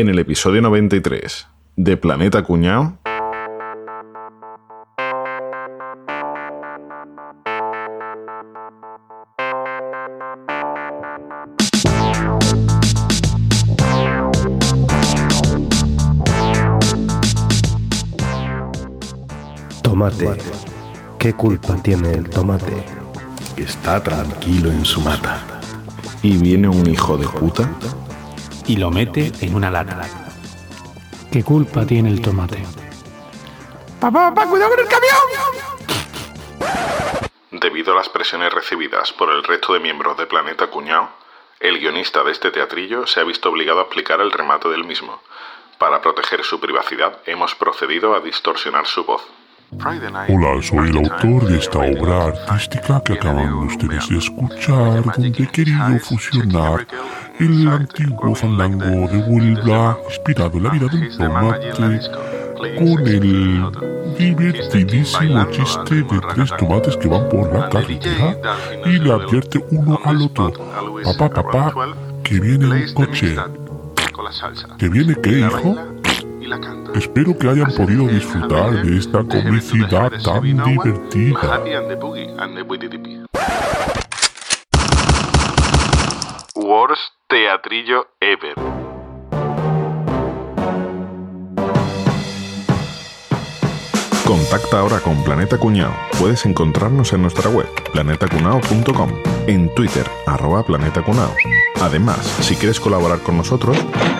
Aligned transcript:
En 0.00 0.08
el 0.08 0.20
episodio 0.20 0.62
93 0.62 1.48
de 1.74 1.96
Planeta 1.96 2.44
Cuñao. 2.44 2.96
Tomate. 19.82 20.28
¿Qué 21.18 21.32
culpa 21.32 21.74
tiene 21.82 22.12
el 22.12 22.30
tomate? 22.30 22.84
Está 23.56 24.00
tranquilo 24.00 24.70
en 24.70 24.84
su 24.84 25.00
mata. 25.00 25.44
Y 26.22 26.36
viene 26.36 26.68
un 26.68 26.88
hijo 26.88 27.18
de 27.18 27.26
puta 27.26 27.68
y 28.68 28.76
lo 28.76 28.90
mete 28.90 29.32
en 29.40 29.54
una 29.54 29.70
lata. 29.70 30.02
¿Qué 31.32 31.42
culpa 31.42 31.86
tiene 31.86 32.10
el 32.10 32.20
tomate? 32.20 32.62
¡Papá, 33.98 34.32
papá, 34.32 34.48
cuidado 34.48 34.70
con 34.70 34.80
el 34.80 34.86
camión! 34.86 35.18
Debido 37.50 37.92
a 37.92 37.96
las 37.96 38.08
presiones 38.08 38.52
recibidas 38.52 39.12
por 39.12 39.30
el 39.30 39.42
resto 39.42 39.72
de 39.72 39.80
miembros 39.80 40.16
de 40.18 40.26
Planeta 40.26 40.68
Cuñao, 40.68 41.08
el 41.60 41.78
guionista 41.78 42.22
de 42.22 42.30
este 42.30 42.50
teatrillo 42.50 43.06
se 43.06 43.20
ha 43.20 43.24
visto 43.24 43.48
obligado 43.48 43.80
a 43.80 43.84
explicar 43.84 44.20
el 44.20 44.30
remate 44.30 44.68
del 44.68 44.84
mismo. 44.84 45.20
Para 45.78 46.02
proteger 46.02 46.44
su 46.44 46.60
privacidad, 46.60 47.18
hemos 47.26 47.54
procedido 47.54 48.14
a 48.14 48.20
distorsionar 48.20 48.86
su 48.86 49.04
voz. 49.04 49.26
Hola, 49.70 50.62
soy 50.62 50.88
el 50.88 50.96
autor 50.96 51.46
de 51.46 51.58
esta 51.58 51.78
obra 51.78 52.28
artística 52.28 53.02
que 53.04 53.12
acaban 53.12 53.52
ustedes 53.52 54.08
de 54.08 54.16
escuchar, 54.16 55.04
donde 55.04 55.42
he 55.42 55.46
querido 55.46 55.98
fusionar 56.00 56.86
el 57.38 57.68
antiguo 57.68 58.34
fandango 58.34 59.06
de 59.08 59.18
Huelva, 59.18 59.98
inspirado 60.08 60.56
en 60.56 60.62
la 60.62 60.70
vida 60.70 60.86
de 60.86 60.96
un 60.96 61.18
tomate, 61.18 62.00
con 62.78 63.06
el 63.06 64.16
divertidísimo 64.18 65.44
chiste 65.50 65.96
de 65.96 66.20
tres 66.34 66.50
tomates 66.56 66.96
que 66.96 67.08
van 67.08 67.28
por 67.28 67.52
la 67.52 67.68
carretera 67.68 68.36
y 68.86 68.98
le 68.98 69.12
advierte 69.12 69.62
uno 69.70 70.00
al 70.02 70.22
otro, 70.22 70.50
papá, 71.04 71.28
papá, 71.28 71.74
que 72.22 72.40
viene 72.40 72.66
un 72.68 72.94
coche. 72.94 73.36
¿Que 74.78 74.88
viene 74.88 75.14
qué, 75.22 75.40
hijo? 75.40 75.76
Espero 76.98 77.38
que 77.38 77.48
hayan 77.48 77.70
podido 77.76 78.08
disfrutar 78.08 78.82
de 78.82 78.98
esta 78.98 79.22
comicidad 79.22 80.10
tan 80.20 80.42
divertida. 80.42 81.62
Worst 86.56 87.12
Teatrillo 87.28 88.04
Ever. 88.20 88.77
Contacta 94.28 94.78
ahora 94.80 95.00
con 95.00 95.24
Planeta 95.24 95.56
Cuñao. 95.56 95.96
Puedes 96.18 96.44
encontrarnos 96.44 97.14
en 97.14 97.22
nuestra 97.22 97.48
web, 97.48 97.66
planetacunao.com, 97.94 99.10
en 99.46 99.74
Twitter, 99.74 100.06
arroba 100.26 100.66
Planeta 100.66 101.02
Además, 101.80 102.18
si 102.42 102.54
quieres 102.54 102.78
colaborar 102.78 103.20
con 103.20 103.38
nosotros, 103.38 103.78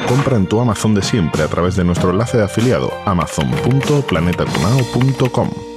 compra 0.08 0.38
en 0.38 0.46
tu 0.46 0.60
Amazon 0.60 0.94
de 0.94 1.02
siempre 1.02 1.42
a 1.42 1.48
través 1.48 1.76
de 1.76 1.84
nuestro 1.84 2.08
enlace 2.08 2.38
de 2.38 2.44
afiliado 2.44 2.90
amazon.planetacunao.com. 3.04 5.67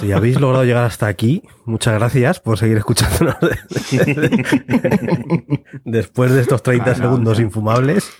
Si 0.00 0.12
habéis 0.12 0.38
logrado 0.40 0.64
llegar 0.64 0.84
hasta 0.84 1.06
aquí, 1.06 1.42
muchas 1.64 1.94
gracias 1.94 2.40
por 2.40 2.58
seguir 2.58 2.76
escuchándonos 2.76 3.36
después 5.84 6.32
de 6.32 6.40
estos 6.40 6.62
30 6.62 6.94
segundos 6.94 7.40
infumables. 7.40 8.12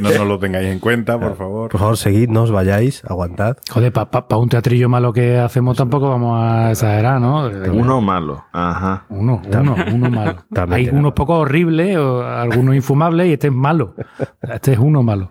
No 0.00 0.10
nos 0.10 0.26
lo 0.26 0.38
tengáis 0.38 0.68
en 0.68 0.78
cuenta, 0.78 1.18
por 1.18 1.36
favor. 1.36 1.70
Por 1.70 1.80
favor, 1.80 1.96
seguidnos, 1.96 2.50
vayáis, 2.50 3.04
aguantad. 3.04 3.56
Joder, 3.70 3.92
para 3.92 4.36
un 4.36 4.48
teatrillo 4.48 4.88
malo 4.88 5.12
que 5.12 5.38
hacemos 5.38 5.76
tampoco 5.76 6.08
vamos 6.08 6.40
a 6.42 6.70
exagerar, 6.70 7.20
¿no? 7.20 7.48
Uno 7.72 8.00
malo, 8.00 8.44
ajá. 8.52 9.04
Uno, 9.10 9.42
uno, 9.44 9.76
uno 9.92 10.10
malo. 10.10 10.36
Hay 10.70 10.88
unos 10.88 11.12
poco 11.12 11.38
horribles, 11.38 11.96
o 11.96 12.22
algunos 12.22 12.74
infumables 12.74 13.28
y 13.28 13.32
este 13.34 13.48
es 13.48 13.52
malo. 13.52 13.94
Este 14.42 14.72
es 14.72 14.78
uno 14.78 15.02
malo. 15.02 15.30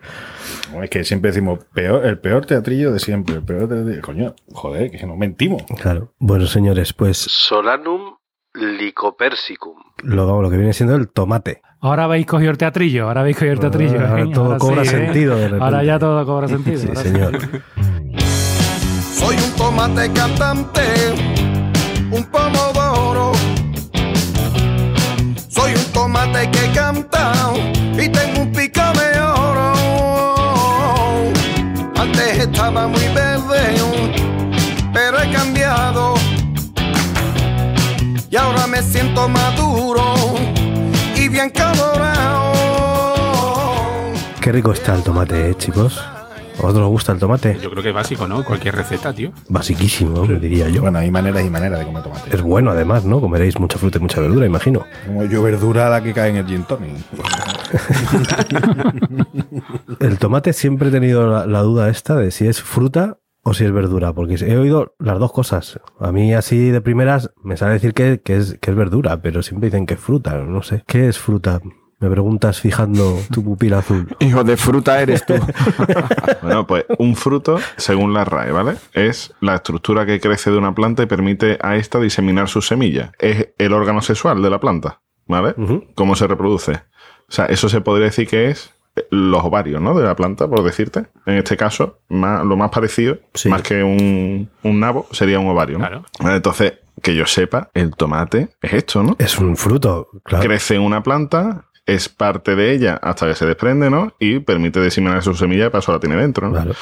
Es 0.82 0.90
que 0.90 1.04
siempre 1.04 1.30
decimos 1.30 1.58
peor, 1.74 2.06
el 2.06 2.18
peor 2.18 2.46
teatrillo 2.46 2.92
de 2.92 3.00
siempre, 3.00 3.34
el 3.36 3.42
peor 3.42 3.68
teatrillo. 3.68 4.02
Coño, 4.02 4.34
joder, 4.52 4.90
que 4.90 5.06
no 5.06 5.16
mentimos. 5.16 5.62
Claro. 5.80 6.14
Bueno, 6.18 6.46
señores, 6.46 6.92
pues. 6.92 7.18
Solanum 7.18 8.16
licopersicum. 8.54 9.74
Lo, 10.02 10.40
lo 10.40 10.50
que 10.50 10.56
viene 10.56 10.72
siendo 10.72 10.94
el 10.96 11.08
tomate. 11.08 11.60
Ahora 11.80 12.04
habéis 12.04 12.26
cogido 12.26 12.50
el 12.50 12.58
teatrillo, 12.58 13.08
ahora 13.08 13.22
habéis 13.22 13.36
cogido 13.36 13.54
el 13.54 13.60
teatrillo. 13.60 14.06
Ahora, 14.06 14.30
todo 14.32 14.44
Ahora 14.46 14.58
cobra 14.58 14.84
sí, 14.84 14.88
¿eh? 14.88 14.92
sentido. 14.92 15.36
de 15.36 15.44
repente. 15.44 15.64
Ahora 15.64 15.82
ya 15.84 15.98
todo 15.98 16.26
cobra 16.26 16.48
sentido. 16.48 16.78
Sí, 16.78 16.96
señor. 16.96 17.38
Soy 19.14 19.36
un 19.36 19.56
tomate 19.56 20.10
cantante, 20.12 20.82
un 22.10 22.24
pomodoro. 22.24 23.32
Soy 25.48 25.72
un 25.72 25.92
tomate 25.92 26.50
que 26.50 26.70
canta 26.74 27.32
y 27.94 28.08
tengo 28.08 28.42
un 28.42 28.52
estaba 32.42 32.88
muy 32.88 33.06
verde, 33.14 33.74
pero 34.92 35.20
he 35.20 35.30
cambiado. 35.32 36.14
Y 38.30 38.36
ahora 38.36 38.66
me 38.66 38.82
siento 38.82 39.28
maduro 39.28 40.14
y 41.16 41.28
bien 41.28 41.50
colorado. 41.50 42.52
Qué 44.40 44.52
rico 44.52 44.72
está 44.72 44.94
el 44.94 45.02
tomate, 45.02 45.50
¿eh, 45.50 45.54
chicos. 45.56 46.00
¿A 46.60 46.64
vosotros 46.64 46.84
os 46.84 46.90
gusta 46.90 47.12
el 47.12 47.18
tomate? 47.18 47.58
Yo 47.62 47.70
creo 47.70 47.82
que 47.82 47.88
es 47.88 47.94
básico, 47.94 48.28
¿no? 48.28 48.44
Cualquier 48.44 48.76
receta, 48.76 49.14
tío. 49.14 49.32
Basiquísimo, 49.48 50.26
me 50.26 50.38
diría 50.38 50.68
yo. 50.68 50.82
Bueno, 50.82 50.98
hay 50.98 51.10
maneras 51.10 51.42
y 51.42 51.48
maneras 51.48 51.78
de 51.78 51.86
comer 51.86 52.02
tomate. 52.02 52.36
Es 52.36 52.42
bueno, 52.42 52.70
además, 52.70 53.06
¿no? 53.06 53.18
Comeréis 53.18 53.58
mucha 53.58 53.78
fruta 53.78 53.96
y 53.96 54.02
mucha 54.02 54.20
verdura, 54.20 54.44
imagino. 54.44 54.84
Como 55.06 55.24
yo 55.24 55.42
verdura 55.42 55.88
la 55.88 56.02
que 56.02 56.12
cae 56.12 56.28
en 56.28 56.36
el 56.36 56.46
gin 56.46 56.64
tonic. 56.64 56.90
El 60.00 60.18
tomate 60.18 60.52
siempre 60.52 60.88
he 60.88 60.92
tenido 60.92 61.26
la, 61.26 61.46
la 61.46 61.62
duda 61.62 61.88
esta 61.88 62.16
de 62.16 62.30
si 62.30 62.46
es 62.46 62.60
fruta 62.60 63.16
o 63.42 63.54
si 63.54 63.64
es 63.64 63.72
verdura, 63.72 64.12
porque 64.12 64.34
he 64.34 64.56
oído 64.58 64.94
las 64.98 65.18
dos 65.18 65.32
cosas. 65.32 65.80
A 65.98 66.12
mí 66.12 66.34
así 66.34 66.68
de 66.70 66.82
primeras 66.82 67.30
me 67.42 67.56
sale 67.56 67.72
decir 67.72 67.94
que, 67.94 68.20
que 68.20 68.36
es, 68.36 68.58
que 68.60 68.70
es 68.70 68.76
verdura, 68.76 69.22
pero 69.22 69.42
siempre 69.42 69.68
dicen 69.68 69.86
que 69.86 69.94
es 69.94 70.00
fruta, 70.00 70.36
no 70.36 70.62
sé. 70.62 70.84
¿Qué 70.86 71.08
es 71.08 71.18
fruta? 71.18 71.62
Me 72.00 72.08
preguntas 72.10 72.60
fijando 72.60 73.18
tu 73.30 73.44
pupila 73.44 73.78
azul. 73.78 74.08
Hijo 74.20 74.42
de 74.42 74.56
fruta 74.56 75.00
eres 75.00 75.24
tú. 75.26 75.34
Bueno, 76.42 76.66
pues 76.66 76.84
un 76.98 77.14
fruto, 77.16 77.58
según 77.76 78.14
la 78.14 78.24
RAE, 78.24 78.50
¿vale? 78.52 78.76
Es 78.94 79.34
la 79.40 79.56
estructura 79.56 80.06
que 80.06 80.18
crece 80.20 80.50
de 80.50 80.56
una 80.56 80.74
planta 80.74 81.02
y 81.02 81.06
permite 81.06 81.58
a 81.60 81.76
esta 81.76 82.00
diseminar 82.00 82.48
sus 82.48 82.66
semillas. 82.66 83.10
Es 83.18 83.48
el 83.58 83.72
órgano 83.74 84.00
sexual 84.00 84.42
de 84.42 84.48
la 84.50 84.58
planta, 84.58 85.00
¿vale? 85.26 85.54
¿Cómo 85.94 86.16
se 86.16 86.26
reproduce? 86.26 86.72
O 87.28 87.32
sea, 87.32 87.44
eso 87.46 87.68
se 87.68 87.80
podría 87.82 88.06
decir 88.06 88.26
que 88.26 88.48
es 88.50 88.72
los 89.10 89.44
ovarios, 89.44 89.80
¿no? 89.80 89.94
De 89.94 90.04
la 90.04 90.16
planta, 90.16 90.48
por 90.48 90.62
decirte. 90.64 91.06
En 91.26 91.34
este 91.36 91.56
caso, 91.56 92.00
más- 92.08 92.44
lo 92.44 92.56
más 92.56 92.70
parecido, 92.70 93.18
Sí. 93.34 93.48
más 93.50 93.62
que 93.62 93.82
un, 93.84 94.48
un 94.62 94.80
nabo, 94.80 95.06
sería 95.12 95.38
un 95.38 95.48
ovario, 95.48 95.78
¿no? 95.78 95.86
Claro. 95.86 96.34
Entonces, 96.34 96.74
que 97.02 97.14
yo 97.14 97.24
sepa, 97.26 97.70
el 97.74 97.94
tomate 97.94 98.48
es 98.60 98.72
esto, 98.72 99.02
¿no? 99.02 99.16
Es 99.18 99.38
un 99.38 99.56
fruto, 99.56 100.08
claro. 100.24 100.44
crece 100.44 100.74
en 100.74 100.82
una 100.82 101.02
planta, 101.02 101.66
es 101.94 102.08
parte 102.08 102.56
de 102.56 102.72
ella 102.72 102.98
hasta 103.02 103.26
que 103.26 103.34
se 103.34 103.46
desprende, 103.46 103.90
¿no? 103.90 104.14
Y 104.18 104.40
permite 104.40 104.80
diseminar 104.80 105.22
su 105.22 105.34
semilla 105.34 105.66
y 105.66 105.68
para 105.70 105.80
eso 105.80 105.92
la 105.92 106.00
tiene 106.00 106.16
dentro, 106.16 106.48
¿no? 106.48 106.52
Claro. 106.52 106.74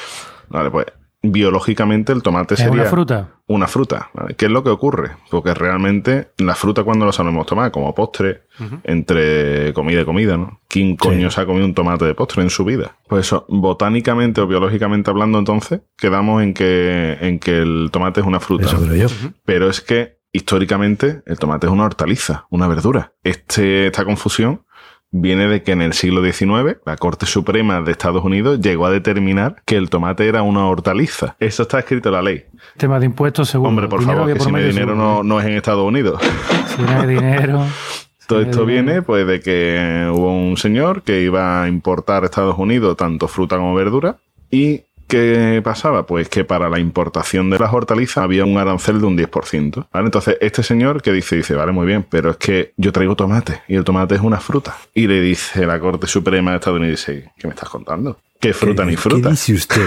Vale, 0.49 0.71
pues 0.71 0.87
biológicamente 1.21 2.13
el 2.13 2.23
tomate 2.23 2.55
¿Es 2.55 2.61
sería 2.61 2.83
una 2.83 2.85
fruta? 2.85 3.29
una 3.49 3.67
fruta. 3.67 4.11
¿vale? 4.15 4.35
¿Qué 4.35 4.47
es 4.47 4.53
lo 4.53 4.63
que 4.63 4.71
ocurre? 4.71 5.17
Porque 5.31 5.53
realmente 5.53 6.31
la 6.39 6.55
fruta 6.55 6.85
cuando 6.85 7.07
la 7.07 7.13
sabemos 7.13 7.47
tomar 7.47 7.73
como 7.73 7.95
postre, 7.95 8.43
entre 8.85 9.73
comida 9.73 10.03
y 10.03 10.05
comida, 10.05 10.37
¿no? 10.37 10.61
¿Quién 10.69 10.97
coño 10.97 11.31
se 11.31 11.41
ha 11.41 11.47
comido 11.47 11.65
un 11.65 11.75
tomate 11.75 12.05
de 12.05 12.15
postre 12.15 12.43
en 12.43 12.51
su 12.51 12.65
vida? 12.65 12.97
Pues 13.09 13.27
eso, 13.27 13.47
botánicamente 13.49 14.41
o 14.41 14.47
biológicamente 14.47 15.11
hablando 15.11 15.39
entonces, 15.39 15.81
quedamos 15.97 16.43
en 16.43 16.55
que, 16.55 17.17
en 17.21 17.39
que 17.39 17.59
el 17.59 17.89
tomate 17.91 18.21
es 18.21 18.27
una 18.27 18.41
fruta. 18.41 18.67
Eso 18.67 18.81
creo 18.81 19.09
yo. 19.09 19.15
Pero 19.45 19.69
es 19.69 19.81
que 19.81 20.19
históricamente 20.33 21.23
el 21.27 21.39
tomate 21.39 21.67
es 21.67 21.73
una 21.73 21.85
hortaliza, 21.85 22.47
una 22.51 22.69
verdura. 22.69 23.13
Este, 23.25 23.87
esta 23.87 24.05
confusión 24.05 24.63
viene 25.11 25.49
de 25.49 25.63
que 25.63 25.73
en 25.73 25.83
el 25.83 25.93
siglo 25.93 26.23
XIX 26.23 26.79
la 26.85 26.97
Corte 26.97 27.27
Suprema 27.27 27.81
de 27.81 27.93
Estados 27.93 28.25
Unidos 28.25 28.61
llegó 28.61 28.87
a 28.87 28.91
determinar 28.91 29.63
que 29.65 29.77
el 29.77 29.91
tomate 29.91 30.29
era 30.29 30.43
una 30.43 30.67
hortaliza. 30.67 31.37
Eso 31.41 31.63
está 31.63 31.79
escrito 31.79 32.09
en 32.11 32.15
la 32.15 32.23
ley. 32.23 32.45
Tema 32.77 33.01
de 33.01 33.07
impuestos, 33.07 33.49
seguro. 33.49 33.69
Hombre, 33.69 33.89
por 33.89 34.03
favor, 34.03 34.27
que 34.27 34.37
por 34.37 34.47
si 34.47 34.53
no 34.53 34.59
hay 34.59 34.65
medio, 34.65 34.75
dinero 34.75 34.95
no, 34.95 35.23
no 35.23 35.41
es 35.41 35.47
en 35.47 35.53
Estados 35.55 35.87
Unidos. 35.87 36.21
Si 36.79 36.83
no 36.83 37.01
hay 37.01 37.09
dinero. 37.09 37.65
Todo 38.29 38.43
esto 38.43 38.67
viene 38.67 39.01
pues 39.03 39.27
de 39.27 39.41
que 39.41 40.07
hubo 40.13 40.31
un 40.31 40.59
señor 40.59 41.03
que 41.03 41.23
iba 41.23 41.63
a 41.63 41.69
importar 41.69 42.23
a 42.23 42.27
Estados 42.27 42.59
Unidos 42.59 42.97
tanto 42.97 43.27
fruta 43.27 43.57
como 43.57 43.75
verdura 43.75 44.19
y 44.51 44.83
¿Qué 45.09 45.61
pasaba? 45.65 46.07
Pues 46.07 46.29
que 46.29 46.45
para 46.45 46.69
la 46.69 46.79
importación 46.79 47.49
de 47.51 47.59
las 47.59 47.73
hortalizas 47.73 48.19
había 48.19 48.45
un 48.45 48.59
arancel 48.59 49.01
de 49.01 49.07
un 49.07 49.17
10%. 49.17 49.89
¿vale? 49.93 50.07
Entonces, 50.07 50.37
este 50.41 50.63
señor 50.63 51.01
que 51.03 51.13
dice, 51.13 51.37
dice, 51.37 51.55
vale, 51.55 51.73
muy 51.73 51.87
bien, 51.87 52.07
pero 52.09 52.31
es 52.31 52.37
que 52.37 52.75
yo 52.77 52.93
traigo 52.93 53.17
tomate 53.17 53.63
y 53.69 53.77
el 53.77 53.85
tomate 53.85 54.15
es 54.17 54.21
una 54.21 54.39
fruta. 54.39 54.77
Y 54.95 55.07
le 55.07 55.21
dice 55.21 55.67
la 55.67 55.81
Corte 55.81 56.07
Suprema 56.07 56.55
estadounidense, 56.55 57.33
¿qué 57.39 57.47
me 57.49 57.55
estás 57.55 57.69
contando? 57.69 58.19
que 58.39 58.53
fruta 58.53 58.85
ni 58.85 58.93
¿Qué 58.93 58.97
fruta. 58.99 59.31
dice 59.31 59.55
usted? 59.55 59.85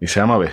Y 0.00 0.08
se 0.08 0.18
llama 0.20 0.36
B. 0.38 0.50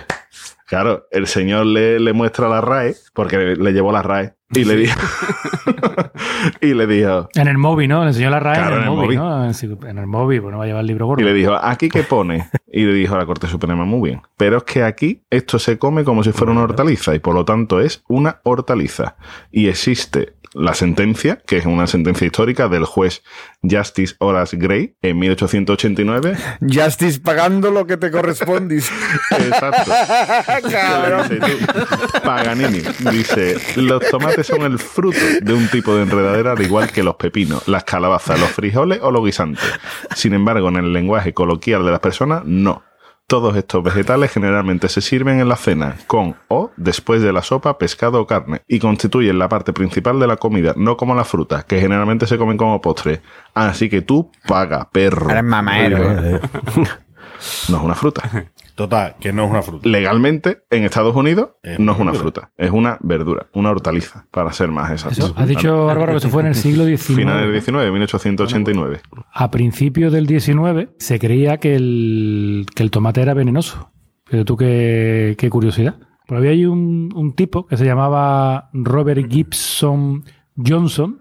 Claro, 0.66 1.06
el 1.10 1.26
señor 1.26 1.66
le, 1.66 1.98
le 2.00 2.12
muestra 2.12 2.48
la 2.48 2.60
RAE, 2.60 2.94
porque 3.12 3.36
le, 3.36 3.56
le 3.56 3.72
llevó 3.72 3.92
la 3.92 4.00
RAE, 4.02 4.34
y 4.50 4.64
le 4.64 4.76
dijo. 4.76 5.00
y 6.60 6.74
le 6.74 6.86
dijo. 6.86 7.28
En 7.34 7.48
el 7.48 7.58
móvil, 7.58 7.88
¿no? 7.88 8.02
Le 8.02 8.08
enseñó 8.08 8.30
la 8.30 8.40
RAE 8.40 8.56
Claro, 8.56 8.76
en 8.76 8.82
el 8.82 8.88
móvil, 8.90 9.18
móvil. 9.18 9.18
¿no? 9.18 9.88
En 9.88 9.98
el 9.98 10.06
móvil, 10.06 10.42
pues 10.42 10.52
no 10.52 10.58
va 10.58 10.64
a 10.64 10.66
llevar 10.66 10.80
el 10.82 10.86
libro 10.86 11.06
gordo. 11.06 11.22
Y 11.22 11.24
le 11.24 11.32
dijo, 11.32 11.54
¿aquí 11.54 11.88
qué 11.88 12.02
pone? 12.02 12.48
Y 12.70 12.84
le 12.84 12.92
dijo 12.92 13.14
a 13.14 13.18
la 13.18 13.26
Corte 13.26 13.46
Suprema, 13.46 13.84
muy 13.84 14.10
bien. 14.10 14.22
Pero 14.36 14.58
es 14.58 14.64
que 14.64 14.82
aquí 14.82 15.22
esto 15.30 15.58
se 15.58 15.78
come 15.78 16.04
como 16.04 16.22
si 16.22 16.32
fuera 16.32 16.52
una 16.52 16.62
hortaliza 16.62 17.14
y 17.14 17.18
por 17.18 17.34
lo 17.34 17.44
tanto 17.44 17.80
es 17.80 18.02
una 18.08 18.40
hortaliza. 18.44 19.16
Y 19.50 19.68
existe 19.68 20.34
la 20.54 20.72
sentencia, 20.74 21.42
que 21.46 21.58
es 21.58 21.66
una 21.66 21.86
sentencia 21.86 22.26
histórica 22.26 22.68
del 22.68 22.84
juez 22.84 23.22
Justice 23.62 24.14
Horace 24.18 24.56
Gray 24.56 24.96
en 25.02 25.18
1889. 25.18 26.36
Justice 26.60 27.20
pagando 27.20 27.70
lo 27.70 27.86
que 27.86 27.96
te 27.96 28.10
corresponde. 28.10 28.76
Exacto. 28.76 29.90
Paganini 32.24 32.82
dice, 33.10 33.56
los 33.76 34.08
tomates 34.08 34.33
son 34.42 34.62
el 34.62 34.78
fruto 34.78 35.18
de 35.42 35.54
un 35.54 35.68
tipo 35.68 35.94
de 35.94 36.02
enredadera 36.02 36.52
al 36.52 36.62
igual 36.62 36.90
que 36.90 37.02
los 37.02 37.16
pepinos, 37.16 37.68
las 37.68 37.84
calabazas, 37.84 38.40
los 38.40 38.50
frijoles 38.50 39.00
o 39.02 39.10
los 39.10 39.24
guisantes. 39.24 39.62
Sin 40.14 40.34
embargo, 40.34 40.68
en 40.68 40.76
el 40.76 40.92
lenguaje 40.92 41.34
coloquial 41.34 41.84
de 41.84 41.90
las 41.90 42.00
personas, 42.00 42.42
no. 42.44 42.82
Todos 43.26 43.56
estos 43.56 43.82
vegetales 43.82 44.32
generalmente 44.32 44.88
se 44.90 45.00
sirven 45.00 45.40
en 45.40 45.48
la 45.48 45.56
cena, 45.56 45.96
con 46.06 46.36
o 46.48 46.70
después 46.76 47.22
de 47.22 47.32
la 47.32 47.42
sopa, 47.42 47.78
pescado 47.78 48.20
o 48.20 48.26
carne, 48.26 48.60
y 48.68 48.78
constituyen 48.78 49.38
la 49.38 49.48
parte 49.48 49.72
principal 49.72 50.20
de 50.20 50.26
la 50.26 50.36
comida, 50.36 50.74
no 50.76 50.98
como 50.98 51.14
las 51.14 51.26
frutas, 51.26 51.64
que 51.64 51.80
generalmente 51.80 52.26
se 52.26 52.36
comen 52.36 52.58
como 52.58 52.82
postre. 52.82 53.22
Así 53.54 53.88
que 53.88 54.02
tú 54.02 54.30
paga, 54.46 54.90
perro. 54.90 55.30
Eres. 55.86 56.00
Eh, 56.22 56.40
No 57.68 57.78
es 57.78 57.82
una 57.82 57.94
fruta. 57.94 58.22
Total, 58.74 59.14
que 59.20 59.32
no 59.32 59.44
es 59.44 59.50
una 59.50 59.62
fruta. 59.62 59.88
Legalmente, 59.88 60.62
en 60.70 60.84
Estados 60.84 61.14
Unidos, 61.14 61.50
Es 61.62 61.78
no 61.78 61.92
es 61.92 61.98
una 61.98 62.12
fruta, 62.12 62.50
es 62.56 62.70
una 62.70 62.98
verdura, 63.00 63.46
una 63.52 63.70
hortaliza, 63.70 64.26
para 64.30 64.52
ser 64.52 64.68
más 64.68 64.90
exacto. 64.90 65.26
Eso, 65.26 65.34
has 65.36 65.48
dicho, 65.48 65.88
Álvaro, 65.88 66.12
que 66.12 66.18
eso 66.18 66.28
fue 66.28 66.42
en 66.42 66.48
el 66.48 66.54
siglo 66.56 66.84
XIX. 66.84 67.18
Final 67.18 67.40
del 67.42 67.52
19, 67.52 67.90
1889. 67.92 69.00
A 69.32 69.50
principios 69.50 70.12
del 70.12 70.26
19 70.26 70.90
se 70.98 71.18
creía 71.20 71.58
que 71.58 71.76
el, 71.76 72.66
que 72.74 72.82
el 72.82 72.90
tomate 72.90 73.22
era 73.22 73.34
venenoso. 73.34 73.90
Pero 74.28 74.44
tú 74.44 74.56
qué, 74.56 75.36
qué 75.38 75.50
curiosidad. 75.50 75.96
Pero 76.26 76.38
había 76.38 76.50
ahí 76.50 76.64
un, 76.64 77.10
un 77.14 77.34
tipo 77.34 77.66
que 77.66 77.76
se 77.76 77.84
llamaba 77.84 78.70
Robert 78.72 79.30
Gibson 79.30 80.24
Johnson, 80.56 81.20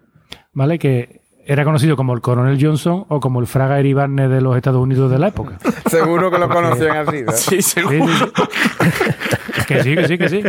¿vale? 0.54 0.80
Que 0.80 1.23
era 1.46 1.64
conocido 1.64 1.96
como 1.96 2.14
el 2.14 2.22
coronel 2.22 2.58
Johnson 2.62 3.06
o 3.10 3.20
como 3.20 3.40
el 3.40 3.48
Fraga 3.48 3.80
Iribarne 3.80 4.28
de 4.30 4.42
los 4.42 4.56
Estados 4.56 4.82
Unidos 4.82 5.12
de 5.12 5.20
la 5.20 5.28
época. 5.28 5.58
Seguro 5.90 6.32
que 6.32 6.38
lo 6.38 6.50
conocían 6.50 6.98
así. 7.08 7.22
¿no? 7.24 7.32
Sí, 7.34 7.62
Sí, 7.62 7.82
seguro. 7.82 8.08
sí, 8.08 8.24
sí. 8.24 9.12
que 9.66 9.84
sí, 9.84 9.96
que 9.96 10.08
sí, 10.08 10.18
que 10.18 10.30
sí. 10.30 10.44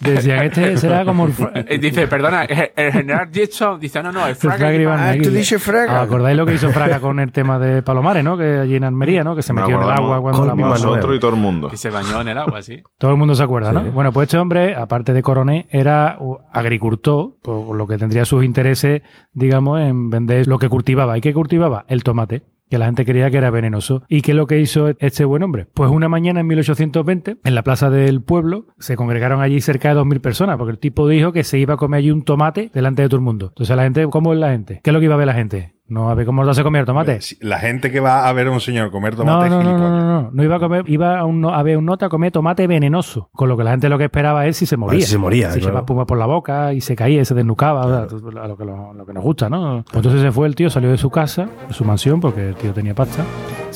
Decían, 0.00 0.44
este 0.44 0.76
será 0.76 1.04
como 1.04 1.26
el, 1.26 1.32
Eh, 1.68 1.78
Dice, 1.78 2.06
perdona, 2.06 2.44
el, 2.44 2.70
el 2.76 2.92
general 2.92 3.30
Jackson 3.30 3.78
dice, 3.80 4.02
no, 4.02 4.12
no, 4.12 4.24
el 4.24 4.30
el 4.30 4.36
Fraga 4.36 4.56
Fraga 4.58 4.74
Iribarne. 4.74 5.02
Iribarne. 5.04 5.20
Ah, 5.26 5.30
tú 5.30 5.36
dices 5.36 5.62
Fraga. 5.62 6.02
¿Acordáis 6.02 6.36
lo 6.36 6.46
que 6.46 6.54
hizo 6.54 6.70
Fraga 6.70 7.00
con 7.00 7.20
el 7.20 7.32
tema 7.32 7.58
de 7.58 7.82
Palomares, 7.82 8.24
no? 8.24 8.36
Que 8.36 8.58
allí 8.58 8.76
en 8.76 8.84
Almería, 8.84 9.24
¿no? 9.24 9.34
Que 9.36 9.42
se 9.42 9.52
Me 9.52 9.60
metió 9.62 9.76
en 9.76 9.82
el 9.82 9.90
agua 9.90 10.20
cuando 10.20 10.44
la. 10.46 10.54
Nosotros 10.54 11.16
y 11.16 11.18
todo 11.18 11.30
el 11.32 11.40
mundo. 11.40 11.68
Que 11.68 11.76
se 11.76 11.90
bañó 11.90 12.20
en 12.20 12.28
el 12.28 12.38
agua, 12.38 12.62
sí. 12.62 12.82
Todo 12.98 13.10
el 13.12 13.16
mundo 13.16 13.34
se 13.34 13.42
acuerda, 13.42 13.72
¿no? 13.72 13.82
Sí. 13.84 13.90
Bueno, 13.90 14.12
pues 14.12 14.26
este 14.26 14.38
hombre, 14.38 14.74
aparte 14.74 15.12
de 15.12 15.22
coronel, 15.22 15.66
era 15.70 16.18
agricultor, 16.52 17.36
por 17.42 17.74
lo 17.76 17.86
que 17.86 17.98
tendría 17.98 18.24
sus 18.24 18.44
intereses, 18.44 19.02
digamos, 19.32 19.80
en 19.80 20.10
vender 20.10 20.46
lo 20.46 20.58
que 20.58 20.68
cultivaba. 20.68 21.16
¿Y 21.16 21.20
qué 21.20 21.32
cultivaba? 21.32 21.84
El 21.88 22.02
tomate. 22.02 22.42
Que 22.68 22.78
la 22.78 22.86
gente 22.86 23.04
creía 23.04 23.30
que 23.30 23.36
era 23.38 23.50
venenoso. 23.50 24.02
¿Y 24.08 24.22
qué 24.22 24.32
es 24.32 24.36
lo 24.36 24.46
que 24.46 24.58
hizo 24.58 24.88
este 24.98 25.24
buen 25.24 25.42
hombre? 25.42 25.66
Pues 25.72 25.90
una 25.90 26.08
mañana 26.08 26.40
en 26.40 26.46
1820, 26.48 27.36
en 27.44 27.54
la 27.54 27.62
plaza 27.62 27.90
del 27.90 28.22
pueblo, 28.22 28.66
se 28.78 28.96
congregaron 28.96 29.40
allí 29.40 29.60
cerca 29.60 29.94
de 29.94 30.00
2.000 30.00 30.20
personas, 30.20 30.56
porque 30.56 30.72
el 30.72 30.78
tipo 30.78 31.08
dijo 31.08 31.32
que 31.32 31.44
se 31.44 31.58
iba 31.58 31.74
a 31.74 31.76
comer 31.76 31.98
allí 31.98 32.10
un 32.10 32.22
tomate 32.22 32.70
delante 32.74 33.02
de 33.02 33.08
todo 33.08 33.18
el 33.18 33.24
mundo. 33.24 33.46
Entonces 33.48 33.76
la 33.76 33.84
gente, 33.84 34.06
¿cómo 34.08 34.32
es 34.32 34.38
la 34.38 34.50
gente? 34.50 34.80
¿Qué 34.82 34.90
es 34.90 34.94
lo 34.94 34.98
que 34.98 35.06
iba 35.06 35.14
a 35.14 35.18
ver 35.18 35.26
la 35.26 35.34
gente? 35.34 35.75
No 35.88 36.10
a 36.10 36.14
ver 36.14 36.26
cómo 36.26 36.52
se 36.52 36.62
comía 36.64 36.80
el 36.80 36.86
tomate. 36.86 37.20
La 37.40 37.58
gente 37.60 37.92
que 37.92 38.00
va 38.00 38.28
a 38.28 38.32
ver 38.32 38.48
a 38.48 38.50
un 38.50 38.60
señor 38.60 38.90
comer 38.90 39.14
tomate 39.14 39.38
no, 39.38 39.44
es 39.44 39.50
no, 39.50 39.56
no, 39.58 39.62
gilipollas. 39.78 39.90
no, 40.02 40.22
no, 40.22 40.30
no 40.32 40.42
iba 40.42 40.56
a 40.56 40.58
comer, 40.58 40.82
iba 40.88 41.18
a, 41.20 41.24
un, 41.24 41.40
no- 41.40 41.54
a 41.54 41.62
ver 41.62 41.78
un 41.78 41.84
nota 41.84 42.06
a 42.06 42.08
comer 42.08 42.32
tomate 42.32 42.66
venenoso, 42.66 43.30
con 43.32 43.48
lo 43.48 43.56
que 43.56 43.62
la 43.62 43.70
gente 43.70 43.88
lo 43.88 43.96
que 43.96 44.04
esperaba 44.04 44.46
es 44.46 44.56
si 44.56 44.66
se 44.66 44.76
moría. 44.76 45.00
si 45.00 45.06
se 45.12 45.18
moría, 45.18 45.52
Si 45.52 45.60
claro. 45.60 45.78
espuma 45.78 46.04
por 46.04 46.18
la 46.18 46.26
boca 46.26 46.72
y 46.72 46.80
se 46.80 46.96
caía 46.96 47.20
y 47.20 47.24
se 47.24 47.34
desnucaba, 47.34 47.86
o 47.86 47.88
sea, 47.88 48.06
tú- 48.08 48.28
a 48.36 48.48
lo 48.48 48.56
que, 48.56 48.64
lo, 48.64 48.94
lo 48.94 49.06
que 49.06 49.12
nos 49.12 49.22
gusta, 49.22 49.48
¿no? 49.48 49.84
Pues 49.84 49.96
entonces 49.96 50.22
se 50.22 50.32
fue 50.32 50.48
el 50.48 50.56
tío, 50.56 50.70
salió 50.70 50.90
de 50.90 50.98
su 50.98 51.08
casa, 51.10 51.46
de 51.68 51.72
su 51.74 51.84
mansión, 51.84 52.18
porque 52.20 52.48
el 52.48 52.56
tío 52.56 52.72
tenía 52.72 52.94
pasta, 52.94 53.22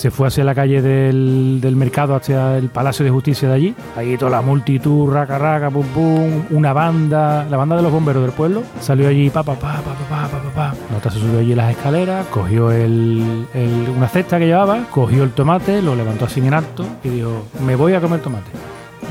se 0.01 0.11
fue 0.11 0.29
hacia 0.29 0.45
la 0.45 0.55
calle 0.55 0.81
del, 0.81 1.59
del 1.61 1.77
mercado, 1.77 2.15
hacia 2.15 2.57
el 2.57 2.71
Palacio 2.71 3.05
de 3.05 3.11
Justicia 3.11 3.49
de 3.51 3.55
allí, 3.55 3.75
ahí 3.97 4.17
toda 4.17 4.31
la 4.31 4.41
multitud, 4.41 5.13
raca, 5.13 5.37
raca, 5.37 5.69
pum, 5.71 5.85
pum, 5.89 6.43
una 6.53 6.73
banda, 6.73 7.45
la 7.51 7.57
banda 7.59 7.77
de 7.77 7.83
los 7.83 7.93
bomberos 7.93 8.23
del 8.23 8.33
pueblo, 8.33 8.63
salió 8.81 9.09
allí, 9.09 9.29
pa, 9.29 9.43
pa, 9.43 9.57
pa, 9.57 9.75
pa, 9.83 9.93
pa, 10.09 10.29
pa, 10.29 10.39
pa, 10.39 10.51
pa. 10.55 10.75
Nota 10.91 11.11
se 11.11 11.19
subió 11.19 11.41
allí 11.41 11.55
las 11.55 11.71
escaleras, 11.71 12.25
cogió 12.29 12.71
el, 12.73 13.47
el- 13.53 13.89
una 13.95 14.09
cesta 14.09 14.39
que 14.39 14.47
llevaba, 14.47 14.85
cogió 14.91 15.23
el 15.23 15.33
tomate, 15.33 15.83
lo 15.83 15.95
levantó 15.95 16.25
así 16.25 16.41
en 16.41 16.55
alto 16.55 16.87
y 17.05 17.11
dijo, 17.11 17.43
me 17.67 17.77
voy 17.77 17.93
a 17.93 18.01
comer 18.01 18.21
tomate. 18.21 18.51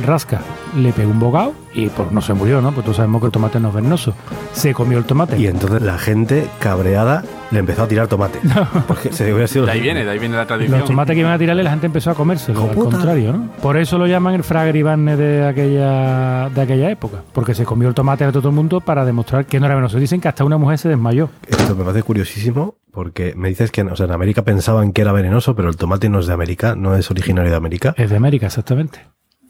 Rasca, 0.05 0.39
le 0.77 0.91
pegó 0.93 1.11
un 1.11 1.19
bocado 1.19 1.53
y 1.73 1.87
pues 1.89 2.11
no 2.11 2.21
se 2.21 2.33
murió, 2.33 2.61
¿no? 2.61 2.71
Pues 2.71 2.83
todos 2.85 2.97
sabemos 2.97 3.19
que 3.21 3.25
el 3.27 3.31
tomate 3.31 3.59
no 3.59 3.67
es 3.69 3.75
venenoso. 3.75 4.13
Se 4.53 4.73
comió 4.73 4.97
el 4.97 5.03
tomate. 5.03 5.37
Y 5.37 5.45
entonces 5.47 5.81
la 5.81 5.97
gente 5.97 6.47
cabreada 6.59 7.23
le 7.51 7.59
empezó 7.59 7.83
a 7.83 7.87
tirar 7.87 8.07
tomate. 8.07 8.39
Porque 8.87 9.11
se 9.11 9.23
hubiera 9.31 9.47
sido 9.47 9.65
De 9.65 9.71
ahí 9.71 9.81
viene, 9.81 10.03
de 10.05 10.11
ahí 10.11 10.19
viene 10.19 10.35
la 10.35 10.45
tradición. 10.45 10.79
Los 10.79 10.87
tomates 10.89 11.13
que 11.15 11.19
iban 11.21 11.31
a 11.33 11.37
tirarle, 11.37 11.63
la 11.63 11.71
gente 11.71 11.85
empezó 11.87 12.11
a 12.11 12.15
comérselo, 12.15 12.63
al 12.63 12.69
puta. 12.71 12.91
contrario, 12.91 13.33
¿no? 13.33 13.51
Por 13.61 13.77
eso 13.77 13.97
lo 13.97 14.07
llaman 14.07 14.35
el 14.35 14.43
Fragribarne 14.43 15.15
de 15.17 15.45
aquella, 15.47 16.49
de 16.49 16.61
aquella 16.61 16.91
época, 16.91 17.23
porque 17.33 17.53
se 17.55 17.65
comió 17.65 17.87
el 17.87 17.93
tomate 17.95 18.23
a 18.23 18.31
todo 18.31 18.49
el 18.49 18.55
mundo 18.55 18.81
para 18.81 19.05
demostrar 19.05 19.45
que 19.45 19.59
no 19.59 19.65
era 19.65 19.75
venenoso. 19.75 19.97
Dicen 19.99 20.21
que 20.21 20.27
hasta 20.27 20.43
una 20.43 20.57
mujer 20.57 20.77
se 20.77 20.89
desmayó. 20.89 21.29
Esto 21.47 21.75
me 21.75 21.83
parece 21.83 22.03
curiosísimo 22.03 22.75
porque 22.91 23.33
me 23.35 23.49
dices 23.49 23.71
que 23.71 23.81
o 23.83 23.95
sea, 23.95 24.05
en 24.07 24.11
América 24.11 24.43
pensaban 24.43 24.91
que 24.93 25.01
era 25.01 25.11
venenoso, 25.11 25.55
pero 25.55 25.69
el 25.69 25.77
tomate 25.77 26.09
no 26.09 26.19
es 26.19 26.27
de 26.27 26.33
América, 26.33 26.75
no 26.75 26.95
es 26.95 27.09
originario 27.11 27.51
de 27.51 27.57
América. 27.57 27.93
Es 27.97 28.09
de 28.09 28.15
América, 28.17 28.47
exactamente. 28.47 28.99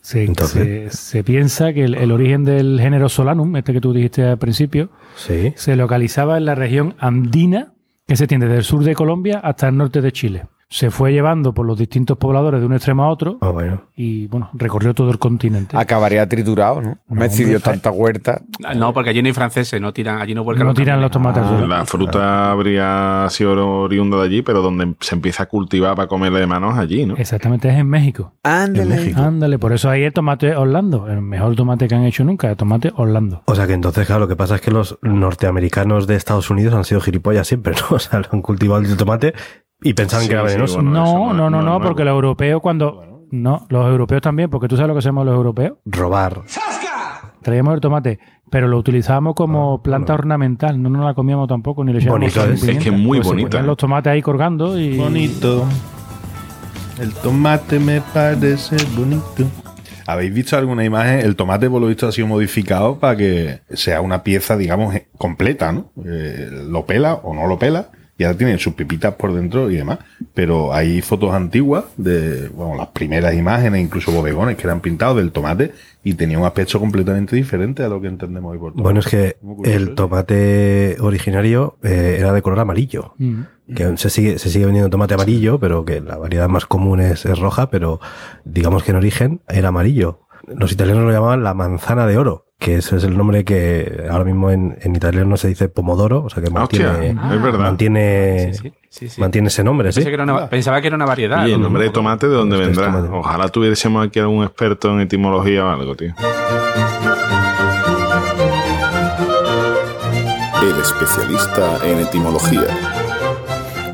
Se, 0.01 0.23
Entonces- 0.23 0.93
se- 0.93 0.97
se 0.97 1.23
piensa 1.23 1.73
que 1.73 1.83
el, 1.83 1.95
el 1.95 2.11
origen 2.11 2.45
del 2.45 2.79
género 2.81 3.09
Solanum, 3.09 3.55
este 3.57 3.73
que 3.73 3.81
tú 3.81 3.91
dijiste 3.93 4.23
al 4.23 4.37
principio, 4.37 4.89
Sí. 5.15 5.53
se 5.55 5.75
localizaba 5.75 6.37
en 6.37 6.45
la 6.45 6.55
región 6.55 6.95
andina 6.99 7.73
que 8.09 8.15
se 8.15 8.25
tiende 8.25 8.47
desde 8.47 8.57
el 8.57 8.63
sur 8.63 8.83
de 8.83 8.95
Colombia 8.95 9.39
hasta 9.43 9.67
el 9.67 9.77
norte 9.77 10.01
de 10.01 10.11
Chile. 10.11 10.47
Se 10.71 10.91
fue 10.91 11.11
llevando 11.11 11.51
por 11.51 11.65
los 11.65 11.79
distintos 11.79 12.15
pobladores 12.17 12.59
de 12.59 12.65
un 12.67 12.73
extremo 12.73 13.03
a 13.03 13.09
otro 13.09 13.39
Ah, 13.41 13.49
bueno. 13.49 13.81
y, 13.95 14.27
bueno, 14.27 14.51
recorrió 14.53 14.93
todo 14.93 15.09
el 15.09 15.17
continente. 15.17 15.75
Acabaría 15.75 16.29
triturado, 16.29 16.79
¿no? 16.79 16.89
No, 17.07 17.15
Me 17.15 17.23
decidió 17.23 17.59
tanta 17.59 17.89
huerta. 17.89 18.41
No, 18.75 18.93
porque 18.93 19.09
allí 19.09 19.23
no 19.23 19.27
hay 19.29 19.33
franceses, 19.33 19.81
no 19.81 19.91
tiran, 19.93 20.21
allí 20.21 20.35
no 20.35 20.43
vuelcan 20.43 20.67
No 20.67 20.75
tiran 20.75 21.01
los 21.01 21.09
tomates. 21.09 21.43
La 21.67 21.85
fruta 21.87 22.51
habría 22.51 23.25
sido 23.31 23.79
oriunda 23.79 24.17
de 24.17 24.23
allí, 24.25 24.41
pero 24.43 24.61
donde 24.61 24.93
se 24.99 25.15
empieza 25.15 25.43
a 25.43 25.45
cultivar 25.47 25.95
para 25.95 26.07
comerle 26.07 26.39
de 26.39 26.45
manos 26.45 26.77
allí, 26.77 27.03
¿no? 27.03 27.15
Exactamente, 27.15 27.67
es 27.67 27.75
en 27.75 27.87
México. 27.87 28.33
Ándale. 28.43 28.95
México. 28.95 29.19
Ándale, 29.21 29.57
por 29.57 29.73
eso 29.73 29.89
ahí 29.89 30.03
el 30.03 30.13
tomate 30.13 30.55
Orlando, 30.55 31.07
el 31.09 31.21
mejor 31.23 31.55
tomate 31.55 31.87
que 31.87 31.95
han 31.95 32.03
hecho 32.03 32.23
nunca, 32.23 32.47
el 32.47 32.55
tomate 32.57 32.91
Orlando. 32.95 33.41
O 33.45 33.55
sea 33.55 33.65
que 33.65 33.73
entonces, 33.73 34.05
claro, 34.05 34.21
lo 34.21 34.27
que 34.27 34.35
pasa 34.35 34.53
es 34.55 34.61
que 34.61 34.69
los 34.69 34.99
norteamericanos 35.01 36.05
de 36.05 36.15
Estados 36.15 36.51
Unidos 36.51 36.75
han 36.75 36.83
sido 36.85 37.01
gilipollas 37.01 37.47
siempre, 37.47 37.73
¿no? 37.73 37.95
O 37.99 37.99
sea, 37.99 38.19
lo 38.19 38.27
han 38.31 38.41
cultivado 38.43 38.81
el 38.81 38.95
tomate 38.95 39.33
y 39.81 39.93
pensaban 39.93 40.23
Sí, 40.23 40.29
que 40.29 40.35
era 40.35 40.43
sí, 40.43 40.53
venenoso. 40.53 40.75
bueno, 40.75 40.91
no, 40.91 41.33
no- 41.33 41.49
no, 41.49 41.61
no, 41.61 41.77
es 41.77 41.83
porque 41.83 42.03
los 42.03 42.13
europeos 42.13 42.61
cuando... 42.61 43.05
No, 43.31 43.67
los 43.69 43.85
europeos 43.87 44.21
también, 44.23 44.49
porque 44.49 44.67
tú 44.67 44.75
sabes 44.75 44.87
lo 44.87 44.95
que 44.95 44.99
hacemos 44.99 45.23
los 45.25 45.35
europeos. 45.35 45.77
Robar. 45.85 46.41
Traíamos 47.43 47.73
el 47.75 47.79
tomate, 47.79 48.19
pero 48.49 48.67
lo 48.67 48.77
utilizábamos 48.77 49.35
como 49.35 49.81
planta 49.83 50.13
ornamental, 50.15 50.81
no 50.81 50.89
nos 50.89 51.05
la 51.05 51.13
comíamos 51.13 51.47
tampoco, 51.47 51.83
ni 51.83 51.93
le 51.93 51.99
echábamos 51.99 52.19
Bonito 52.21 52.39
sal 52.41 52.49
ni 52.49 52.55
es. 52.55 52.63
Es 52.77 52.83
que 52.83 52.89
es 52.89 52.97
muy 52.97 53.19
Pues 53.19 53.27
se 53.29 53.33
ponían 53.43 53.63
¿eh? 53.63 53.67
los 53.67 53.77
tomates 53.77 54.11
ahí 54.11 54.21
colgando 54.21 54.77
y... 54.79 54.97
Bonito. 54.97 55.65
El 56.99 57.13
tomate 57.13 57.79
me 57.79 58.01
parece 58.01 58.75
bonito. 58.97 59.45
¿Habéis 60.05 60.33
visto 60.33 60.57
alguna 60.57 60.83
imagen? 60.83 61.19
El 61.19 61.35
tomate, 61.35 61.69
por 61.69 61.79
lo 61.79 61.87
visto, 61.87 62.07
ha 62.07 62.11
sido 62.11 62.27
modificado 62.27 62.97
para 62.97 63.15
que 63.15 63.61
sea 63.73 64.01
una 64.01 64.23
pieza, 64.23 64.57
digamos, 64.57 64.95
eh, 64.95 65.07
completa, 65.17 65.71
¿no? 65.71 65.91
Eh, 66.03 66.49
lo 66.67 66.85
pela 66.85 67.13
o 67.13 67.33
no 67.33 67.45
lo 67.47 67.57
pela. 67.59 67.89
Y 68.19 68.25
ahora 68.25 68.37
tienen 68.37 68.59
sus 68.59 68.73
pipitas 68.73 69.15
por 69.15 69.33
dentro 69.33 69.71
y 69.71 69.77
demás. 69.77 69.99
Pero 70.33 70.73
hay 70.73 71.01
fotos 71.01 71.33
antiguas 71.33 71.85
de, 71.95 72.49
bueno, 72.49 72.75
las 72.75 72.89
primeras 72.89 73.33
imágenes, 73.33 73.81
incluso 73.81 74.11
bodegones 74.11 74.57
que 74.57 74.67
eran 74.67 74.81
pintados 74.81 75.15
del 75.15 75.31
tomate 75.31 75.71
y 76.03 76.15
tenía 76.15 76.37
un 76.37 76.45
aspecto 76.45 76.81
completamente 76.81 77.37
diferente 77.37 77.81
a 77.81 77.87
lo 77.87 78.01
que 78.01 78.07
entendemos 78.07 78.51
hoy 78.51 78.57
por 78.57 78.73
tomate. 78.73 78.83
Bueno, 78.83 78.99
es 78.99 79.07
que 79.07 79.37
el 79.63 79.83
eso. 79.83 79.95
tomate 79.95 80.97
originario 80.99 81.77
eh, 81.81 82.17
era 82.19 82.33
de 82.33 82.41
color 82.41 82.59
amarillo. 82.59 83.13
Mm. 83.17 83.41
Que 83.73 83.85
aún 83.85 83.97
se 83.97 84.09
sigue, 84.09 84.37
se 84.37 84.49
sigue 84.49 84.65
vendiendo 84.65 84.89
tomate 84.89 85.13
amarillo, 85.13 85.57
pero 85.57 85.85
que 85.85 86.01
la 86.01 86.17
variedad 86.17 86.49
más 86.49 86.65
común 86.65 86.99
es, 86.99 87.25
es 87.25 87.39
roja, 87.39 87.69
pero 87.69 88.01
digamos 88.43 88.83
que 88.83 88.91
en 88.91 88.97
origen 88.97 89.41
era 89.47 89.69
amarillo. 89.69 90.27
Los 90.45 90.73
italianos 90.73 91.05
lo 91.05 91.11
llamaban 91.11 91.43
la 91.43 91.53
manzana 91.53 92.05
de 92.05 92.17
oro, 92.17 92.48
que 92.59 92.75
ese 92.75 92.97
es 92.97 93.03
el 93.05 93.17
nombre 93.17 93.45
que 93.45 94.05
ahora 94.11 94.25
mismo 94.25 94.51
en, 94.51 94.77
en 94.81 94.95
italiano 94.95 95.37
se 95.37 95.47
dice 95.47 95.69
pomodoro, 95.69 96.23
o 96.25 96.29
sea 96.29 96.43
que 96.43 96.49
Ah, 96.49 96.53
mantiene, 96.53 97.09
es 97.09 97.41
verdad. 97.41 97.59
mantiene 97.59 98.53
Sí, 98.53 98.59
sí. 98.63 98.73
Sí, 98.89 99.07
sí. 99.09 99.21
Mantiene 99.21 99.47
ese 99.47 99.63
nombre, 99.63 99.91
sí. 99.91 99.97
Pensé 99.97 100.09
que 100.09 100.13
era 100.15 100.23
una- 100.23 100.49
pensaba 100.49 100.81
que 100.81 100.87
era 100.87 100.95
una 100.95 101.05
variedad. 101.05 101.45
Y 101.47 101.51
el 101.53 101.57
¿no? 101.59 101.65
nombre 101.65 101.83
de 101.83 101.89
tomate, 101.91 102.27
¿de 102.27 102.33
dónde 102.35 102.57
Este 102.57 102.71
es 102.71 102.77
vendrá? 102.77 102.91
tomate. 102.99 103.17
Ojalá 103.17 103.47
tuviésemos 103.49 104.05
aquí 104.05 104.19
algún 104.19 104.43
experto 104.43 104.91
en 104.91 105.01
etimología 105.01 105.65
o 105.65 105.69
algo, 105.69 105.95
tío. 105.95 106.13
El 110.61 110.79
especialista 110.81 111.77
en 111.85 111.99
etimología. 111.99 112.61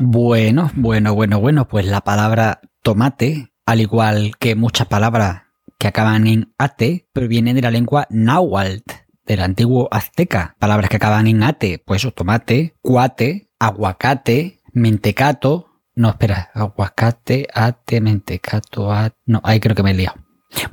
Bueno, 0.00 0.70
bueno, 0.74 1.14
bueno, 1.14 1.40
bueno, 1.40 1.68
pues 1.68 1.86
la 1.86 2.00
palabra 2.00 2.60
tomate, 2.82 3.52
al 3.64 3.80
igual 3.80 4.32
que 4.38 4.54
muchas 4.56 4.86
palabras 4.86 5.42
que 5.78 5.88
acaban 5.88 6.26
en 6.26 6.52
ate, 6.58 7.08
proviene 7.12 7.54
de 7.54 7.62
la 7.62 7.70
lengua 7.70 8.06
náhuatl, 8.10 8.82
del 9.26 9.40
antiguo 9.40 9.88
azteca. 9.90 10.56
Palabras 10.58 10.88
que 10.88 10.96
acaban 10.96 11.26
en 11.26 11.42
ate, 11.42 11.82
pues 11.84 12.02
eso, 12.02 12.12
tomate, 12.12 12.76
cuate, 12.80 13.50
aguacate, 13.58 14.60
mentecato. 14.72 15.70
No, 15.94 16.10
espera, 16.10 16.50
aguacate, 16.54 17.48
ate, 17.52 18.00
mentecato, 18.00 18.92
at... 18.92 19.12
No, 19.24 19.40
ahí 19.44 19.60
creo 19.60 19.74
que 19.74 19.82
me 19.82 19.92
he 19.92 19.94
liado. 19.94 20.16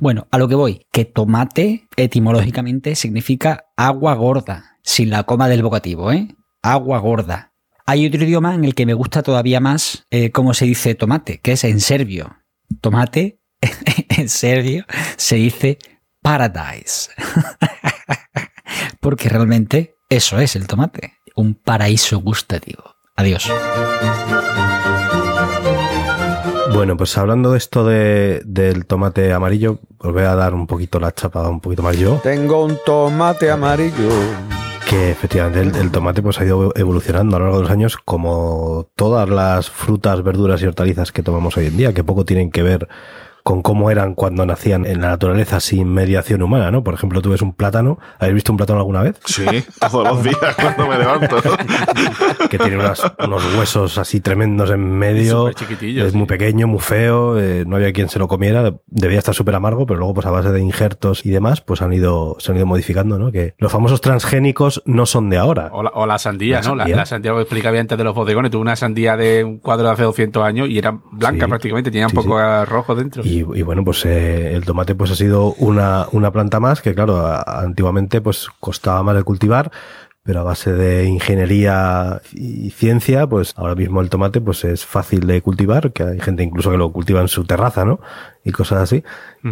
Bueno, 0.00 0.26
a 0.30 0.38
lo 0.38 0.48
que 0.48 0.54
voy, 0.54 0.86
que 0.92 1.04
tomate 1.04 1.88
etimológicamente 1.96 2.94
significa 2.94 3.66
agua 3.76 4.14
gorda, 4.14 4.78
sin 4.82 5.10
la 5.10 5.24
coma 5.24 5.48
del 5.48 5.62
vocativo, 5.62 6.12
¿eh? 6.12 6.28
Agua 6.62 6.98
gorda. 6.98 7.52
Hay 7.86 8.06
otro 8.06 8.24
idioma 8.24 8.54
en 8.54 8.64
el 8.64 8.74
que 8.74 8.86
me 8.86 8.94
gusta 8.94 9.22
todavía 9.22 9.60
más 9.60 10.06
eh, 10.10 10.30
cómo 10.30 10.54
se 10.54 10.64
dice 10.64 10.94
tomate, 10.94 11.38
que 11.38 11.52
es 11.52 11.64
en 11.64 11.80
serbio. 11.80 12.36
Tomate, 12.80 13.40
en 14.18 14.28
serbio, 14.28 14.84
se 15.16 15.36
dice 15.36 15.78
paradise. 16.22 17.10
Porque 19.00 19.28
realmente 19.28 19.96
eso 20.08 20.38
es 20.38 20.56
el 20.56 20.66
tomate, 20.66 21.14
un 21.36 21.54
paraíso 21.54 22.18
gustativo. 22.20 22.82
Adiós. 23.16 23.50
Bueno, 26.72 26.96
pues 26.96 27.16
hablando 27.16 27.52
de 27.52 27.58
esto 27.58 27.84
de- 27.86 28.42
del 28.44 28.86
tomate 28.86 29.32
amarillo, 29.32 29.78
os 29.98 30.12
voy 30.12 30.22
a 30.24 30.34
dar 30.34 30.54
un 30.54 30.66
poquito 30.66 30.98
la 30.98 31.12
chapa, 31.12 31.48
un 31.48 31.60
poquito 31.60 31.82
más 31.82 31.96
yo. 31.96 32.20
Tengo 32.22 32.64
un 32.64 32.76
tomate 32.84 33.50
amarillo. 33.50 34.08
Que 34.88 35.10
efectivamente 35.12 35.60
el, 35.60 35.74
el 35.76 35.90
tomate 35.90 36.20
pues 36.20 36.40
ha 36.40 36.44
ido 36.44 36.72
evolucionando 36.76 37.36
a 37.36 37.38
lo 37.38 37.44
largo 37.46 37.58
de 37.58 37.62
los 37.64 37.72
años 37.72 37.96
como 37.96 38.90
todas 38.96 39.28
las 39.28 39.70
frutas, 39.70 40.22
verduras 40.22 40.60
y 40.62 40.66
hortalizas 40.66 41.12
que 41.12 41.22
tomamos 41.22 41.56
hoy 41.56 41.66
en 41.66 41.76
día, 41.76 41.92
que 41.94 42.04
poco 42.04 42.24
tienen 42.24 42.50
que 42.50 42.62
ver 42.62 42.88
con 43.44 43.60
cómo 43.62 43.90
eran 43.90 44.14
cuando 44.14 44.44
nacían 44.46 44.86
en 44.86 45.02
la 45.02 45.08
naturaleza 45.10 45.60
sin 45.60 45.86
mediación 45.92 46.40
humana, 46.42 46.70
¿no? 46.70 46.82
Por 46.82 46.94
ejemplo, 46.94 47.20
tú 47.20 47.28
ves 47.30 47.42
un 47.42 47.52
plátano, 47.52 47.98
¿habéis 48.18 48.36
visto 48.36 48.50
un 48.52 48.56
plátano 48.56 48.78
alguna 48.80 49.02
vez? 49.02 49.20
Sí, 49.26 49.44
todos 49.78 50.02
los 50.08 50.22
días 50.24 50.38
cuando 50.58 50.88
me 50.88 50.96
levanto. 50.98 51.36
que 52.50 52.58
tiene 52.58 52.76
unas- 52.78 53.02
unos 53.24 53.44
huesos 53.56 53.98
así 53.98 54.20
tremendos 54.20 54.70
en 54.70 54.80
medio. 54.98 55.40
Súper 55.40 55.54
chiquitillos, 55.56 56.06
Es 56.06 56.12
sí. 56.12 56.18
muy 56.18 56.26
pequeño, 56.26 56.66
muy 56.66 56.80
feo. 56.80 57.38
eh, 57.38 57.64
no 57.66 57.76
había 57.76 57.92
quien 57.92 58.08
se 58.08 58.18
lo 58.18 58.28
comiera. 58.28 58.72
Debía 58.86 59.18
estar 59.18 59.34
súper 59.34 59.54
amargo, 59.54 59.84
pero 59.84 59.98
luego, 59.98 60.14
pues 60.14 60.26
a 60.26 60.30
base 60.30 60.50
de 60.50 60.60
injertos 60.60 61.24
y 61.26 61.30
demás, 61.30 61.60
pues 61.60 61.82
han 61.82 61.92
ido, 61.92 62.36
se 62.38 62.50
han 62.50 62.56
ido 62.56 62.66
modificando, 62.66 63.18
¿no? 63.18 63.30
Que 63.30 63.54
los 63.58 63.70
famosos 63.70 64.00
transgénicos 64.00 64.82
no 64.86 65.04
son 65.04 65.28
de 65.28 65.36
ahora. 65.36 65.68
O 65.72 65.82
la, 65.82 65.90
o 65.90 66.06
la 66.06 66.18
sandía, 66.18 66.62
La 66.62 66.68
¿no? 66.68 66.74
La, 66.76 66.84
sandía. 66.84 66.96
la 66.96 67.06
sandía, 67.06 67.30
lo 67.32 67.36
que 67.36 67.42
explicaba 67.42 67.78
antes 67.78 67.98
de 67.98 68.04
los 68.04 68.14
bodegones. 68.14 68.50
Tuve 68.50 68.62
una 68.62 68.76
sandía 68.76 69.18
de 69.18 69.44
un 69.44 69.58
cuadro 69.58 69.86
de 69.88 69.92
hace 69.92 70.02
200 70.04 70.42
años 70.42 70.68
y 70.70 70.78
era 70.78 70.98
blanca 71.12 71.44
Sí. 71.44 71.48
prácticamente, 71.50 71.90
tenía 71.90 72.08
Sí, 72.08 72.16
un 72.16 72.22
poco 72.24 72.64
rojo 72.64 72.94
dentro. 72.94 73.22
Y, 73.24 73.33
y 73.40 73.62
bueno, 73.62 73.84
pues 73.84 74.04
eh, 74.06 74.54
el 74.54 74.64
tomate 74.64 74.94
pues 74.94 75.10
ha 75.10 75.14
sido 75.16 75.54
una, 75.54 76.06
una 76.12 76.30
planta 76.32 76.60
más 76.60 76.80
que, 76.82 76.94
claro, 76.94 77.18
a- 77.26 77.60
antiguamente 77.62 78.20
pues 78.20 78.48
costaba 78.60 79.02
más 79.02 79.16
de 79.16 79.22
cultivar, 79.22 79.70
pero 80.22 80.40
a 80.40 80.42
base 80.42 80.72
de 80.72 81.04
ingeniería 81.04 82.22
y 82.32 82.70
ciencia, 82.70 83.26
pues 83.26 83.52
ahora 83.56 83.74
mismo 83.74 84.00
el 84.00 84.08
tomate 84.08 84.40
pues 84.40 84.64
es 84.64 84.86
fácil 84.86 85.26
de 85.26 85.42
cultivar, 85.42 85.92
que 85.92 86.02
hay 86.02 86.20
gente 86.20 86.42
incluso 86.42 86.70
que 86.70 86.78
lo 86.78 86.92
cultiva 86.92 87.20
en 87.20 87.28
su 87.28 87.44
terraza, 87.44 87.84
¿no? 87.84 88.00
Y 88.42 88.50
cosas 88.52 88.80
así. 88.82 89.04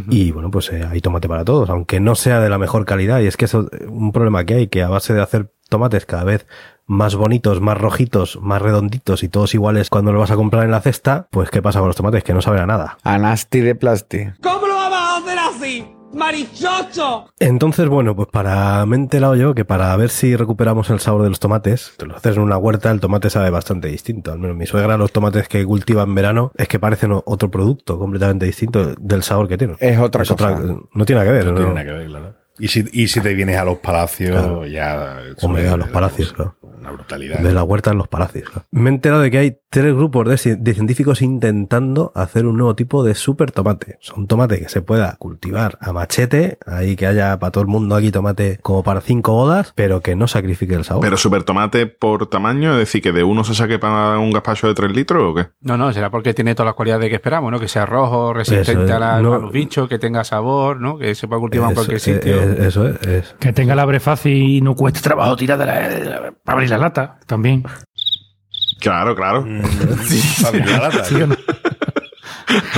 Y 0.08 0.30
bueno, 0.32 0.50
pues 0.50 0.72
eh, 0.72 0.82
hay 0.90 1.00
tomate 1.02 1.28
para 1.28 1.44
todos, 1.44 1.68
aunque 1.68 2.00
no 2.00 2.14
sea 2.14 2.40
de 2.40 2.48
la 2.48 2.56
mejor 2.58 2.86
calidad. 2.86 3.20
Y 3.20 3.26
es 3.26 3.36
que 3.36 3.44
eso 3.44 3.68
es 3.70 3.86
un 3.86 4.12
problema 4.12 4.44
que 4.46 4.54
hay, 4.54 4.66
que 4.68 4.82
a 4.82 4.88
base 4.88 5.12
de 5.12 5.20
hacer 5.20 5.52
tomates 5.68 6.06
cada 6.06 6.24
vez 6.24 6.46
más 6.86 7.14
bonitos, 7.14 7.60
más 7.60 7.78
rojitos, 7.78 8.38
más 8.42 8.60
redonditos 8.62 9.22
y 9.22 9.28
todos 9.28 9.54
iguales 9.54 9.88
cuando 9.90 10.12
lo 10.12 10.20
vas 10.20 10.30
a 10.30 10.36
comprar 10.36 10.64
en 10.64 10.70
la 10.70 10.80
cesta, 10.80 11.26
pues 11.30 11.50
¿qué 11.50 11.62
pasa 11.62 11.78
con 11.78 11.88
los 11.88 11.96
tomates? 11.96 12.24
Que 12.24 12.34
no 12.34 12.42
saben 12.42 12.60
a 12.60 12.66
nada. 12.66 12.98
Anasti 13.04 13.60
de 13.60 13.74
plasti. 13.74 14.26
¿Cómo 14.42 14.66
lo 14.66 14.74
vamos 14.74 14.98
a 14.98 15.16
hacer 15.18 15.38
así? 15.38 15.86
¡Marichocho! 16.14 17.26
Entonces, 17.38 17.88
bueno, 17.88 18.14
pues 18.16 18.28
para 18.28 18.84
me 18.86 18.96
he 18.96 19.00
enterado 19.00 19.34
yo 19.36 19.54
que 19.54 19.64
para 19.64 19.96
ver 19.96 20.10
si 20.10 20.36
recuperamos 20.36 20.90
el 20.90 21.00
sabor 21.00 21.22
de 21.22 21.28
los 21.30 21.40
tomates, 21.40 21.94
te 21.96 22.04
lo 22.06 22.16
haces 22.16 22.36
en 22.36 22.42
una 22.42 22.58
huerta, 22.58 22.90
el 22.90 23.00
tomate 23.00 23.30
sabe 23.30 23.50
bastante 23.50 23.88
distinto. 23.88 24.32
Al 24.32 24.38
menos 24.38 24.56
mi 24.56 24.66
suegra, 24.66 24.96
los 24.96 25.12
tomates 25.12 25.48
que 25.48 25.64
cultiva 25.64 26.02
en 26.02 26.14
verano, 26.14 26.52
es 26.56 26.68
que 26.68 26.78
parecen 26.78 27.12
otro 27.24 27.50
producto 27.50 27.98
completamente 27.98 28.44
distinto 28.46 28.94
del 28.98 29.22
sabor 29.22 29.48
que 29.48 29.56
tienen. 29.56 29.76
Es 29.80 29.98
otra 29.98 30.24
cosa. 30.24 30.50
no 30.92 31.04
tiene 31.04 31.20
nada 31.22 31.24
que 31.24 31.32
ver. 31.32 31.44
No 31.46 31.52
¿no? 31.52 31.56
tiene 31.58 31.72
nada 31.74 31.84
que 31.86 31.92
ver, 31.92 32.06
claro. 32.08 32.34
Y 32.58 32.68
si, 32.68 32.84
y 32.92 33.08
si 33.08 33.20
te 33.22 33.32
vienes 33.34 33.56
a 33.56 33.64
los 33.64 33.78
palacios, 33.78 34.30
Claro. 34.38 34.66
ya. 34.66 35.16
Hombre, 35.40 35.68
a 35.68 35.76
los 35.78 35.88
palacios, 35.88 36.32
claro. 36.34 36.56
Una 36.82 36.90
brutalidad. 36.92 37.38
De 37.38 37.52
la 37.52 37.62
huerta 37.62 37.92
en 37.92 37.98
los 37.98 38.08
palacios. 38.08 38.50
Me 38.70 38.90
he 38.90 38.92
enterado 38.92 39.22
de 39.22 39.30
que 39.30 39.38
hay 39.38 39.56
tres 39.70 39.94
grupos 39.94 40.28
de, 40.28 40.34
ci- 40.34 40.56
de 40.58 40.74
científicos 40.74 41.22
intentando 41.22 42.12
hacer 42.14 42.44
un 42.46 42.56
nuevo 42.56 42.74
tipo 42.74 43.04
de 43.04 43.14
super 43.14 43.52
tomate. 43.52 43.98
O 44.00 44.04
sea, 44.04 44.14
un 44.16 44.26
tomate 44.26 44.58
que 44.60 44.68
se 44.68 44.82
pueda 44.82 45.16
cultivar 45.18 45.78
a 45.80 45.92
machete, 45.92 46.58
ahí 46.66 46.96
que 46.96 47.06
haya 47.06 47.38
para 47.38 47.50
todo 47.52 47.62
el 47.62 47.68
mundo 47.68 47.94
aquí 47.94 48.10
tomate 48.10 48.58
como 48.62 48.82
para 48.82 49.00
cinco 49.00 49.32
bodas, 49.32 49.72
pero 49.74 50.00
que 50.00 50.16
no 50.16 50.26
sacrifique 50.26 50.74
el 50.74 50.84
sabor. 50.84 51.02
Pero 51.04 51.16
super 51.16 51.42
tomate 51.44 51.86
por 51.86 52.26
tamaño, 52.28 52.72
es 52.72 52.78
decir, 52.78 53.00
que 53.02 53.12
de 53.12 53.22
uno 53.22 53.44
se 53.44 53.54
saque 53.54 53.78
para 53.78 54.18
un 54.18 54.30
gazpacho 54.32 54.66
de 54.68 54.74
3 54.74 54.92
litros 54.92 55.22
o 55.22 55.34
qué? 55.34 55.46
No, 55.60 55.76
no, 55.76 55.92
será 55.92 56.10
porque 56.10 56.34
tiene 56.34 56.54
todas 56.54 56.66
las 56.68 56.74
cualidades 56.74 57.08
que 57.08 57.14
esperamos, 57.16 57.50
¿no? 57.52 57.60
Que 57.60 57.68
sea 57.68 57.86
rojo, 57.86 58.32
resistente 58.32 58.84
es, 58.84 58.90
a, 58.90 58.98
la- 58.98 59.22
no- 59.22 59.34
a 59.34 59.38
los 59.38 59.52
bichos, 59.52 59.88
que 59.88 59.98
tenga 59.98 60.24
sabor, 60.24 60.80
¿no? 60.80 60.98
Que 60.98 61.14
se 61.14 61.28
pueda 61.28 61.40
cultivar 61.40 61.68
en 61.70 61.74
cualquier 61.74 62.00
sitio. 62.00 62.42
eso 62.42 62.88
es, 62.88 63.06
es. 63.06 63.34
Que 63.38 63.52
tenga 63.52 63.74
la 63.74 63.82
abre 63.82 64.00
fácil 64.00 64.32
y 64.32 64.60
no 64.60 64.74
cueste 64.74 65.00
trabajo 65.00 65.36
tirar 65.36 65.58
de 65.58 65.66
la, 65.66 65.88
de 65.88 66.04
la- 66.04 66.32
para 66.44 66.54
abrir 66.56 66.71
la 66.72 66.78
lata 66.78 67.18
también. 67.26 67.62
Claro, 68.80 69.14
claro. 69.14 69.46
¿Sí 70.04 71.14
o 71.22 71.26
no? 71.26 71.36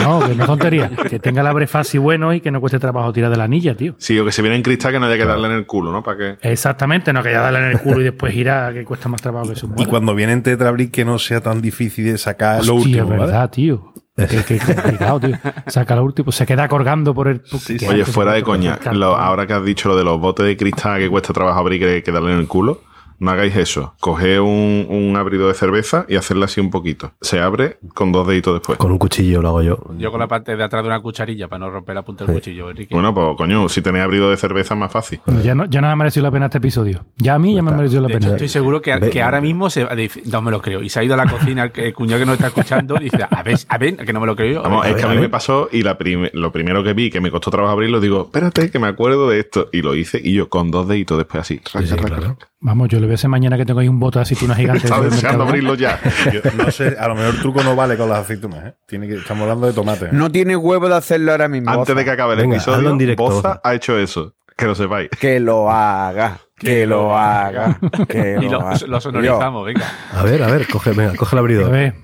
No, 0.02 0.26
que 0.28 0.34
no 0.34 0.46
tontería. 0.46 0.88
Que 1.08 1.18
tenga 1.18 1.40
el 1.40 1.46
abre 1.46 1.66
fácil 1.66 2.00
bueno 2.00 2.32
y 2.32 2.40
que 2.40 2.50
no 2.50 2.60
cueste 2.60 2.78
trabajo 2.78 3.12
tirar 3.12 3.30
de 3.30 3.36
la 3.36 3.44
anilla, 3.44 3.74
tío. 3.76 3.94
Sí, 3.98 4.18
o 4.18 4.24
que 4.24 4.30
se 4.32 4.42
viene 4.42 4.56
en 4.56 4.62
cristal 4.62 4.92
que 4.92 5.00
no 5.00 5.06
haya 5.06 5.16
que 5.16 5.24
darle 5.24 5.46
en 5.48 5.54
el 5.54 5.66
culo, 5.66 5.90
¿no? 5.92 6.02
Para 6.02 6.18
que. 6.18 6.36
Exactamente, 6.52 7.12
no 7.12 7.22
que 7.22 7.32
ya 7.32 7.40
darle 7.40 7.58
en 7.60 7.64
el 7.72 7.80
culo 7.80 8.00
y 8.00 8.04
después 8.04 8.32
girar, 8.32 8.72
que 8.74 8.84
cuesta 8.84 9.08
más 9.08 9.20
trabajo 9.22 9.46
que 9.46 9.54
eso. 9.54 9.68
Y 9.76 9.86
cuando 9.86 10.14
viene 10.14 10.32
en 10.32 10.42
Tetrabric 10.42 10.90
que 10.92 11.04
no 11.04 11.18
sea 11.18 11.40
tan 11.40 11.60
difícil 11.60 12.04
de 12.04 12.18
sacar 12.18 12.64
lo 12.64 12.76
Hostia, 12.76 13.02
último, 13.02 13.14
es 13.14 13.20
¿vale? 13.20 13.32
verdad, 13.32 13.50
tío. 13.50 13.92
Que, 14.16 14.26
que 14.44 14.58
complicado, 14.60 15.18
tío. 15.20 15.36
Saca 15.66 15.96
lo 15.96 16.04
último, 16.04 16.30
se 16.30 16.46
queda 16.46 16.68
colgando 16.68 17.12
por 17.14 17.26
el. 17.26 17.42
Oye, 17.88 18.04
fuera 18.04 18.34
de 18.34 18.42
coña, 18.44 18.78
lo- 18.92 19.16
ahora 19.16 19.46
que 19.46 19.54
has 19.54 19.64
dicho 19.64 19.88
lo 19.88 19.96
de 19.96 20.04
los 20.04 20.20
botes 20.20 20.46
de 20.46 20.56
cristal 20.56 21.00
que 21.00 21.08
cuesta 21.08 21.32
trabajo 21.32 21.58
abrir 21.58 21.80
que, 21.80 22.02
que 22.04 22.12
darle 22.12 22.32
en 22.32 22.38
el 22.38 22.46
culo, 22.46 22.82
no 23.24 23.30
hagáis 23.30 23.56
eso. 23.56 23.94
Coged 24.00 24.38
un, 24.40 24.86
un 24.88 25.16
abridor 25.16 25.48
de 25.48 25.54
cerveza 25.54 26.06
y 26.08 26.16
hacerle 26.16 26.44
así 26.44 26.60
un 26.60 26.70
poquito. 26.70 27.12
Se 27.20 27.40
abre 27.40 27.78
con 27.94 28.12
dos 28.12 28.26
deditos 28.26 28.54
después. 28.54 28.78
Con 28.78 28.92
un 28.92 28.98
cuchillo 28.98 29.42
lo 29.42 29.48
hago 29.48 29.62
yo. 29.62 29.78
Yo 29.98 30.10
con 30.10 30.20
la 30.20 30.28
parte 30.28 30.56
de 30.56 30.62
atrás 30.62 30.82
de 30.82 30.88
una 30.88 31.00
cucharilla 31.00 31.48
para 31.48 31.60
no 31.60 31.70
romper 31.70 31.94
la 31.94 32.02
punta 32.02 32.24
del 32.24 32.34
cuchillo, 32.34 32.70
Enrique. 32.70 32.94
Bueno, 32.94 33.12
pues 33.14 33.36
coño, 33.36 33.68
si 33.68 33.82
tenéis 33.82 34.04
abridor 34.04 34.30
de 34.30 34.36
cerveza 34.36 34.74
es 34.74 34.80
más 34.80 34.92
fácil. 34.92 35.20
Ya 35.42 35.54
no, 35.54 35.64
ya 35.66 35.80
no 35.80 35.88
me 35.88 35.92
ha 35.92 35.96
merecido 35.96 36.22
la 36.24 36.30
pena 36.30 36.46
este 36.46 36.58
episodio. 36.58 37.04
Ya 37.16 37.34
a 37.34 37.38
mí 37.38 37.54
ya 37.54 37.62
me 37.62 37.70
ha 37.70 37.74
merecido 37.74 38.02
la 38.02 38.08
De 38.08 38.14
hecho, 38.14 38.20
pena. 38.20 38.32
estoy 38.36 38.48
seguro 38.48 38.80
que, 38.82 38.92
ahora 39.22 39.40
mismo 39.40 39.70
se 39.70 39.86
no 40.30 40.42
me 40.42 40.50
lo 40.50 40.60
creo. 40.60 40.82
Y 40.82 40.88
se 40.88 41.00
ha 41.00 41.04
ido 41.04 41.14
a 41.14 41.16
la 41.16 41.26
cocina 41.26 41.70
el, 41.74 41.94
cuñado 41.94 42.20
que 42.20 42.26
nos 42.26 42.34
está 42.34 42.48
escuchando 42.48 42.96
y 43.00 43.04
dice, 43.04 43.26
a 43.28 43.42
ver, 43.42 43.58
a 43.68 43.78
ver, 43.78 43.96
que 43.96 44.12
no 44.12 44.20
me 44.20 44.26
lo 44.26 44.36
creo 44.36 44.52
yo. 44.54 44.62
Vamos, 44.62 44.86
es 44.86 44.94
que 44.96 45.02
a 45.02 45.10
a 45.10 45.14
mí 45.14 45.20
me 45.20 45.28
pasó 45.28 45.68
y 45.72 45.82
la 45.82 45.96
prim- 45.96 46.28
lo 46.32 46.52
primero 46.52 46.82
que 46.82 46.92
vi, 46.92 47.10
que 47.10 47.20
me 47.20 47.30
costó 47.30 47.50
trabajo 47.50 47.72
abrirlo, 47.72 48.00
digo, 48.00 48.22
espérate, 48.24 48.70
que 48.70 48.78
me 48.78 48.88
acuerdo 48.88 49.28
de 49.28 49.40
esto. 49.40 49.68
Y 49.72 49.82
lo 49.82 49.94
hice 49.94 50.20
y 50.22 50.32
yo 50.34 50.48
con 50.48 50.70
dos 50.70 50.88
deditos 50.88 51.18
después 51.18 51.40
así. 51.42 51.60
raca, 51.72 51.96
raca, 51.96 52.16
raca. 52.16 52.48
Vamos, 52.66 52.88
yo 52.88 52.98
le 52.98 53.04
voy 53.04 53.12
a 53.12 53.14
hacer 53.16 53.28
mañana 53.28 53.58
que 53.58 53.66
tengo 53.66 53.80
ahí 53.80 53.88
un 53.88 54.00
bote 54.00 54.18
de 54.18 54.22
aceituna 54.22 54.54
gigante. 54.56 54.84
Estaba 54.86 55.04
deseando 55.04 55.44
Mercadona. 55.44 55.50
abrirlo 55.50 55.74
ya. 55.74 56.00
Yo 56.32 56.40
no 56.56 56.70
sé, 56.70 56.96
a 56.98 57.08
lo 57.08 57.14
mejor 57.14 57.34
el 57.34 57.40
truco 57.42 57.62
no 57.62 57.76
vale 57.76 57.96
con 57.98 58.08
las 58.08 58.20
aceitunas, 58.20 58.64
¿eh? 58.64 58.74
Tiene 58.86 59.06
que, 59.06 59.16
estamos 59.16 59.42
hablando 59.42 59.66
de 59.66 59.74
tomate. 59.74 60.08
No 60.12 60.30
tiene 60.32 60.56
huevo 60.56 60.88
de 60.88 60.94
hacerlo 60.96 61.32
ahora 61.32 61.46
mismo. 61.46 61.70
Antes 61.70 61.94
de 61.94 62.04
que 62.04 62.10
acabe 62.10 62.34
el 62.34 62.40
Venga, 62.40 62.56
episodio, 62.56 62.88
en 62.90 62.96
directo, 62.98 63.22
Boza 63.22 63.60
ha 63.62 63.74
hecho 63.74 63.98
eso. 63.98 64.34
Que 64.56 64.64
lo 64.66 64.74
sepáis. 64.74 65.10
Que 65.10 65.40
lo 65.40 65.70
haga. 65.70 66.38
Que 66.56 66.86
lo 66.86 67.14
haga. 67.16 67.78
Que 68.08 68.38
Y 68.42 68.48
lo, 68.48 68.60
haga. 68.60 68.78
lo 68.86 69.00
sonorizamos, 69.00 69.66
venga. 69.66 69.84
A 70.14 70.22
ver, 70.22 70.42
a 70.42 70.46
ver, 70.46 70.66
coge, 70.68 70.92
venga, 70.92 71.14
coge 71.16 71.34
el 71.34 71.38
A 71.38 71.40
abridor. 71.40 71.70
ver, 71.70 71.94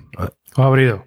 os 0.55 0.59
abrido. 0.65 1.05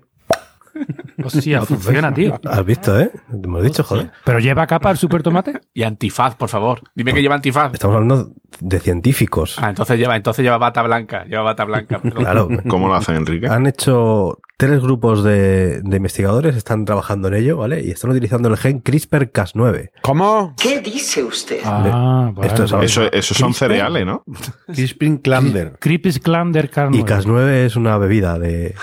Hostia, 1.25 1.63
funciona, 1.63 2.13
tío. 2.13 2.39
Has 2.45 2.65
visto, 2.65 2.99
¿eh? 2.99 3.11
Te 3.31 3.47
hemos 3.47 3.63
dicho, 3.63 3.83
joder. 3.85 4.11
Pero 4.25 4.39
lleva 4.39 4.67
capa 4.67 4.91
el 4.91 4.97
super 4.97 5.23
tomate. 5.23 5.61
Y 5.73 5.83
antifaz, 5.83 6.35
por 6.35 6.49
favor. 6.49 6.81
Dime 6.95 7.15
que 7.15 7.23
lleva 7.23 7.35
antifaz. 7.37 7.73
Estamos 7.73 7.95
hablando 7.97 8.33
de 8.61 8.81
científicos. 8.81 9.57
Ah, 9.61 9.71
entonces 9.71 9.99
lleva, 9.99 10.17
entonces 10.17 10.43
lleva 10.43 10.59
bata 10.59 10.83
blanca. 10.83 11.25
Lleva 11.25 11.43
bata 11.43 11.65
blanca. 11.65 11.99
perdón. 12.01 12.23
Claro. 12.23 12.49
¿Cómo 12.69 12.89
lo 12.89 12.95
hacen, 12.95 13.17
Enrique? 13.17 13.49
Han 13.49 13.67
hecho 13.67 14.39
tres 14.57 14.81
grupos 14.81 15.25
de, 15.25 15.81
de 15.83 15.97
investigadores 15.97 16.57
están 16.57 16.85
trabajando 16.85 17.29
en 17.29 17.35
ello, 17.35 17.57
¿vale? 17.57 17.83
Y 17.85 17.91
están 17.91 18.11
utilizando 18.13 18.49
el 18.49 18.57
gen 18.57 18.83
CRISPR-Cas9. 18.83 19.91
¿Cómo? 20.03 20.55
¿Qué 20.61 20.81
dice 20.81 21.23
usted? 21.25 21.59
Ah, 21.65 22.31
vale, 22.35 22.49
Esto 22.49 22.65
es- 22.65 22.73
vale. 22.73 22.87
Eso, 22.87 23.03
eso 23.13 23.35
son 23.35 23.55
cereales, 23.55 24.07
¿no? 24.07 24.25
Crispin 24.67 25.19
Clander. 25.19 25.77
Creepy 25.81 26.13
Clander 26.21 26.71
Carno. 26.71 26.97
Y 26.97 27.03
Cas9 27.03 27.65
es 27.67 27.77
una 27.77 27.99
bebida 27.99 28.39
de, 28.39 28.75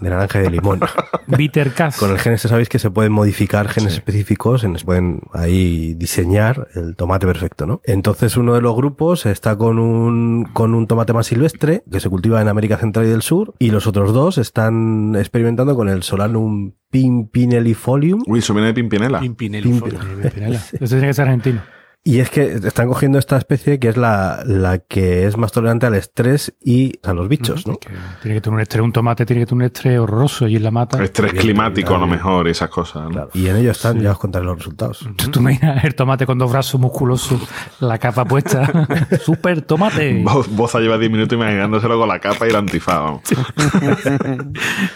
de 0.00 0.10
naranja 0.10 0.38
y 0.40 0.42
de 0.42 0.50
limón. 0.50 0.80
Bitter 1.26 1.72
Cas. 1.72 1.96
Con 1.98 2.10
el 2.10 2.18
gen 2.18 2.32
este 2.34 2.48
sabéis 2.48 2.68
que 2.68 2.78
se 2.78 2.90
pueden 2.90 3.12
modificar 3.12 3.68
genes 3.68 3.94
específicos, 3.94 4.60
se 4.60 4.84
pueden 4.84 5.20
ahí 5.32 5.94
diseñar 5.94 6.68
el 6.74 6.94
tomate 6.96 7.26
perfecto, 7.26 7.66
¿no? 7.66 7.80
Entonces 7.84 8.36
uno 8.36 8.54
de 8.54 8.60
los 8.60 8.76
grupos 8.76 9.26
está 9.26 9.56
con 9.56 9.78
un, 9.78 10.44
con 10.52 10.74
un 10.74 10.86
tomate 10.86 11.12
más 11.12 11.26
silvestre 11.26 11.82
que 11.90 12.00
se 12.00 12.08
cultiva 12.08 12.40
en 12.40 12.48
América 12.48 12.76
Central 12.76 13.06
y 13.06 13.08
del 13.08 13.22
Sur 13.22 13.54
y 13.58 13.70
los 13.70 13.86
otros 13.86 14.12
dos 14.12 14.38
están 14.38 15.15
experimentando 15.20 15.74
con 15.76 15.88
el 15.88 16.02
Solanum 16.02 16.72
pimpinellifolium 16.90 18.22
Uy, 18.26 18.38
eso 18.40 18.54
viene 18.54 18.68
de 18.68 18.74
Pimpinela. 18.74 19.20
Pimpinelo. 19.20 19.68
Pimpi- 19.68 19.98
Pimpinela. 20.22 20.56
Ese 20.58 20.86
tiene 20.88 21.06
que 21.08 21.14
ser 21.14 21.24
argentino. 21.26 21.62
Y 22.06 22.20
es 22.20 22.30
que 22.30 22.44
están 22.52 22.86
cogiendo 22.86 23.18
esta 23.18 23.36
especie 23.36 23.80
que 23.80 23.88
es 23.88 23.96
la, 23.96 24.44
la 24.46 24.78
que 24.78 25.26
es 25.26 25.36
más 25.36 25.50
tolerante 25.50 25.86
al 25.86 25.94
estrés 25.96 26.54
y 26.62 27.00
a 27.02 27.12
los 27.12 27.28
bichos, 27.28 27.66
¿no? 27.66 27.78
Que 27.78 27.88
tiene 28.22 28.36
que 28.36 28.40
tener 28.40 28.54
un 28.54 28.60
estrés, 28.60 28.84
un 28.84 28.92
tomate 28.92 29.26
tiene 29.26 29.42
que 29.42 29.46
tener 29.46 29.56
un 29.56 29.66
estrés 29.66 29.98
horroroso 29.98 30.46
y 30.46 30.54
en 30.54 30.62
la 30.62 30.70
mata. 30.70 31.02
Estrés 31.02 31.32
climático, 31.32 31.96
a 31.96 31.98
lo 31.98 32.06
mejor, 32.06 32.46
y 32.46 32.52
esas 32.52 32.70
cosas. 32.70 33.06
¿no? 33.06 33.10
Claro. 33.10 33.30
Y 33.34 33.48
en 33.48 33.56
ello 33.56 33.72
están, 33.72 33.98
ya 33.98 34.12
os 34.12 34.18
contaré 34.20 34.44
los 34.44 34.56
resultados. 34.56 35.04
¿Tú, 35.16 35.32
tú 35.32 35.40
imaginas 35.40 35.82
el 35.82 35.96
tomate 35.96 36.26
con 36.26 36.38
dos 36.38 36.52
brazos 36.52 36.80
musculosos, 36.80 37.40
la 37.80 37.98
capa 37.98 38.24
puesta? 38.24 38.86
¡Super 39.20 39.62
tomate! 39.62 40.22
Vos, 40.22 40.48
Boza 40.48 40.78
lleva 40.78 40.98
10 40.98 41.10
minutos 41.10 41.36
imaginándoselo 41.36 41.98
con 41.98 42.06
la 42.06 42.20
capa 42.20 42.46
y 42.46 42.50
el 42.50 42.56
antifaz. 42.56 43.00
vamos. 43.02 43.22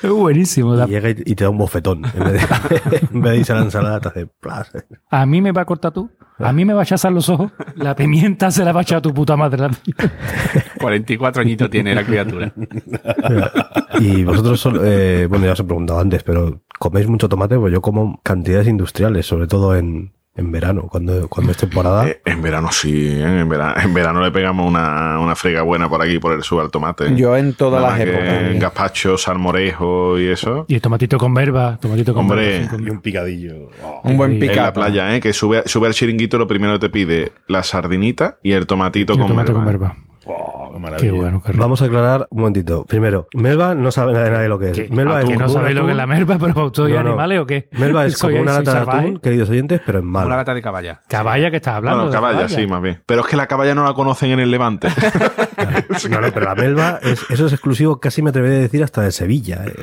Es 0.01 0.11
buenísimo. 0.11 0.77
Y 0.87 0.89
llega 0.89 1.11
y, 1.11 1.17
y 1.27 1.35
te 1.35 1.43
da 1.43 1.51
un 1.51 1.59
bofetón. 1.59 2.05
En 2.05 2.23
vez 2.23 2.33
de, 2.35 3.09
en 3.13 3.21
vez 3.21 3.33
de 3.33 3.39
irse 3.39 3.53
a 3.53 3.57
la 3.57 3.63
ensalada, 3.63 3.99
te 3.99 4.09
hace 4.11 4.27
plas. 4.27 4.71
A 5.11 5.27
mí 5.27 5.43
me 5.43 5.51
va 5.51 5.63
a 5.63 5.65
cortar 5.65 5.91
tú. 5.91 6.09
A 6.43 6.53
mí 6.53 6.65
me 6.65 6.73
va 6.73 6.81
a 6.81 6.85
echar 6.85 7.13
los 7.13 7.29
ojos. 7.29 7.53
La 7.77 7.95
pimienta 7.95 8.51
se 8.51 8.65
la 8.65 8.73
va 8.73 8.81
a 8.81 8.83
echar 8.83 8.99
a 8.99 9.03
tu 9.03 9.13
puta 9.13 9.37
madre. 9.37 9.69
44 10.79 11.43
añitos 11.43 11.71
tiene 11.71 11.95
la 11.95 12.05
criatura. 12.05 12.53
Y 14.01 14.25
vosotros, 14.25 14.67
eh, 14.83 15.27
bueno, 15.29 15.45
ya 15.45 15.53
os 15.53 15.61
he 15.61 15.65
preguntado 15.65 16.01
antes, 16.01 16.23
pero 16.23 16.63
¿coméis 16.79 17.07
mucho 17.07 17.29
tomate? 17.29 17.59
Pues 17.59 17.71
yo 17.73 17.83
como 17.83 18.19
cantidades 18.23 18.67
industriales, 18.69 19.27
sobre 19.27 19.47
todo 19.47 19.77
en, 19.77 20.13
en 20.37 20.53
verano, 20.53 20.89
cuando, 20.91 21.29
cuando 21.29 21.53
es 21.53 21.59
temporada. 21.59 22.09
Eh, 22.09 22.21
en 22.25 22.41
verano 22.41 22.71
sí, 22.73 23.09
¿eh? 23.09 23.41
en, 23.41 23.49
verano, 23.49 23.75
en 23.83 23.93
verano 23.93 24.23
le 24.23 24.31
pegamos 24.31 24.67
una, 24.67 25.19
una 25.21 25.35
frega 25.35 25.63
buena 25.63 25.89
por 25.89 26.01
aquí 26.01 26.19
por 26.19 26.33
el 26.33 26.43
sur 26.43 26.63
al 26.63 26.71
tomate. 26.71 27.15
Yo 27.17 27.37
en 27.37 27.53
todas 27.55 27.83
Nada 27.83 27.97
las 27.99 27.99
más 27.99 28.07
que 28.23 28.41
épocas. 28.47 28.61
Gazpacho, 28.61 29.19
salmorejo 29.19 30.19
y 30.21 30.29
eso. 30.29 30.65
Y 30.69 30.75
el 30.77 30.81
tomatito 30.81 31.19
con 31.19 31.35
verba. 31.35 31.79
Tomatito 31.81 32.15
con 32.15 32.23
Hombre, 32.23 32.61
verba. 32.61 32.77
Y 32.81 32.91
un 32.91 33.01
picadillo. 33.01 33.71
Oh. 33.83 34.01
Un 34.05 34.17
buen 34.17 34.33
Y- 34.33 34.35
En 34.37 34.41
la 34.47 34.53
picado. 34.53 34.73
playa, 34.75 35.15
¿eh? 35.17 35.21
que 35.21 35.33
sube, 35.33 35.63
sube 35.67 35.89
al 35.89 35.95
chiringuito, 35.95 36.39
lo 36.39 36.47
primero 36.47 36.75
que 36.75 36.79
te 36.79 36.91
pide 36.91 37.33
la 37.49 37.63
sardinita 37.63 38.39
y 38.43 38.53
el 38.53 38.67
tomatito 38.67 39.13
Y 39.13 39.17
el 39.17 39.21
con 39.21 39.29
tomate 39.29 39.53
con 39.53 39.65
verba. 39.65 39.89
verba. 39.89 40.07
Oh, 40.27 40.70
qué 40.81 40.87
Qué 40.87 40.91
maravilla. 41.07 41.13
bueno, 41.23 41.43
qué 41.45 41.53
rico. 41.53 41.63
Vamos 41.63 41.83
a 41.83 41.85
aclarar 41.87 42.27
un 42.31 42.39
momentito. 42.41 42.85
Primero, 42.87 43.27
Melba 43.35 43.75
no 43.75 43.91
sabe 43.91 44.13
nada 44.13 44.25
de 44.25 44.31
nada 44.31 44.43
de 44.43 44.49
lo 44.49 44.59
que 44.59 44.71
es. 44.71 44.77
¿Qué? 44.77 44.89
Melba 44.91 45.19
Ah, 45.19 45.23
es 45.23 45.29
¿Que 45.29 45.37
no 45.37 45.49
sabéis 45.49 45.77
lo 45.77 45.85
que 45.85 45.91
es 45.93 45.97
la 45.97 46.07
merva, 46.07 46.39
pero 46.39 46.73
soy 46.75 46.93
No, 46.93 47.03
no. 47.03 47.09
animales 47.11 47.41
o 47.41 47.47
qué? 47.47 47.69
Melba 47.73 48.07
es 48.07 48.17
como 48.21 48.41
una 48.41 48.53
lata 48.55 48.73
de 48.75 48.81
atún, 48.91 49.19
queridos 49.19 49.51
oyentes, 49.51 49.81
pero 49.85 50.01
Una 50.01 50.11
malo. 50.11 50.31
lata 50.31 50.55
de 50.55 50.63
caballa. 50.63 51.01
Caballa 51.09 51.51
que 51.51 51.57
estás 51.57 51.75
hablando. 51.75 52.05
Bueno, 52.07 52.13
caballa, 52.13 52.49
sí, 52.49 52.67
más 52.67 52.83
bien. 52.83 53.03
Pero 53.07 53.21
es 53.23 53.27
que 53.27 53.37
la 53.37 53.47
caballa 53.47 53.75
no 53.75 53.85
la 53.85 53.95
conocen 53.95 54.31
en 54.31 54.41
el 54.41 54.51
Levante. 54.51 54.89
No, 56.11 56.21
no, 56.21 56.29
pero 56.33 56.47
la 56.47 56.55
melva, 56.55 56.99
es- 57.03 57.27
eso 57.31 57.47
es 57.47 57.53
exclusivo, 57.53 58.01
casi 58.01 58.23
me 58.23 58.31
atrevería 58.31 58.59
a 58.59 58.61
decir, 58.63 58.83
hasta 58.83 59.03
de 59.03 59.13
Sevilla. 59.13 59.63
eh. 59.67 59.75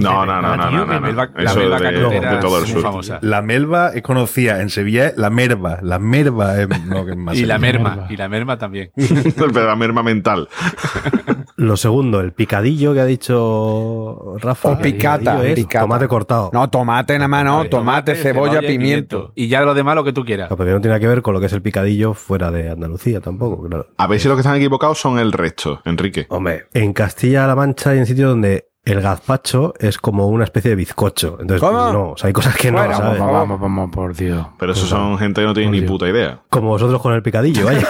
No, 0.00 0.26
no, 0.26 0.42
no, 0.42 0.56
no, 0.56 0.68
Tío, 0.68 0.78
no, 0.78 0.86
no. 0.86 1.00
Melba- 1.00 1.30
la 1.36 1.50
Eso 1.50 1.60
melva 1.60 1.78
de, 1.80 2.38
todo 2.40 2.58
el 2.58 2.64
es 2.64 2.70
sur. 2.70 2.82
famosa. 2.82 3.18
La 3.22 3.40
melva 3.42 3.90
es 3.94 4.02
conocida 4.02 4.60
en 4.60 4.70
Sevilla, 4.70 5.08
es 5.08 5.16
la 5.16 5.30
merva. 5.30 5.78
La 5.82 5.98
merva 5.98 6.60
es, 6.60 6.68
no, 6.86 7.04
que 7.04 7.12
es 7.12 7.16
más 7.16 7.36
Y 7.36 7.44
la 7.46 7.58
merma. 7.58 8.06
Y 8.08 8.16
la 8.16 8.28
merma 8.28 8.58
también. 8.58 8.90
Pero 9.36 9.48
la 9.66 9.76
merma 9.76 10.02
mental. 10.02 10.39
Lo 11.56 11.76
segundo, 11.76 12.20
el 12.20 12.32
picadillo 12.32 12.94
que 12.94 13.00
ha 13.00 13.04
dicho 13.04 14.36
Rafa. 14.38 14.70
O 14.70 14.78
picata, 14.78 15.18
Picadillo 15.18 15.42
es 15.42 15.54
picata. 15.54 15.84
Tomate 15.84 16.08
cortado. 16.08 16.50
No, 16.52 16.70
tomate 16.70 17.14
nada 17.14 17.28
más, 17.28 17.44
no. 17.44 17.64
Tomate, 17.68 18.14
cebolla, 18.14 18.62
y 18.62 18.66
pimiento. 18.66 19.32
Y 19.34 19.48
ya 19.48 19.60
lo 19.62 19.74
demás 19.74 19.94
lo 19.94 20.04
que 20.04 20.12
tú 20.12 20.24
quieras. 20.24 20.50
No, 20.50 20.56
porque 20.56 20.72
no 20.72 20.80
tiene 20.80 20.98
que 20.98 21.06
ver 21.06 21.22
con 21.22 21.34
lo 21.34 21.40
que 21.40 21.46
es 21.46 21.52
el 21.52 21.62
picadillo 21.62 22.14
fuera 22.14 22.50
de 22.50 22.70
Andalucía 22.70 23.20
tampoco, 23.20 23.68
claro. 23.68 23.88
A 23.96 24.06
ver 24.06 24.20
si 24.20 24.28
los 24.28 24.36
que 24.36 24.40
están 24.40 24.56
equivocados 24.56 24.98
son 24.98 25.18
el 25.18 25.32
resto, 25.32 25.80
Enrique. 25.84 26.26
Hombre, 26.30 26.66
en 26.72 26.92
Castilla-La 26.92 27.54
Mancha 27.54 27.90
hay 27.90 27.98
un 27.98 28.06
sitio 28.06 28.28
donde 28.28 28.69
el 28.82 29.00
gazpacho 29.02 29.74
es 29.78 29.98
como 29.98 30.28
una 30.28 30.44
especie 30.44 30.70
de 30.70 30.74
bizcocho. 30.76 31.36
Entonces, 31.40 31.60
¿Cómo? 31.60 31.78
pues, 31.82 31.92
no, 31.92 32.10
o 32.12 32.16
sea, 32.16 32.28
hay 32.28 32.32
cosas 32.32 32.56
que 32.56 32.72
no, 32.72 32.78
¿sabes? 32.78 32.98
Vamos, 33.18 33.32
vamos, 33.32 33.60
vamos, 33.60 33.90
por 33.90 34.14
Dios. 34.14 34.46
Pero 34.58 34.72
esos 34.72 34.88
son 34.88 35.18
gente 35.18 35.42
que 35.42 35.46
no 35.46 35.52
tiene 35.54 35.70
ni 35.70 35.82
puta 35.82 36.08
idea. 36.08 36.40
Como 36.48 36.68
vosotros 36.68 37.00
con 37.02 37.12
el 37.12 37.22
picadillo, 37.22 37.66
vaya. 37.66 37.86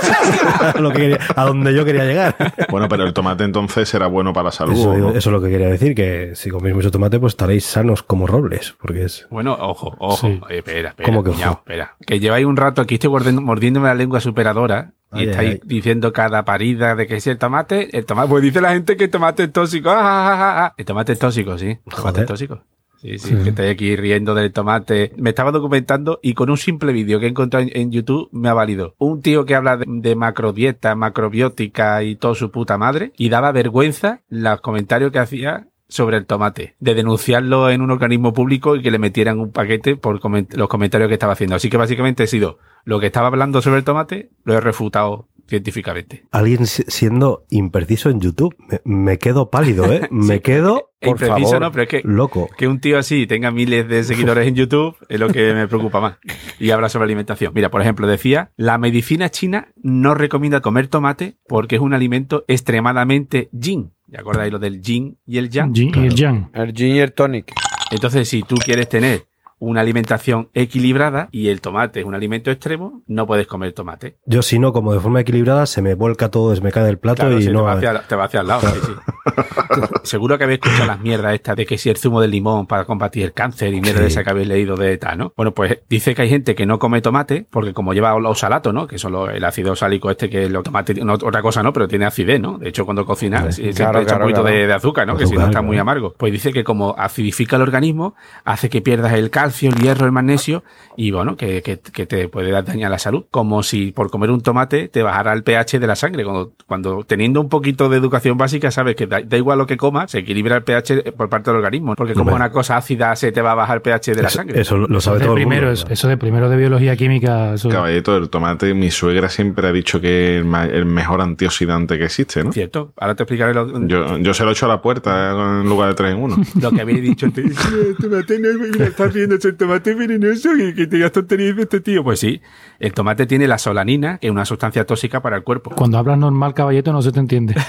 a, 0.74 0.78
lo 0.80 0.90
que 0.90 0.96
quería- 0.98 1.18
a 1.36 1.44
donde 1.44 1.72
yo 1.74 1.84
quería 1.84 2.04
llegar. 2.04 2.34
Bueno, 2.70 2.88
pero 2.88 3.04
el 3.04 3.12
tomate 3.12 3.44
entonces 3.44 3.88
será 3.88 4.08
bueno 4.08 4.32
para 4.32 4.44
la 4.46 4.50
salud. 4.52 4.72
Eso, 4.72 4.94
eso 5.10 5.16
es 5.16 5.26
lo 5.26 5.40
que 5.40 5.48
quería 5.48 5.68
decir, 5.68 5.94
que 5.94 6.32
si 6.34 6.50
coméis 6.50 6.74
mucho 6.74 6.90
tomate, 6.90 7.20
pues 7.20 7.32
estaréis 7.34 7.64
sanos 7.64 8.02
como 8.02 8.26
robles, 8.26 8.74
porque 8.80 9.04
es... 9.04 9.26
Bueno, 9.30 9.56
ojo, 9.60 9.94
ojo. 9.98 10.16
Sí. 10.26 10.40
Eh, 10.50 10.58
espera, 10.58 10.88
espera. 10.90 11.06
¿Cómo 11.08 11.22
que 11.22 11.30
ojo? 11.30 11.50
espera. 11.52 11.96
Que 12.04 12.18
lleváis 12.18 12.44
un 12.46 12.56
rato 12.56 12.82
aquí, 12.82 12.94
estoy 12.94 13.10
mordiendo- 13.10 13.42
mordiéndome 13.42 13.86
la 13.88 13.94
lengua 13.94 14.20
superadora. 14.20 14.92
Y 15.12 15.18
Ay, 15.20 15.28
estáis 15.28 15.50
ay. 15.50 15.60
diciendo 15.64 16.12
cada 16.12 16.44
parida 16.44 16.94
de 16.94 17.06
que 17.06 17.20
si 17.20 17.30
el 17.30 17.38
tomate, 17.38 17.96
el 17.96 18.06
tomate, 18.06 18.28
pues 18.28 18.42
dice 18.42 18.60
la 18.60 18.72
gente 18.72 18.96
que 18.96 19.04
el 19.04 19.10
tomate 19.10 19.44
es 19.44 19.52
tóxico. 19.52 19.90
Ah, 19.90 19.96
ah, 19.98 20.32
ah, 20.32 20.66
ah. 20.66 20.74
El 20.76 20.84
tomate 20.84 21.12
es 21.14 21.18
tóxico, 21.18 21.58
sí. 21.58 21.66
El 21.84 21.94
tomate 21.94 22.20
es 22.20 22.26
tóxico. 22.26 22.62
Sí, 23.00 23.18
sí, 23.18 23.34
que 23.42 23.48
estoy 23.48 23.68
aquí 23.68 23.96
riendo 23.96 24.34
del 24.34 24.52
tomate. 24.52 25.12
Me 25.16 25.30
estaba 25.30 25.52
documentando 25.52 26.20
y 26.22 26.34
con 26.34 26.50
un 26.50 26.58
simple 26.58 26.92
vídeo 26.92 27.18
que 27.18 27.24
he 27.24 27.28
encontrado 27.30 27.64
en, 27.66 27.70
en 27.74 27.90
YouTube 27.90 28.28
me 28.30 28.50
ha 28.50 28.52
valido. 28.54 28.94
Un 28.98 29.22
tío 29.22 29.46
que 29.46 29.54
habla 29.54 29.78
de, 29.78 29.86
de 29.88 30.14
macrodieta, 30.16 30.94
macrobiótica 30.94 32.02
y 32.02 32.16
todo 32.16 32.34
su 32.34 32.50
puta 32.50 32.76
madre 32.76 33.12
y 33.16 33.30
daba 33.30 33.52
vergüenza 33.52 34.20
los 34.28 34.60
comentarios 34.60 35.12
que 35.12 35.18
hacía 35.18 35.68
sobre 35.90 36.16
el 36.16 36.24
tomate, 36.26 36.74
de 36.80 36.94
denunciarlo 36.94 37.68
en 37.70 37.82
un 37.82 37.90
organismo 37.90 38.32
público 38.32 38.76
y 38.76 38.82
que 38.82 38.90
le 38.90 38.98
metieran 38.98 39.38
un 39.38 39.52
paquete 39.52 39.96
por 39.96 40.18
coment- 40.20 40.54
los 40.54 40.68
comentarios 40.68 41.08
que 41.08 41.14
estaba 41.14 41.34
haciendo. 41.34 41.56
Así 41.56 41.68
que 41.68 41.76
básicamente 41.76 42.22
he 42.24 42.26
sido 42.26 42.58
lo 42.84 42.98
que 43.00 43.06
estaba 43.06 43.26
hablando 43.26 43.60
sobre 43.60 43.78
el 43.78 43.84
tomate, 43.84 44.30
lo 44.44 44.54
he 44.54 44.60
refutado 44.60 45.28
científicamente. 45.48 46.24
Alguien 46.30 46.64
si- 46.66 46.84
siendo 46.86 47.44
impreciso 47.50 48.08
en 48.08 48.20
YouTube. 48.20 48.54
Me, 48.68 48.80
me 48.84 49.18
quedo 49.18 49.50
pálido, 49.50 49.92
¿eh? 49.92 50.06
Me 50.12 50.40
quedo, 50.40 50.90
por 51.00 51.10
impreciso, 51.10 51.50
favor, 51.50 51.60
¿no? 51.62 51.72
Pero 51.72 51.82
es 51.82 51.88
que 51.88 52.00
loco. 52.04 52.48
que 52.56 52.68
un 52.68 52.78
tío 52.80 52.98
así 52.98 53.26
tenga 53.26 53.50
miles 53.50 53.88
de 53.88 54.04
seguidores 54.04 54.46
en 54.46 54.54
YouTube 54.54 54.96
es 55.08 55.18
lo 55.18 55.28
que 55.28 55.52
me 55.52 55.66
preocupa 55.66 56.00
más. 56.00 56.18
Y 56.60 56.70
habla 56.70 56.88
sobre 56.88 57.06
alimentación. 57.06 57.52
Mira, 57.52 57.68
por 57.68 57.80
ejemplo, 57.82 58.06
decía, 58.06 58.52
la 58.56 58.78
medicina 58.78 59.28
china 59.30 59.72
no 59.82 60.14
recomienda 60.14 60.60
comer 60.60 60.86
tomate 60.86 61.36
porque 61.48 61.74
es 61.76 61.82
un 61.82 61.94
alimento 61.94 62.44
extremadamente 62.46 63.48
yin. 63.52 63.92
¿Ya 64.10 64.20
acordáis 64.20 64.52
lo 64.52 64.58
del 64.58 64.82
yin 64.82 65.16
y 65.24 65.38
el 65.38 65.48
yang? 65.48 65.72
Yin 65.72 65.92
y 65.94 66.06
el 66.06 66.14
yang. 66.16 66.50
El 66.52 66.72
gin 66.72 66.96
y 66.96 66.98
el 66.98 67.12
tonic. 67.12 67.52
Entonces, 67.92 68.28
si 68.28 68.42
tú 68.42 68.56
quieres 68.56 68.88
tener 68.88 69.29
una 69.60 69.80
alimentación 69.82 70.48
equilibrada 70.54 71.28
y 71.30 71.48
el 71.48 71.60
tomate 71.60 72.00
es 72.00 72.06
un 72.06 72.14
alimento 72.14 72.50
extremo, 72.50 73.02
no 73.06 73.26
puedes 73.26 73.46
comer 73.46 73.72
tomate. 73.72 74.16
Yo 74.26 74.42
si 74.42 74.58
no, 74.58 74.72
como 74.72 74.92
de 74.92 74.98
forma 75.00 75.20
equilibrada, 75.20 75.66
se 75.66 75.82
me 75.82 75.94
vuelca 75.94 76.30
todo, 76.30 76.54
se 76.56 76.60
me 76.62 76.72
cae 76.72 76.84
del 76.84 76.98
plato 76.98 77.22
Claro, 77.22 77.38
y 77.40 77.46
no... 77.48 77.60
te, 77.60 77.64
va 77.64 77.72
hacia, 77.74 78.00
te 78.08 78.16
va 78.16 78.24
hacia 78.24 78.40
el 78.40 78.46
lado. 78.48 78.62
sí, 78.68 78.80
sí. 78.86 78.92
Seguro 80.02 80.38
que 80.38 80.44
habéis 80.44 80.60
escuchado 80.62 80.86
las 80.86 81.00
mierdas 81.00 81.34
estas 81.34 81.56
de 81.56 81.66
que 81.66 81.78
si 81.78 81.90
el 81.90 81.96
zumo 81.96 82.20
del 82.20 82.30
limón 82.30 82.66
para 82.66 82.84
combatir 82.84 83.22
el 83.24 83.32
cáncer 83.32 83.72
y 83.74 83.80
mierda 83.80 83.98
Sí. 83.98 84.02
de 84.04 84.08
esa 84.08 84.24
que 84.24 84.30
habéis 84.30 84.48
leído 84.48 84.76
de 84.76 84.96
tal, 84.98 85.18
¿no? 85.18 85.32
Bueno, 85.36 85.52
pues 85.52 85.78
dice 85.88 86.14
que 86.14 86.22
hay 86.22 86.28
gente 86.30 86.54
que 86.54 86.64
no 86.64 86.78
come 86.78 87.00
tomate 87.02 87.46
porque 87.50 87.72
como 87.74 87.92
lleva 87.92 88.14
oxalato, 88.14 88.72
¿no? 88.72 88.86
Que 88.86 88.98
son 88.98 89.12
los- 89.12 89.28
el 89.30 89.44
ácido 89.44 89.72
oxálico 89.72 90.10
este 90.10 90.30
que 90.30 90.48
los 90.48 90.62
tomates, 90.64 91.04
no, 91.04 91.12
otra 91.14 91.42
cosa 91.42 91.62
no, 91.62 91.72
pero 91.72 91.86
tiene 91.86 92.06
acidez, 92.06 92.40
¿no? 92.40 92.56
De 92.58 92.70
hecho, 92.70 92.84
cuando 92.84 93.04
cocinas 93.04 93.54
sí, 93.56 93.62
siempre 93.62 93.84
Claro, 93.84 94.00
echa 94.00 94.14
un 94.16 94.20
poquito 94.22 94.40
claro. 94.42 94.56
De, 94.56 94.66
de 94.66 94.72
azúcar, 94.72 95.06
¿no? 95.06 95.16
que 95.16 95.26
si 95.26 95.34
no 95.36 95.44
está 95.46 95.60
muy 95.62 95.76
amargo. 95.78 96.14
Pues 96.16 96.32
dice 96.32 96.52
que 96.52 96.64
como 96.64 96.94
acidifica 96.96 97.56
el 97.56 97.62
organismo, 97.62 98.14
hace 98.44 98.70
que 98.70 98.80
pierdas 98.80 99.12
el 99.12 99.30
calcio, 99.50 99.70
el 99.70 99.76
hierro, 99.76 100.06
el 100.06 100.12
magnesio 100.12 100.62
y 100.96 101.10
bueno, 101.10 101.36
que, 101.36 101.62
que- 101.62 101.78
que 101.80 102.06
te 102.06 102.28
puede 102.28 102.50
dar 102.50 102.64
daño 102.64 102.86
a 102.86 102.90
la 102.90 102.98
salud. 102.98 103.24
Como 103.30 103.62
si 103.62 103.92
por 103.92 104.10
comer 104.10 104.30
un 104.30 104.40
tomate 104.42 104.88
te 104.88 105.02
bajara 105.02 105.32
el 105.32 105.42
pH 105.42 105.78
de 105.80 105.86
la 105.86 105.96
sangre. 105.96 106.24
Cuando, 106.24 106.52
cuando 106.66 107.04
teniendo 107.04 107.40
un 107.40 107.48
poquito 107.48 107.88
de 107.88 107.96
educación 107.96 108.36
básica 108.38 108.70
sabes 108.70 108.96
que 108.96 109.06
da, 109.06 109.20
da 109.22 109.36
igual 109.36 109.58
lo 109.58 109.66
que 109.66 109.76
comas, 109.76 110.10
se 110.10 110.18
equilibra 110.18 110.56
el 110.56 110.62
pH 110.62 111.12
por 111.16 111.28
parte 111.28 111.50
del 111.50 111.56
organismo. 111.58 111.94
Porque 111.94 112.14
como 112.14 112.34
una 112.34 112.50
cosa 112.50 112.76
ácida 112.76 113.14
se 113.16 113.32
te 113.32 113.40
va 113.42 113.52
a 113.52 113.54
bajar 113.54 113.76
el 113.78 113.82
pH 113.82 114.14
de 114.14 114.22
la 114.22 114.28
Eso, 114.28 114.36
sangre. 114.38 114.60
eso 114.60 114.76
lo 114.76 114.86
Eso 114.86 115.00
sabe 115.00 115.18
de 115.18 115.24
todo 115.24 115.34
el 115.34 115.40
primero, 115.42 115.66
mundo. 115.66 115.72
eso, 115.72 115.86
eso 115.90 116.08
de 116.08 116.16
primero 116.16 116.48
de 116.48 116.56
biología 116.56 116.96
química. 116.96 117.54
Eso, 117.54 117.68
Caballito, 117.68 118.16
el 118.16 118.28
tomate, 118.30 118.74
mi 118.74 118.90
suegra 118.90 119.28
siempre 119.28 119.66
ha 119.68 119.72
dicho 119.72 120.00
que 120.00 120.34
es 120.36 120.38
el, 120.40 120.44
ma- 120.44 120.66
el 120.66 120.84
mejor 120.86 121.20
antioxidante 121.20 121.98
que 121.98 122.04
existe, 122.04 122.44
¿no? 122.44 122.52
Cierto. 122.52 122.92
Ahora 122.98 123.14
te 123.14 123.22
explicaré 123.24 123.54
lo, 123.54 123.86
Yo, 123.86 124.18
yo 124.18 124.34
se 124.34 124.44
lo 124.44 124.50
echo 124.52 124.66
a 124.66 124.68
la 124.68 124.82
puerta 124.82 125.30
en 125.60 125.68
lugar 125.68 125.88
de 125.90 125.94
3 125.94 126.12
en 126.14 126.22
1. 126.22 126.36
lo 126.60 126.70
que 126.72 126.80
habéis 126.80 127.02
dicho 127.02 127.26
antes. 127.26 127.56
"Sí, 127.56 127.74
el 127.88 127.96
tomate 127.96 128.38
no, 128.38 128.48
mira, 128.58 128.86
estás 128.86 129.12
viendo 129.14 129.38
el 129.48 129.56
tomate 129.56 129.94
venenoso, 129.94 130.50
que, 130.56 130.74
que 130.74 130.86
tengas 130.86 131.12
tonterías 131.12 131.56
de 131.56 131.62
este 131.62 131.80
tío. 131.80 132.04
Pues 132.04 132.20
sí, 132.20 132.40
el 132.78 132.92
tomate 132.92 133.26
tiene 133.26 133.46
la 133.46 133.58
solanina, 133.58 134.18
que 134.18 134.28
es 134.28 134.30
una 134.30 134.44
sustancia 134.44 134.84
tóxica 134.86 135.20
para 135.20 135.36
el 135.36 135.42
cuerpo. 135.42 135.70
Cuando 135.70 135.98
hablas 135.98 136.18
normal, 136.18 136.54
caballeto, 136.54 136.92
no 136.92 137.02
se 137.02 137.12
te 137.12 137.20
entiende. 137.20 137.54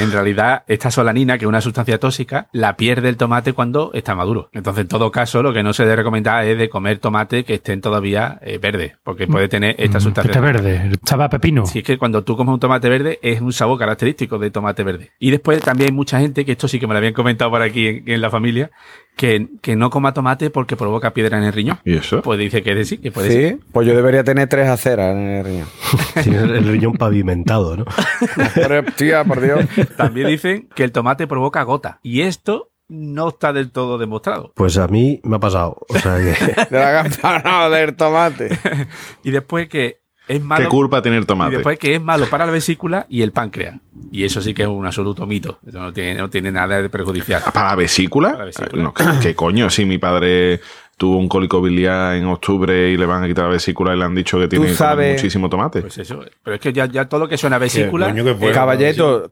En 0.00 0.12
realidad, 0.12 0.62
esta 0.68 0.92
solanina, 0.92 1.38
que 1.38 1.44
es 1.44 1.48
una 1.48 1.60
sustancia 1.60 1.98
tóxica, 1.98 2.46
la 2.52 2.76
pierde 2.76 3.08
el 3.08 3.16
tomate 3.16 3.52
cuando 3.52 3.90
está 3.94 4.14
maduro. 4.14 4.48
Entonces, 4.52 4.82
en 4.82 4.88
todo 4.88 5.10
caso, 5.10 5.42
lo 5.42 5.52
que 5.52 5.64
no 5.64 5.72
se 5.72 5.82
debe 5.82 5.96
recomendar 5.96 6.44
es 6.44 6.56
de 6.56 6.68
comer 6.68 6.98
tomate 6.98 7.44
que 7.44 7.54
estén 7.54 7.80
todavía 7.80 8.38
eh, 8.42 8.58
verdes, 8.58 8.92
porque 9.02 9.26
puede 9.26 9.48
tener 9.48 9.74
esta 9.78 9.98
sustancia. 9.98 10.30
Este 10.30 10.40
verde, 10.40 10.92
sabe 11.04 11.24
a 11.24 11.28
pepino. 11.28 11.66
Sí, 11.66 11.80
es 11.80 11.84
que 11.84 11.98
cuando 11.98 12.22
tú 12.22 12.36
comes 12.36 12.54
un 12.54 12.60
tomate 12.60 12.88
verde 12.88 13.18
es 13.22 13.40
un 13.40 13.52
sabor 13.52 13.78
característico 13.78 14.38
de 14.38 14.52
tomate 14.52 14.84
verde. 14.84 15.10
Y 15.18 15.32
después 15.32 15.60
también 15.60 15.90
hay 15.90 15.96
mucha 15.96 16.20
gente, 16.20 16.44
que 16.44 16.52
esto 16.52 16.68
sí 16.68 16.78
que 16.78 16.86
me 16.86 16.94
lo 16.94 16.98
habían 16.98 17.14
comentado 17.14 17.50
por 17.50 17.62
aquí 17.62 17.77
en, 17.86 18.02
en 18.06 18.20
la 18.20 18.30
familia, 18.30 18.70
que, 19.18 19.48
que 19.60 19.76
no 19.76 19.90
coma 19.90 20.14
tomate 20.14 20.48
porque 20.48 20.76
provoca 20.76 21.12
piedra 21.12 21.38
en 21.38 21.44
el 21.44 21.52
riñón. 21.52 21.80
¿Y 21.84 21.96
eso? 21.96 22.22
Pues 22.22 22.38
dice 22.38 22.62
que 22.62 22.84
sí, 22.84 22.98
que 22.98 23.10
puede 23.10 23.30
ser. 23.30 23.54
Sí, 23.56 23.60
pues 23.72 23.86
yo 23.86 23.94
debería 23.94 24.24
tener 24.24 24.48
tres 24.48 24.68
aceras 24.68 25.14
en 25.14 25.28
el 25.28 25.44
riñón. 25.44 25.68
Tiene 26.22 26.38
el 26.38 26.68
riñón 26.68 26.94
pavimentado, 26.94 27.76
¿no? 27.76 27.84
Pero, 28.54 28.84
tía, 28.96 29.24
por 29.24 29.40
Dios. 29.40 29.66
También 29.96 30.28
dicen 30.28 30.68
que 30.74 30.84
el 30.84 30.92
tomate 30.92 31.26
provoca 31.26 31.62
gota. 31.64 31.98
Y 32.02 32.22
esto 32.22 32.70
no 32.88 33.28
está 33.28 33.52
del 33.52 33.70
todo 33.70 33.98
demostrado. 33.98 34.52
Pues 34.54 34.78
a 34.78 34.86
mí 34.88 35.20
me 35.24 35.36
ha 35.36 35.40
pasado. 35.40 35.78
O 35.88 35.98
sea 35.98 36.16
que. 36.16 36.64
De 36.70 36.78
la 36.78 37.02
campana 37.02 37.68
del 37.68 37.96
tomate. 37.96 38.56
Y 39.24 39.30
después 39.30 39.68
que 39.68 40.00
es 40.28 40.42
malo. 40.42 40.64
¿Qué 40.64 40.68
culpa 40.68 41.02
tiene 41.02 41.16
el 41.16 41.24
Y 41.24 41.26
tomate? 41.26 41.54
después 41.56 41.78
que 41.78 41.94
es 41.96 42.02
malo 42.02 42.26
para 42.30 42.46
la 42.46 42.52
vesícula 42.52 43.06
y 43.08 43.22
el 43.22 43.32
páncreas. 43.32 43.76
Y 44.12 44.24
eso 44.24 44.40
sí 44.40 44.54
que 44.54 44.62
es 44.62 44.68
un 44.68 44.86
absoluto 44.86 45.26
mito. 45.26 45.58
Eso 45.66 45.80
no 45.80 45.92
tiene, 45.92 46.14
no 46.14 46.30
tiene 46.30 46.52
nada 46.52 46.80
de 46.80 46.88
perjudicial. 46.88 47.42
¿Para 47.52 47.70
la 47.70 47.74
vesícula? 47.76 48.28
Para 48.28 48.38
la 48.40 48.44
vesícula. 48.46 48.82
No, 48.82 48.94
¿qué, 48.94 49.04
qué 49.20 49.34
coño? 49.34 49.68
Si 49.70 49.84
mi 49.84 49.98
padre 49.98 50.60
tuvo 50.96 51.16
un 51.18 51.28
cólico 51.28 51.62
biliar 51.62 52.16
en 52.16 52.24
octubre 52.26 52.90
y 52.90 52.96
le 52.96 53.06
van 53.06 53.22
a 53.22 53.28
quitar 53.28 53.44
la 53.44 53.52
vesícula 53.52 53.94
y 53.94 53.98
le 53.98 54.04
han 54.04 54.14
dicho 54.16 54.38
que 54.38 54.48
tiene 54.48 54.68
sabes- 54.74 55.14
muchísimo 55.14 55.48
tomate. 55.48 55.80
Pues 55.80 55.96
eso. 55.98 56.20
Pero 56.42 56.54
es 56.56 56.60
que 56.60 56.72
ya, 56.72 56.86
ya 56.86 57.08
todo 57.08 57.20
lo 57.20 57.28
que 57.28 57.38
suena 57.38 57.56
a 57.56 57.58
vesícula. 57.60 58.12
que 58.12 58.20
eh, 58.30 58.52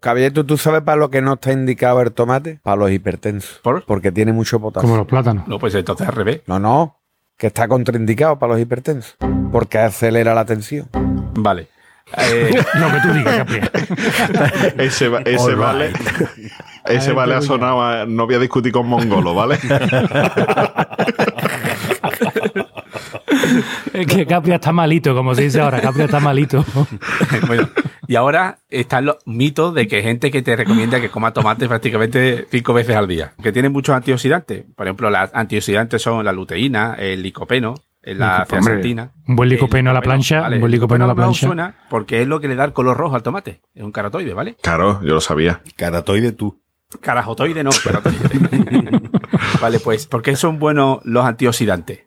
caballito, 0.01 0.47
¿tú 0.47 0.57
sabes 0.57 0.83
para 0.83 0.97
lo 0.97 1.11
que 1.11 1.21
no 1.21 1.35
está 1.35 1.53
indicado 1.53 2.01
el 2.03 2.13
tomate? 2.13 2.61
Para 2.63 2.77
los 2.77 2.91
hipertensos. 2.93 3.59
¿Por? 3.63 3.85
Porque 3.85 4.13
tiene 4.13 4.33
mucho 4.33 4.61
potasio. 4.61 4.87
Como 4.87 4.97
los 4.97 5.07
plátanos. 5.09 5.49
No, 5.49 5.59
pues 5.59 5.75
entonces 5.75 6.07
al 6.07 6.15
revés. 6.15 6.43
No, 6.47 6.59
no. 6.61 6.99
Que 7.37 7.49
está 7.49 7.69
contraindicado 7.69 8.39
para 8.39 8.53
los 8.55 8.63
hipertensos. 8.63 9.17
Porque 9.53 9.79
acelera 9.79 10.35
la 10.35 10.45
tensión. 10.45 10.89
Vale. 11.35 11.69
Eh, 12.17 12.51
Lo 12.75 12.93
que 12.93 13.01
tú 13.01 13.13
digas, 13.13 13.37
Capri. 13.39 13.61
Ese, 14.85 15.09
va- 15.09 15.21
ese 15.25 15.55
vale. 15.55 15.91
Ese 16.85 17.13
vale 17.13 17.35
ha 17.35 17.43
sonado. 17.43 17.83
a- 17.83 18.07
No 18.07 18.27
voy 18.27 18.37
a 18.37 18.39
discutir 18.39 18.73
con 18.73 18.87
Mongolo, 18.87 19.35
¿vale? 19.35 19.59
Es 23.93 24.07
que 24.07 24.27
Capria 24.27 24.57
está 24.57 24.73
malito, 24.73 25.15
como 25.15 25.35
se 25.35 25.43
dice 25.43 25.61
ahora. 25.61 25.81
Capria 25.81 26.05
está 26.07 26.21
malito. 26.21 26.65
bueno, 27.47 27.69
y 28.07 28.17
ahora 28.17 28.59
están 28.69 29.07
los 29.07 29.17
mitos 29.27 29.75
de 29.75 29.87
que 29.89 29.97
hay 29.97 30.03
gente 30.03 30.31
que 30.31 30.43
te 30.43 30.55
recomienda 30.57 31.01
que 31.01 31.09
coma 31.11 31.33
tomate 31.33 31.69
prácticamente 31.69 32.47
cinco 32.51 32.75
veces 32.75 32.97
al 32.97 33.09
día, 33.09 33.33
que 33.43 33.53
tienen 33.53 33.73
muchos 33.73 33.95
antioxidantes. 33.95 34.65
Por 34.77 34.87
ejemplo, 34.87 35.11
las 35.11 35.31
antioxidantes 35.35 36.03
son 36.03 36.25
la 36.25 36.33
luteína, 36.33 36.95
el 36.99 37.23
licopeno, 37.23 37.75
la 38.03 38.43
Hombre, 38.43 38.47
zeaxantina. 38.49 39.13
un 39.27 39.37
buen 39.37 39.49
licopeno 39.49 39.91
a 39.91 39.95
la 39.95 40.01
plancha, 40.03 40.41
vale, 40.43 40.57
un 40.57 40.61
buen 40.61 40.71
el 40.73 40.77
licopeno 40.77 41.05
a 41.05 41.09
la 41.09 41.15
no 41.15 41.17
plancha. 41.17 41.47
suena 41.47 41.75
porque 41.91 42.23
es 42.23 42.29
lo 42.29 42.41
que 42.41 42.49
le 42.49 42.55
da 42.55 42.65
el 42.65 42.73
color 42.73 42.97
rojo 42.97 43.17
al 43.17 43.23
tomate. 43.23 43.63
Es 43.75 43.83
un 43.83 43.93
caratoide, 43.93 44.33
¿vale? 44.35 44.57
Claro, 44.63 45.01
yo 45.03 45.15
lo 45.15 45.21
sabía. 45.21 45.63
Caratoide 45.77 46.33
tú. 46.33 46.61
Carajotoide 47.01 47.65
no, 47.65 47.71
caratoide. 47.83 48.19
vale, 49.61 49.81
pues, 49.81 50.07
¿por 50.07 50.23
qué 50.23 50.37
son 50.37 50.59
buenos 50.61 51.01
los 51.05 51.25
antioxidantes? 51.25 52.06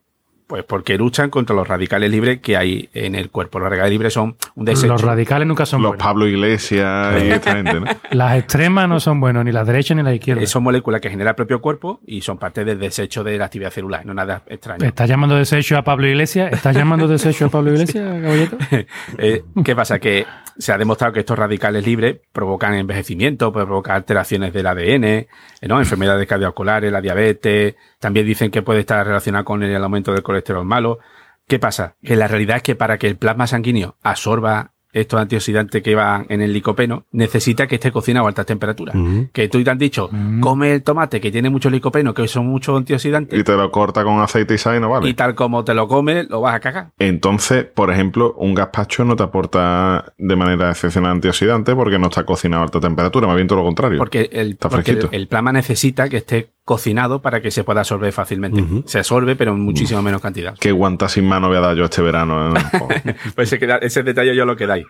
Pues 0.49 0.63
porque 0.63 0.97
luchan 0.97 1.29
contra 1.29 1.55
los 1.55 1.67
radicales 1.67 2.09
libres 2.09 2.39
que 2.39 2.57
hay 2.57 2.89
en 2.95 3.13
el 3.13 3.29
cuerpo. 3.29 3.59
Los 3.59 3.69
radicales 3.69 3.91
libres 3.91 4.13
son 4.13 4.35
un 4.55 4.65
desecho. 4.65 4.87
Los 4.87 5.03
radicales 5.03 5.47
nunca 5.47 5.67
son 5.67 5.83
Los 5.83 5.91
buenos. 5.91 6.03
Pablo 6.03 6.25
Iglesias 6.27 7.21
y 7.23 7.27
esta 7.29 7.55
gente, 7.55 7.79
¿no? 7.79 7.85
Las 8.09 8.35
extremas 8.39 8.89
no 8.89 8.99
son 8.99 9.19
buenos, 9.19 9.45
ni 9.45 9.51
las 9.51 9.67
derechas 9.67 9.95
ni 9.95 10.01
las 10.01 10.15
izquierdas. 10.15 10.43
Eh, 10.43 10.47
son 10.47 10.63
moléculas 10.63 11.01
que 11.01 11.11
genera 11.11 11.29
el 11.29 11.35
propio 11.35 11.61
cuerpo 11.61 11.99
y 12.07 12.21
son 12.21 12.39
parte 12.39 12.65
del 12.65 12.79
desecho 12.79 13.23
de 13.23 13.37
la 13.37 13.45
actividad 13.45 13.69
celular, 13.69 14.03
no 14.07 14.15
nada 14.15 14.41
extraño. 14.47 14.83
¿Estás 14.87 15.07
llamando 15.07 15.35
desecho 15.35 15.77
a 15.77 15.83
Pablo 15.83 16.07
Iglesias? 16.07 16.51
¿Estás 16.51 16.75
llamando 16.75 17.07
desecho 17.07 17.45
a 17.45 17.49
Pablo 17.49 17.71
Iglesias, 17.71 18.03
caballito? 18.19 18.57
Eh, 19.19 19.43
¿Qué 19.63 19.75
pasa? 19.75 19.99
Que 19.99 20.25
se 20.59 20.73
ha 20.73 20.77
demostrado 20.77 21.13
que 21.13 21.21
estos 21.21 21.39
radicales 21.39 21.85
libres 21.85 22.19
provocan 22.33 22.73
envejecimiento, 22.73 23.51
pueden 23.53 23.67
provocar 23.67 23.95
alteraciones 23.95 24.53
del 24.53 24.67
ADN, 24.67 25.03
eh, 25.05 25.27
¿no? 25.67 25.79
enfermedades 25.79 26.27
cardiovasculares, 26.27 26.91
la 26.91 27.01
diabetes. 27.01 27.75
También 27.97 28.25
dicen 28.25 28.51
que 28.51 28.61
puede 28.61 28.81
estar 28.81 29.07
relacionado 29.07 29.45
con 29.45 29.63
el 29.63 29.81
aumento 29.81 30.11
del 30.11 30.21
colesterol 30.21 30.65
malo. 30.65 30.99
¿Qué 31.47 31.59
pasa? 31.59 31.95
Que 32.03 32.17
la 32.17 32.27
realidad 32.27 32.57
es 32.57 32.63
que 32.63 32.75
para 32.75 32.97
que 32.97 33.07
el 33.07 33.15
plasma 33.15 33.47
sanguíneo 33.47 33.97
absorba 34.03 34.73
estos 34.91 35.19
antioxidantes 35.19 35.83
que 35.83 35.95
van 35.95 36.25
en 36.29 36.41
el 36.41 36.51
licopeno, 36.53 37.05
necesita 37.11 37.67
que 37.67 37.75
esté 37.75 37.91
cocinado 37.91 38.25
a 38.25 38.29
altas 38.29 38.45
temperaturas. 38.45 38.95
Que 39.31 39.47
tú 39.47 39.63
te 39.63 39.69
han 39.69 39.77
dicho, 39.77 40.09
come 40.41 40.73
el 40.73 40.83
tomate 40.83 41.21
que 41.21 41.31
tiene 41.31 41.49
mucho 41.49 41.69
licopeno, 41.69 42.13
que 42.13 42.27
son 42.27 42.47
muchos 42.47 42.77
antioxidantes, 42.77 43.39
Y 43.39 43.43
te 43.43 43.55
lo 43.55 43.71
corta 43.71 44.03
con 44.03 44.19
aceite 44.19 44.55
y 44.55 44.57
sal 44.57 44.77
y 44.77 44.79
no 44.79 44.89
vale. 44.89 45.09
y 45.09 45.13
tal 45.13 45.35
como 45.35 45.63
te 45.63 45.73
lo 45.73 45.87
comes, 45.87 46.29
lo 46.29 46.41
vas 46.41 46.55
a 46.55 46.59
cagar. 46.59 46.89
Entonces, 46.97 47.65
por 47.65 47.91
ejemplo, 47.91 48.33
un 48.37 48.53
gazpacho 48.55 49.05
no 49.05 49.15
te 49.15 49.23
aporta 49.23 50.13
de 50.17 50.35
manera 50.35 50.69
excepcional 50.71 51.11
antioxidante 51.13 51.75
porque 51.75 51.99
no 51.99 52.07
está 52.07 52.25
cocinado 52.25 52.61
a 52.61 52.65
alta 52.65 52.79
temperatura, 52.79 53.27
más 53.27 53.35
bien 53.35 53.47
todo 53.47 53.59
lo 53.59 53.65
contrario. 53.65 53.97
Porque 53.97 54.29
el, 54.31 54.51
Está 54.51 54.69
porque 54.69 54.91
el, 54.91 55.09
el 55.11 55.27
plasma 55.27 55.51
necesita 55.51 56.09
que 56.09 56.17
esté 56.17 56.49
cocinado 56.69 57.19
para 57.19 57.41
que 57.41 57.49
se 57.49 57.63
pueda 57.63 57.79
absorber 57.79 58.13
fácilmente. 58.13 58.63
Se 58.85 58.99
absorbe, 58.99 59.35
pero 59.35 59.53
en 59.53 59.59
muchísimo 59.59 60.03
menos 60.03 60.21
cantidad. 60.21 60.53
Qué 60.59 60.71
guanta 60.71 61.09
sin 61.09 61.25
mano 61.27 61.47
voy 61.47 61.57
a 61.57 61.61
dar 61.61 61.75
yo 61.75 61.85
este 61.85 62.03
verano. 62.03 62.55
¿eh? 62.55 63.15
Pues 63.35 63.51
ese 63.51 64.03
detalle 64.03 64.35
yo 64.35 64.45
lo 64.45 64.55
quedáis. 64.55 64.85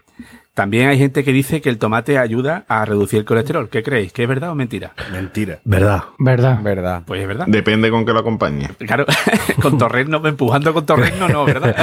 También 0.60 0.90
hay 0.90 0.98
gente 0.98 1.24
que 1.24 1.32
dice 1.32 1.62
que 1.62 1.70
el 1.70 1.78
tomate 1.78 2.18
ayuda 2.18 2.66
a 2.68 2.84
reducir 2.84 3.20
el 3.20 3.24
colesterol. 3.24 3.70
¿Qué 3.70 3.82
creéis? 3.82 4.12
¿Que 4.12 4.24
es 4.24 4.28
verdad 4.28 4.52
o 4.52 4.56
mentira? 4.56 4.92
Mentira. 5.10 5.60
¿Verdad? 5.64 6.04
¿Verdad? 6.18 6.60
Verdad. 6.62 7.04
Pues 7.06 7.22
es 7.22 7.28
verdad. 7.30 7.46
Depende 7.48 7.90
con 7.90 8.06
que 8.06 8.12
lo 8.12 8.20
acompañe. 8.20 8.68
Claro, 8.80 9.06
con 9.62 9.78
torrezno, 9.78 10.22
empujando 10.28 10.74
con 10.74 10.86
torrezno, 10.86 11.30
no, 11.30 11.46
¿verdad? 11.46 11.74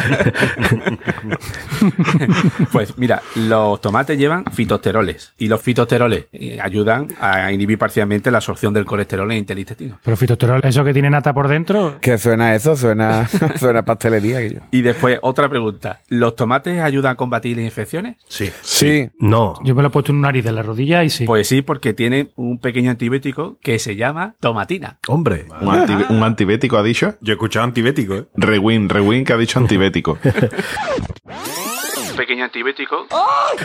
pues 2.73 2.99
mira, 2.99 3.23
los 3.37 3.81
tomates 3.81 4.19
llevan 4.19 4.45
fitosteroles 4.53 5.33
y 5.39 5.49
los 5.49 5.63
fitosteroles 5.63 6.27
eh, 6.35 6.59
ayudan 6.61 7.09
a 7.19 7.51
inhibir 7.53 7.79
parcialmente 7.79 8.31
la 8.31 8.39
absorción 8.39 8.75
del 8.75 8.85
colesterol 8.85 9.33
en 9.33 9.47
el 9.49 9.59
intestino. 9.59 9.99
Pero 10.05 10.19
fitosterol, 10.19 10.61
eso 10.63 10.85
que 10.85 10.93
tiene 10.93 11.09
nata 11.09 11.33
por 11.33 11.49
dentro, 11.49 11.97
¿Qué 12.03 12.19
suena 12.19 12.55
eso? 12.55 12.77
Suena, 12.77 13.27
suena 13.57 13.87
pastelería. 13.87 14.37
aquello. 14.37 14.61
Y 14.71 14.83
después, 14.83 15.19
otra 15.23 15.49
pregunta. 15.49 16.01
¿Los 16.09 16.37
tomates 16.37 16.83
ayudan 16.83 17.13
a 17.13 17.15
combatir 17.15 17.57
las 17.57 17.65
infecciones? 17.65 18.17
Sí. 18.29 18.53
Sí. 18.69 19.09
No. 19.21 19.55
yo 19.65 19.75
me 19.77 19.83
lo 19.83 19.89
he 19.89 19.91
puesto 19.93 20.11
en 20.11 20.17
un 20.17 20.23
nariz 20.23 20.43
de 20.45 20.51
la 20.51 20.63
rodilla 20.63 21.05
y 21.05 21.11
sí. 21.11 21.25
Pues 21.25 21.47
sí, 21.47 21.63
porque 21.63 21.93
tiene 21.95 22.31
un 22.35 22.59
pequeño 22.59 22.91
antibiótico 22.91 23.59
que 23.63 23.79
se 23.79 23.95
llama 23.95 24.35
tomatina. 24.41 24.99
Hombre. 25.07 25.47
¿Un, 25.61 25.69
anti- 25.71 26.05
un 26.13 26.23
antibético 26.25 26.77
ha 26.77 26.83
dicho? 26.83 27.15
Yo 27.21 27.33
he 27.33 27.37
escuchado 27.37 27.65
antibético, 27.65 28.15
¿eh? 28.17 28.27
Rewin, 28.35 28.89
Rewin 28.89 29.25
que 29.25 29.33
ha 29.33 29.37
dicho 29.37 29.61
antibético. 29.61 30.19
Pequeño 32.17 32.45
antibiótico. 32.45 33.07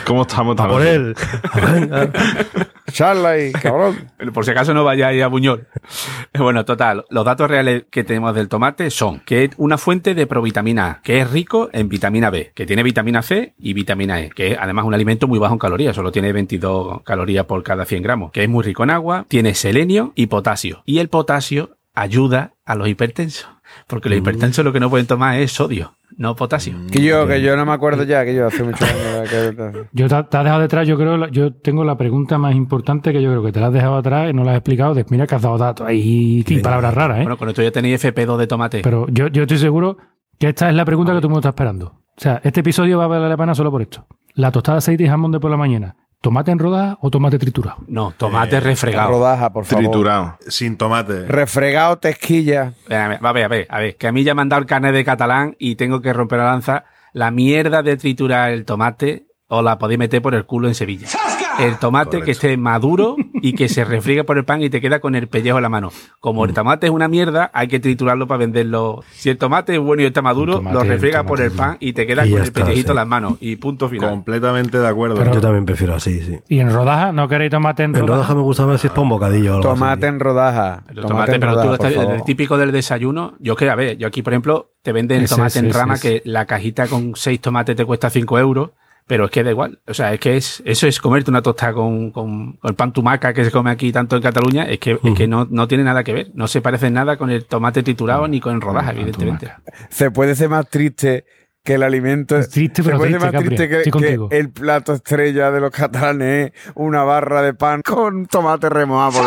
¿Cómo 0.06 0.22
estamos? 0.22 0.58
A 0.60 0.68
por 0.68 0.82
él. 0.82 1.14
Charla 2.92 3.38
y 3.38 3.52
cabrón. 3.52 4.10
Por 4.34 4.44
si 4.44 4.50
acaso 4.50 4.74
no 4.74 4.84
vayáis 4.84 5.22
a 5.22 5.28
Buñol. 5.28 5.66
Bueno, 6.34 6.64
total, 6.64 7.04
los 7.10 7.24
datos 7.24 7.48
reales 7.48 7.84
que 7.90 8.04
tenemos 8.04 8.34
del 8.34 8.48
tomate 8.48 8.90
son 8.90 9.20
que 9.20 9.44
es 9.44 9.50
una 9.56 9.78
fuente 9.78 10.14
de 10.14 10.26
provitamina 10.26 10.86
A, 10.86 11.02
que 11.02 11.20
es 11.20 11.30
rico 11.30 11.70
en 11.72 11.88
vitamina 11.88 12.30
B, 12.30 12.52
que 12.54 12.66
tiene 12.66 12.82
vitamina 12.82 13.22
C 13.22 13.54
y 13.58 13.72
vitamina 13.72 14.20
E, 14.20 14.30
que 14.30 14.52
es 14.52 14.58
además 14.60 14.84
un 14.84 14.94
alimento 14.94 15.26
muy 15.26 15.38
bajo 15.38 15.54
en 15.54 15.58
calorías, 15.58 15.96
solo 15.96 16.12
tiene 16.12 16.32
22 16.32 17.02
calorías 17.02 17.46
por 17.46 17.62
cada 17.62 17.84
100 17.84 18.02
gramos, 18.02 18.32
que 18.32 18.42
es 18.42 18.48
muy 18.48 18.62
rico 18.62 18.82
en 18.84 18.90
agua, 18.90 19.24
tiene 19.28 19.54
selenio 19.54 20.12
y 20.14 20.26
potasio. 20.26 20.82
Y 20.84 20.98
el 20.98 21.08
potasio 21.08 21.76
ayuda 21.94 22.54
a 22.64 22.74
los 22.74 22.88
hipertensos, 22.88 23.48
porque 23.86 24.08
los 24.08 24.18
hipertensos 24.18 24.64
lo 24.64 24.72
que 24.72 24.80
no 24.80 24.90
pueden 24.90 25.06
tomar 25.06 25.38
es 25.38 25.52
sodio, 25.52 25.94
no 26.16 26.34
potasio. 26.36 26.74
Que 26.90 27.02
yo, 27.02 27.26
que 27.26 27.40
yo 27.42 27.56
no 27.56 27.64
me 27.66 27.72
acuerdo 27.72 28.02
ya, 28.04 28.24
que 28.24 28.34
yo 28.34 28.46
hace 28.46 28.62
muchos 28.62 28.82
años. 28.82 29.28
que- 29.30 29.86
Yo 29.92 30.08
te, 30.08 30.22
te 30.24 30.36
has 30.36 30.44
dejado 30.44 30.60
detrás, 30.60 30.86
yo 30.86 30.96
creo, 30.96 31.28
yo 31.28 31.52
tengo 31.54 31.84
la 31.84 31.96
pregunta 31.96 32.38
más 32.38 32.54
importante 32.54 33.12
que 33.12 33.22
yo 33.22 33.30
creo 33.30 33.42
que 33.42 33.52
te 33.52 33.60
la 33.60 33.68
has 33.68 33.72
dejado 33.72 33.96
atrás 33.96 34.30
y 34.30 34.32
no 34.34 34.44
la 34.44 34.52
has 34.52 34.56
explicado. 34.58 34.94
De, 34.94 35.04
mira 35.10 35.26
que 35.26 35.34
has 35.34 35.42
dado 35.42 35.58
datos 35.58 35.86
ahí 35.86 36.44
y 36.46 36.58
palabras 36.58 36.94
raras, 36.94 37.18
¿eh? 37.18 37.22
Bueno, 37.22 37.36
con 37.38 37.48
esto 37.48 37.62
ya 37.62 37.70
tenéis 37.70 38.04
FP2 38.04 38.36
de 38.38 38.46
tomate. 38.46 38.80
Pero 38.82 39.06
yo, 39.08 39.28
yo 39.28 39.42
estoy 39.42 39.58
seguro 39.58 39.96
que 40.38 40.48
esta 40.48 40.68
es 40.68 40.74
la 40.74 40.84
pregunta 40.84 41.12
que 41.12 41.18
todo 41.18 41.28
el 41.28 41.30
mundo 41.30 41.40
está 41.40 41.50
esperando. 41.50 41.86
O 42.16 42.20
sea, 42.20 42.40
este 42.44 42.60
episodio 42.60 42.98
va 42.98 43.04
a 43.04 43.08
valer 43.08 43.28
la 43.28 43.36
pena 43.36 43.54
solo 43.54 43.70
por 43.70 43.80
esto. 43.82 44.06
La 44.34 44.50
tostada 44.50 44.76
de 44.76 44.78
aceite 44.78 45.04
y 45.04 45.08
jamón 45.08 45.32
de 45.32 45.40
por 45.40 45.50
la 45.50 45.56
mañana. 45.56 45.96
¿Tomate 46.22 46.52
en 46.52 46.60
rodajas 46.60 46.98
o 47.00 47.10
tomate 47.10 47.36
triturado? 47.36 47.78
no, 47.88 48.12
tomate 48.16 48.60
refregado. 48.60 49.10
Rodaja, 49.10 49.52
por 49.52 49.64
favor. 49.64 49.84
Triturado. 49.84 50.38
Sin 50.46 50.76
tomate. 50.76 51.26
Refregado, 51.26 51.98
tesquilla. 51.98 52.74
A 52.88 53.08
ver, 53.08 53.18
a 53.20 53.32
ver, 53.32 53.44
a 53.44 53.48
ver, 53.48 53.66
a 53.68 53.78
ver, 53.80 53.96
que 53.96 54.06
a 54.06 54.12
mí 54.12 54.22
ya 54.22 54.32
me 54.34 54.42
han 54.42 54.48
dado 54.48 54.60
el 54.62 54.66
carnet 54.66 54.94
de 54.94 55.04
catalán 55.04 55.56
y 55.58 55.74
tengo 55.74 56.00
que 56.00 56.12
romper 56.12 56.38
la 56.38 56.44
lanza. 56.44 56.84
La 57.12 57.32
mierda 57.32 57.82
de 57.82 57.96
triturar 57.96 58.52
el 58.52 58.64
tomate 58.64 59.26
os 59.48 59.64
la 59.64 59.78
podéis 59.78 59.98
meter 59.98 60.22
por 60.22 60.34
el 60.36 60.46
culo 60.46 60.68
en 60.68 60.76
Sevilla. 60.76 61.08
El 61.58 61.78
tomate 61.78 62.22
que 62.22 62.30
esté 62.30 62.56
maduro 62.56 63.16
y 63.42 63.52
que 63.54 63.68
se 63.68 63.84
refriega 63.84 64.24
por 64.24 64.38
el 64.38 64.44
pan 64.44 64.62
y 64.62 64.70
te 64.70 64.80
queda 64.80 65.00
con 65.00 65.14
el 65.14 65.26
pellejo 65.28 65.58
en 65.58 65.62
la 65.62 65.68
mano. 65.68 65.90
Como 66.20 66.44
el 66.44 66.54
tomate 66.54 66.86
es 66.86 66.92
una 66.92 67.08
mierda, 67.08 67.50
hay 67.52 67.68
que 67.68 67.80
triturarlo 67.80 68.26
para 68.26 68.38
venderlo. 68.38 69.02
Si 69.12 69.28
el 69.28 69.36
tomate 69.36 69.74
es 69.74 69.80
bueno 69.80 70.02
y 70.02 70.06
está 70.06 70.22
maduro, 70.22 70.60
tomate- 70.60 70.72
lo 70.72 70.84
refriega 70.84 71.20
el 71.20 71.26
por 71.26 71.40
el 71.40 71.50
pan 71.50 71.76
y 71.80 71.92
te 71.92 72.06
queda 72.06 72.24
Y 72.26 72.30
con 72.30 72.38
el 72.40 72.44
está, 72.46 72.60
pellejito 72.64 72.86
sí. 72.88 72.90
en 72.92 72.96
las 72.96 73.06
manos. 73.06 73.34
Y 73.40 73.56
punto 73.56 73.88
final. 73.88 74.10
Completamente 74.10 74.78
de 74.78 74.86
acuerdo. 74.88 75.16
Pero- 75.16 75.34
Yo 75.34 75.40
también 75.40 75.66
prefiero 75.66 75.94
así, 75.94 76.20
sí. 76.22 76.38
¿Y 76.48 76.60
en 76.60 76.72
rodaja? 76.72 77.12
¿No 77.12 77.28
queréis 77.28 77.50
tomate 77.50 77.82
en 77.82 77.90
En 77.90 77.94
rodaja? 77.96 78.14
rodaja 78.14 78.34
me 78.36 78.42
gusta 78.42 78.64
más 78.66 78.80
si 78.80 78.86
es 78.86 78.90
para 78.92 79.02
un 79.02 79.08
bocadillo 79.08 79.52
o 79.52 79.56
algo 79.56 79.70
así, 79.70 79.78
Tomate 79.80 80.06
en 80.06 80.20
rodaja. 80.20 80.82
Pero 80.86 81.02
Tomate 81.02 81.08
tomate, 81.08 81.32
en 81.34 81.40
pero 81.40 81.52
tú 81.52 81.56
rodaja, 81.58 81.82
lo 81.82 81.88
estás- 81.88 82.14
el 82.18 82.24
típico 82.24 82.56
del 82.56 82.70
desayuno, 82.72 83.34
yo 83.40 83.56
que, 83.56 83.68
a 83.68 83.74
ver, 83.74 83.96
yo 83.98 84.06
aquí, 84.06 84.22
por 84.22 84.32
ejemplo, 84.32 84.70
te 84.82 84.92
venden 84.92 85.20
el 85.22 85.28
tomate 85.28 85.58
en 85.58 85.72
rama 85.72 85.94
ese. 85.94 86.22
que 86.22 86.30
la 86.30 86.46
cajita 86.46 86.86
con 86.86 87.12
seis 87.16 87.40
tomates 87.40 87.74
te 87.76 87.84
cuesta 87.84 88.08
5 88.10 88.38
euros, 88.38 88.70
pero 89.06 89.26
es 89.26 89.30
que 89.30 89.42
da 89.42 89.50
igual. 89.50 89.80
O 89.86 89.94
sea, 89.94 90.12
es 90.12 90.20
que 90.20 90.36
es, 90.36 90.62
eso 90.64 90.86
es 90.86 91.00
comerte 91.00 91.30
una 91.30 91.42
tostada 91.42 91.72
con, 91.74 92.10
con, 92.10 92.54
con 92.54 92.68
el 92.70 92.74
pan 92.74 92.92
tumaca 92.92 93.32
que 93.32 93.44
se 93.44 93.50
come 93.50 93.70
aquí 93.70 93.92
tanto 93.92 94.16
en 94.16 94.22
Cataluña, 94.22 94.64
es 94.64 94.78
que, 94.78 94.98
es 95.02 95.14
que 95.14 95.26
no, 95.26 95.46
no 95.50 95.68
tiene 95.68 95.84
nada 95.84 96.04
que 96.04 96.12
ver. 96.12 96.30
No 96.34 96.48
se 96.48 96.60
parece 96.60 96.90
nada 96.90 97.16
con 97.16 97.30
el 97.30 97.44
tomate 97.44 97.82
triturado 97.82 98.28
ni 98.28 98.40
con 98.40 98.54
el 98.54 98.60
rodaja, 98.60 98.92
evidentemente. 98.92 99.52
Se 99.90 100.10
puede 100.10 100.34
ser 100.34 100.48
más 100.48 100.68
triste 100.68 101.24
que 101.64 101.74
el 101.74 101.82
alimento. 101.82 102.36
Es 102.36 102.48
triste, 102.50 102.82
se 102.82 102.88
pero 102.88 102.98
puede 102.98 103.12
ser 103.12 103.20
triste, 103.20 103.36
más 103.36 103.42
Capri. 103.42 103.56
triste 103.56 104.28
que, 104.28 104.36
el 104.38 104.50
plato 104.50 104.94
estrella 104.94 105.50
de 105.50 105.60
los 105.60 105.70
catalanes 105.70 106.52
es 106.52 106.72
una 106.74 107.04
barra 107.04 107.42
de 107.42 107.54
pan 107.54 107.82
con 107.82 108.26
tomate 108.26 108.68
remojado. 108.68 109.22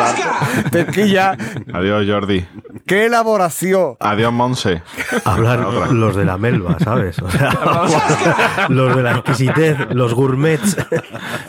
Pesquilla, 0.72 1.38
Adiós, 1.74 2.06
Jordi. 2.08 2.46
Qué 2.86 3.06
elaboración. 3.06 3.98
Adiós, 4.00 4.34
Monse. 4.34 4.82
Hablan 5.24 6.00
los 6.00 6.16
de 6.16 6.26
la 6.26 6.38
melva, 6.38 6.78
¿sabes? 6.80 7.20
O 7.20 7.30
sea, 7.30 8.68
los 8.70 8.96
de 8.96 9.04
la 9.04 9.12
exquisitez, 9.14 9.78
los 9.92 10.14
gourmets. 10.14 10.78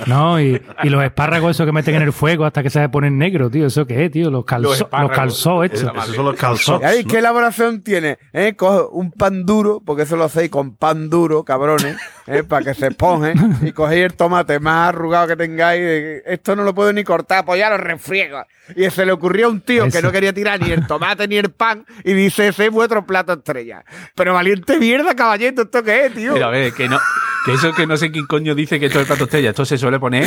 No, 0.06 0.40
y, 0.40 0.60
y 0.82 0.88
los 0.88 1.02
espárragos 1.04 1.52
esos 1.52 1.66
que 1.66 1.72
meten 1.72 1.96
en 1.96 2.02
el 2.02 2.12
fuego 2.12 2.44
hasta 2.44 2.62
que 2.62 2.70
se 2.70 2.88
ponen 2.88 3.18
negros, 3.18 3.50
tío. 3.50 3.66
¿Eso 3.66 3.86
qué 3.86 4.04
es, 4.04 4.10
tío? 4.10 4.30
Los 4.30 4.44
calzó, 4.44 4.88
los, 4.90 5.10
calzó 5.10 5.64
estos. 5.64 5.82
Esos 5.82 6.16
son 6.16 6.24
los 6.24 6.36
calzots. 6.36 6.84
Ay, 6.84 7.04
¿Qué 7.04 7.18
elaboración 7.18 7.82
tiene? 7.82 8.18
¿Eh? 8.32 8.54
Coge 8.56 8.84
un 8.90 9.10
pan 9.10 9.44
duro, 9.44 9.82
porque 9.84 10.02
eso 10.02 10.16
lo 10.16 10.24
hacéis 10.24 10.50
con 10.50 10.76
pan 10.76 11.10
duro, 11.10 11.44
cabrones, 11.44 11.96
¿eh? 12.26 12.44
para 12.44 12.64
que 12.64 12.74
se 12.74 12.88
esponje, 12.88 13.34
y 13.62 13.72
cogéis 13.72 14.06
el 14.06 14.14
tomate 14.14 14.58
más 14.60 14.90
arrugado 14.90 15.28
que 15.28 15.36
tengáis. 15.36 16.22
Esto 16.26 16.56
no 16.56 16.64
lo 16.64 16.74
puedo 16.74 16.92
ni 16.92 17.04
cortar, 17.04 17.44
pues 17.44 17.58
ya 17.58 17.70
lo 17.70 17.78
refriego. 17.78 18.42
Y 18.74 18.88
se 18.90 19.06
le 19.06 19.12
ocurrió 19.12 19.46
a 19.46 19.50
un 19.50 19.60
tío 19.60 19.88
que 19.90 20.02
no 20.02 20.10
quería 20.10 20.32
tirar 20.32 20.60
ni 20.60 20.70
el 20.70 20.86
tomate 20.86 21.28
ni 21.28 21.36
el 21.36 21.50
pan, 21.50 21.86
y 22.04 22.12
dice, 22.12 22.48
ese 22.48 22.66
es 22.66 22.72
vuestro 22.72 23.06
plato 23.06 23.34
estrella. 23.34 23.84
Pero 24.14 24.34
valiente 24.34 24.78
mierda, 24.78 25.14
caballito, 25.14 25.62
¿esto 25.62 25.82
qué 25.82 26.06
es, 26.06 26.14
tío? 26.14 26.34
Pero 26.34 26.46
a 26.46 26.50
ver, 26.50 26.72
que 26.72 26.88
no, 26.88 26.98
que 27.44 27.52
eso 27.52 27.72
que 27.72 27.86
no 27.86 27.96
sé 27.96 28.10
quién 28.10 28.26
coño 28.26 28.54
dice 28.54 28.80
que 28.80 28.86
esto 28.86 28.98
es 28.98 29.02
el 29.02 29.06
plato 29.06 29.24
estrella. 29.24 29.50
Esto 29.50 29.64
se 29.64 29.78
suele 29.78 30.00
poner 30.00 30.26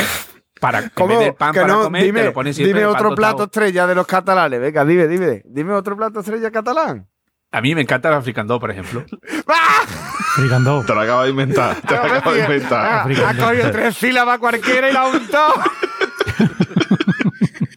para 0.60 0.80
en 0.80 0.90
¿Cómo? 0.94 1.18
vez 1.18 1.34
pan 1.34 1.52
Que 1.52 1.60
para 1.60 1.72
no, 1.72 1.82
comer, 1.82 2.04
dime, 2.04 2.20
te 2.20 2.26
lo 2.26 2.32
pones 2.32 2.56
siempre 2.56 2.80
dime 2.80 2.86
otro 2.86 3.14
plato 3.14 3.44
estrella 3.44 3.86
de 3.86 3.94
los 3.94 4.06
catalanes. 4.06 4.60
Venga, 4.60 4.84
dime, 4.84 5.06
dime. 5.06 5.42
Dime 5.44 5.72
otro 5.72 5.96
plato 5.96 6.20
estrella 6.20 6.50
catalán. 6.50 7.08
A 7.52 7.60
mí 7.60 7.74
me 7.74 7.80
encanta 7.82 8.08
el 8.08 8.14
africandó, 8.14 8.60
por 8.60 8.70
ejemplo. 8.70 9.04
¡Ah! 9.48 9.82
Fricandó. 10.36 10.84
Te 10.84 10.94
lo 10.94 11.00
acabo 11.00 11.22
de 11.24 11.30
inventar. 11.30 11.76
Te 11.80 11.94
lo 11.94 12.02
acabo 12.02 12.32
de 12.32 12.42
Ah, 12.42 12.44
inventar. 12.44 13.10
ha 13.26 13.36
cogido 13.36 13.70
tres 13.72 13.96
sílabas 13.96 14.38
cualquiera 14.38 14.88
y 14.88 14.92
la 14.92 15.06
untado. 15.06 15.54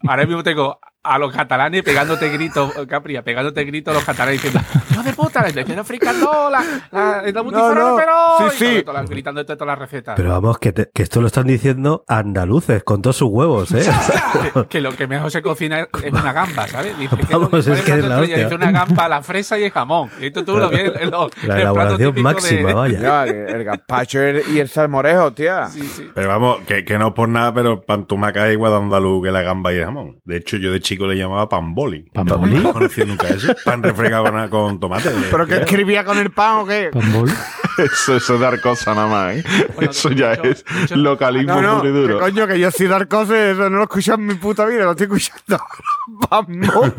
Ahora 0.07 0.25
mismo 0.25 0.43
tengo 0.43 0.79
a 1.03 1.17
los 1.19 1.33
catalanes 1.33 1.83
pegándote 1.83 2.29
gritos, 2.29 2.71
Capri, 2.87 3.19
pegándote 3.21 3.63
gritos 3.65 3.91
a 3.93 3.95
los 3.95 4.05
catalanes 4.05 4.41
diciendo, 4.41 4.67
¡No 4.95 5.03
de 5.03 5.13
puta! 5.13 5.41
¡La 5.41 5.49
lección 5.49 5.79
africano! 5.79 6.49
¡La, 6.49 6.63
la, 6.91 7.21
la 7.31 7.43
multiforme, 7.43 7.79
no. 7.81 7.95
pero! 7.97 8.49
Sí, 8.51 8.65
sí. 8.77 8.83
todo- 8.83 9.03
gritando 9.07 9.45
todas 9.45 9.67
las 9.67 9.77
recetas. 9.79 10.15
Pero 10.15 10.29
vamos, 10.29 10.57
que, 10.59 10.71
te- 10.71 10.89
que 10.93 11.03
esto 11.03 11.19
lo 11.21 11.27
están 11.27 11.47
diciendo 11.47 12.03
andaluces, 12.07 12.83
con 12.83 13.01
todos 13.01 13.17
sus 13.17 13.29
huevos, 13.29 13.71
¿eh? 13.73 13.83
que, 14.53 14.65
que 14.67 14.81
lo 14.81 14.95
que 14.95 15.07
mejor 15.07 15.29
se 15.31 15.41
cocina 15.41 15.81
es 15.81 15.87
una 16.11 16.31
gamba, 16.33 16.67
¿sabes? 16.67 16.97
Dice, 16.97 17.15
¿qué 17.17 17.25
Vamos, 17.33 17.49
cuál 17.49 17.61
es 17.67 17.81
que 17.81 17.91
es 17.93 18.05
la 18.05 18.19
hostia. 18.19 18.37
Dice 18.37 18.55
una 18.55 18.71
gamba, 18.71 19.09
la 19.09 19.21
fresa 19.21 19.59
y 19.59 19.63
el 19.65 19.71
jamón. 19.71 20.09
Y 20.21 20.27
esto 20.27 20.45
tú 20.45 20.57
lo 20.57 20.69
ves 20.69 20.91
en 20.99 21.11
los- 21.11 21.31
La 21.43 21.55
el 21.55 21.61
plato 21.61 21.61
elaboración 21.61 21.97
típico 21.97 22.15
de- 22.17 22.23
máxima, 22.23 22.73
vaya. 22.73 22.99
Ya, 22.99 23.23
el 23.25 23.63
gazpacho 23.63 24.19
y 24.53 24.59
el 24.59 24.69
salmorejo, 24.69 25.33
tía. 25.33 25.67
Sí, 25.67 25.81
sí. 25.81 26.09
Pero 26.13 26.29
vamos, 26.29 26.59
que, 26.67 26.85
que 26.85 26.97
no 26.97 27.13
por 27.13 27.27
nada, 27.27 27.53
pero 27.53 27.81
pantumaca 27.81 28.47
es 28.47 28.53
igual 28.53 28.71
de 28.71 28.77
andaluz 28.77 29.23
que 29.25 29.31
la 29.31 29.41
gamba 29.41 29.73
y 29.73 29.77
el 29.77 29.85
jamón. 29.85 30.21
De 30.23 30.37
hecho, 30.37 30.57
yo 30.57 30.71
de 30.71 30.79
chico 30.79 30.92
le 30.99 31.15
llamaba 31.15 31.47
pan 31.49 31.73
boli. 31.75 32.01
¿Pan 32.13 32.25
No 32.25 32.37
boli? 32.37 32.61
conocía 32.61 33.05
nunca 33.05 33.27
eso. 33.27 33.53
Pan 33.65 33.81
refregado 33.83 34.23
con, 34.25 34.49
con 34.49 34.79
tomate. 34.79 35.09
¿Pero 35.31 35.45
qué 35.47 35.55
escribía 35.57 36.03
con 36.05 36.17
el 36.17 36.31
pan 36.31 36.59
o 36.59 36.65
qué? 36.65 36.89
Pambol. 36.93 37.29
Eso, 37.75 38.15
eso 38.17 38.35
es 38.35 38.39
dar 38.39 38.61
cosa 38.61 38.93
nada 38.93 39.07
más, 39.07 39.35
¿eh? 39.37 39.43
Bueno, 39.73 39.89
Eso 39.89 40.11
ya 40.11 40.35
dicho- 40.35 40.43
es 40.43 40.63
dicho- 40.81 40.95
localismo 40.95 41.55
No, 41.55 41.61
no, 41.63 41.77
puro 41.79 41.89
y 41.89 41.91
que 41.93 41.99
duro. 42.01 42.19
coño, 42.19 42.45
que 42.45 42.59
yo 42.59 42.69
sí 42.69 42.85
dar 42.85 43.07
cosas, 43.07 43.35
eso 43.35 43.67
no 43.67 43.77
lo 43.77 43.83
escucho 43.85 44.13
en 44.13 44.27
mi 44.27 44.35
puta 44.35 44.63
vida, 44.67 44.83
lo 44.83 44.91
estoy 44.91 45.05
escuchando. 45.05 45.59
Vamos. 46.29 46.93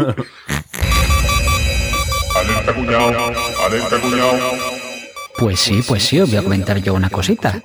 Alerta 2.37 2.74
cuñado, 2.74 3.33
alerta 3.66 4.00
cuñado. 4.00 4.37
Pues 5.38 5.61
sí, 5.61 5.80
pues 5.87 6.02
sí, 6.02 6.20
os 6.20 6.28
voy 6.28 6.38
a 6.38 6.42
comentar 6.42 6.78
yo 6.78 6.94
una 6.94 7.09
cosita. 7.11 7.62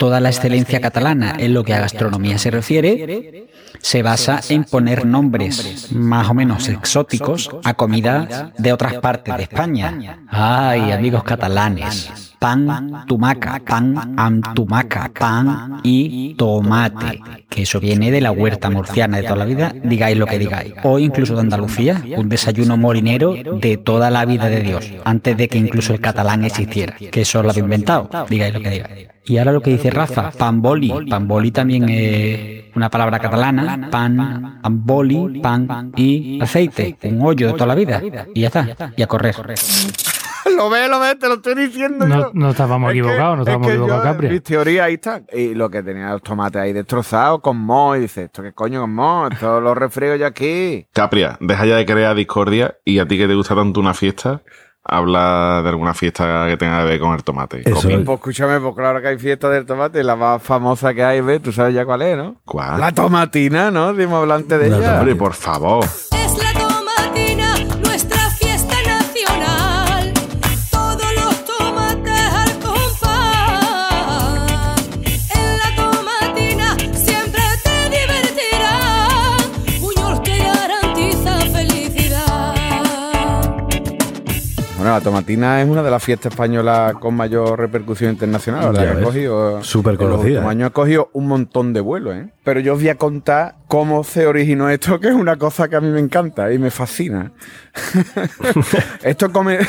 Toda 0.00 0.18
la 0.18 0.30
excelencia 0.30 0.80
catalana 0.80 1.34
en 1.38 1.52
lo 1.52 1.62
que 1.62 1.74
a 1.74 1.80
gastronomía 1.80 2.38
se 2.38 2.50
refiere 2.50 3.48
se 3.80 4.02
basa 4.02 4.40
en 4.48 4.64
poner 4.64 5.04
nombres 5.04 5.92
más 5.92 6.30
o 6.30 6.32
menos 6.32 6.70
exóticos 6.70 7.50
a 7.64 7.74
comidas 7.74 8.46
de 8.56 8.72
otras 8.72 8.94
partes 8.94 9.36
de 9.36 9.42
España. 9.42 10.24
Ay, 10.30 10.90
amigos 10.90 11.22
catalanes. 11.22 12.29
Pan, 12.40 13.04
tumaca, 13.06 13.60
pan, 13.60 14.14
antumaca, 14.16 15.10
pan 15.12 15.80
y 15.82 16.32
tomate. 16.38 17.20
Que 17.50 17.62
eso 17.64 17.78
viene 17.78 18.10
de 18.10 18.22
la 18.22 18.32
huerta 18.32 18.70
murciana 18.70 19.18
de 19.18 19.24
toda 19.24 19.36
la 19.36 19.44
vida, 19.44 19.74
digáis 19.84 20.16
lo 20.16 20.24
que 20.24 20.38
digáis. 20.38 20.72
O 20.82 20.98
incluso 20.98 21.34
de 21.34 21.40
Andalucía, 21.42 22.02
un 22.16 22.30
desayuno 22.30 22.78
morinero 22.78 23.34
de 23.34 23.76
toda 23.76 24.08
la 24.08 24.24
vida 24.24 24.48
de 24.48 24.62
Dios, 24.62 24.90
antes 25.04 25.36
de 25.36 25.48
que 25.48 25.58
incluso 25.58 25.92
el 25.92 26.00
catalán 26.00 26.42
existiera. 26.46 26.94
Que 26.94 27.20
eso 27.20 27.42
lo 27.42 27.50
había 27.50 27.62
inventado, 27.62 28.08
digáis 28.30 28.54
lo 28.54 28.62
que 28.62 28.70
digáis. 28.70 29.08
Y 29.26 29.36
ahora 29.36 29.52
lo 29.52 29.60
que 29.60 29.72
dice 29.72 29.90
Rafa, 29.90 30.30
pamboli. 30.30 30.94
Pamboli 31.10 31.50
también 31.50 31.90
es 31.90 32.74
una 32.74 32.88
palabra 32.88 33.18
catalana. 33.18 33.90
Pan, 33.90 34.60
amboli, 34.62 35.40
pan 35.40 35.92
y 35.94 36.40
aceite. 36.40 36.96
Un 37.02 37.20
hoyo 37.20 37.48
de 37.48 37.52
toda 37.52 37.66
la 37.66 37.74
vida. 37.74 38.02
Y 38.34 38.40
ya 38.40 38.46
está. 38.46 38.94
Y 38.96 39.02
a 39.02 39.06
correr. 39.06 39.36
lo 40.56 40.70
ves, 40.70 40.88
lo 40.90 41.00
ves, 41.00 41.18
te 41.18 41.28
lo 41.28 41.34
estoy 41.34 41.54
diciendo 41.54 42.06
No, 42.06 42.18
yo. 42.20 42.30
no 42.34 42.50
estábamos 42.50 42.90
Es 42.90 42.94
que- 42.94 42.98
equivocados, 43.00 43.36
no 43.36 43.42
es 43.42 43.48
estábamos 43.48 43.66
que 43.66 43.72
equivocados, 43.74 44.04
yo, 44.04 44.10
Capri. 44.12 44.28
Mis 44.30 44.42
teorías 44.42 44.86
ahí 44.86 44.94
están. 44.94 45.26
Y 45.32 45.54
lo 45.54 45.70
que 45.70 45.82
tenía 45.82 46.10
los 46.10 46.22
tomates 46.22 46.60
ahí 46.62 46.72
destrozados 46.72 47.40
con 47.40 47.56
moho. 47.58 47.96
Y 47.96 48.00
dice, 48.00 48.24
¿esto 48.24 48.42
qué 48.42 48.52
coño 48.52 48.80
con 48.80 48.94
moho? 48.94 49.28
Esto 49.28 49.60
lo 49.60 49.74
refriego 49.74 50.16
yo 50.16 50.26
aquí. 50.26 50.86
Capria, 50.92 51.36
deja 51.40 51.66
ya 51.66 51.76
de 51.76 51.86
crear 51.86 52.14
discordia 52.16 52.76
y 52.84 52.98
a 52.98 53.06
ti 53.06 53.18
que 53.18 53.26
te 53.28 53.34
gusta 53.34 53.54
tanto 53.54 53.80
una 53.80 53.94
fiesta, 53.94 54.42
habla 54.84 55.60
de 55.62 55.68
alguna 55.68 55.94
fiesta 55.94 56.46
que 56.48 56.56
tenga 56.56 56.78
que 56.82 56.84
ver 56.88 57.00
con 57.00 57.14
el 57.14 57.22
tomate. 57.22 57.60
Eso 57.64 57.88
es. 57.88 57.98
Pues 58.04 58.18
escúchame, 58.18 58.58
pues 58.60 58.74
claro 58.74 59.00
que 59.00 59.08
hay 59.08 59.18
fiesta 59.18 59.48
del 59.50 59.66
tomate. 59.66 60.02
La 60.02 60.16
más 60.16 60.42
famosa 60.42 60.94
que 60.94 61.04
hay, 61.04 61.20
¿ves? 61.20 61.42
Tú 61.42 61.52
sabes 61.52 61.74
ya 61.74 61.84
cuál 61.84 62.02
es, 62.02 62.16
¿no? 62.16 62.36
¿Cuál? 62.44 62.80
La 62.80 62.92
tomatina, 62.92 63.70
¿no? 63.70 63.92
Dimos 63.92 64.20
hablante 64.20 64.58
de 64.58 64.68
La 64.70 64.78
ella. 64.78 64.98
Hombre, 64.98 65.14
por 65.16 65.34
favor. 65.34 65.84
La 85.00 85.04
tomatina 85.04 85.62
es 85.62 85.68
una 85.68 85.82
de 85.82 85.90
las 85.90 86.04
fiestas 86.04 86.32
españolas 86.32 86.92
con 86.94 87.14
mayor 87.14 87.58
repercusión 87.58 88.10
internacional, 88.10 88.66
¿verdad? 88.66 88.80
Ya 88.80 88.84
Que 88.84 88.90
ha 88.90 88.94
ves. 88.96 89.04
cogido, 89.04 89.62
Súper 89.64 89.96
conocida, 89.96 90.46
años 90.46 90.66
ha 90.66 90.72
cogido 90.74 91.08
un 91.14 91.26
montón 91.26 91.72
de 91.72 91.80
vuelos, 91.80 92.16
¿eh? 92.16 92.28
Pero 92.44 92.60
yo 92.60 92.74
os 92.74 92.80
voy 92.80 92.90
a 92.90 92.96
contar 92.96 93.56
cómo 93.66 94.04
se 94.04 94.26
originó 94.26 94.68
esto, 94.68 95.00
que 95.00 95.08
es 95.08 95.14
una 95.14 95.36
cosa 95.36 95.68
que 95.68 95.76
a 95.76 95.80
mí 95.80 95.88
me 95.88 96.00
encanta 96.00 96.52
y 96.52 96.58
me 96.58 96.70
fascina. 96.70 97.32
esto 99.02 99.32
come... 99.32 99.58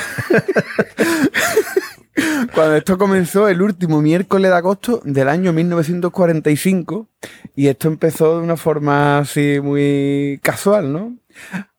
Cuando 2.54 2.76
esto 2.76 2.98
comenzó 2.98 3.48
el 3.48 3.62
último 3.62 4.02
miércoles 4.02 4.52
de 4.52 4.58
agosto 4.58 5.02
del 5.06 5.30
año 5.30 5.54
1945 5.54 7.08
y 7.56 7.68
esto 7.68 7.88
empezó 7.88 8.38
de 8.38 8.44
una 8.44 8.58
forma 8.58 9.20
así 9.20 9.60
muy 9.64 10.40
casual, 10.44 10.92
¿no? 10.92 11.16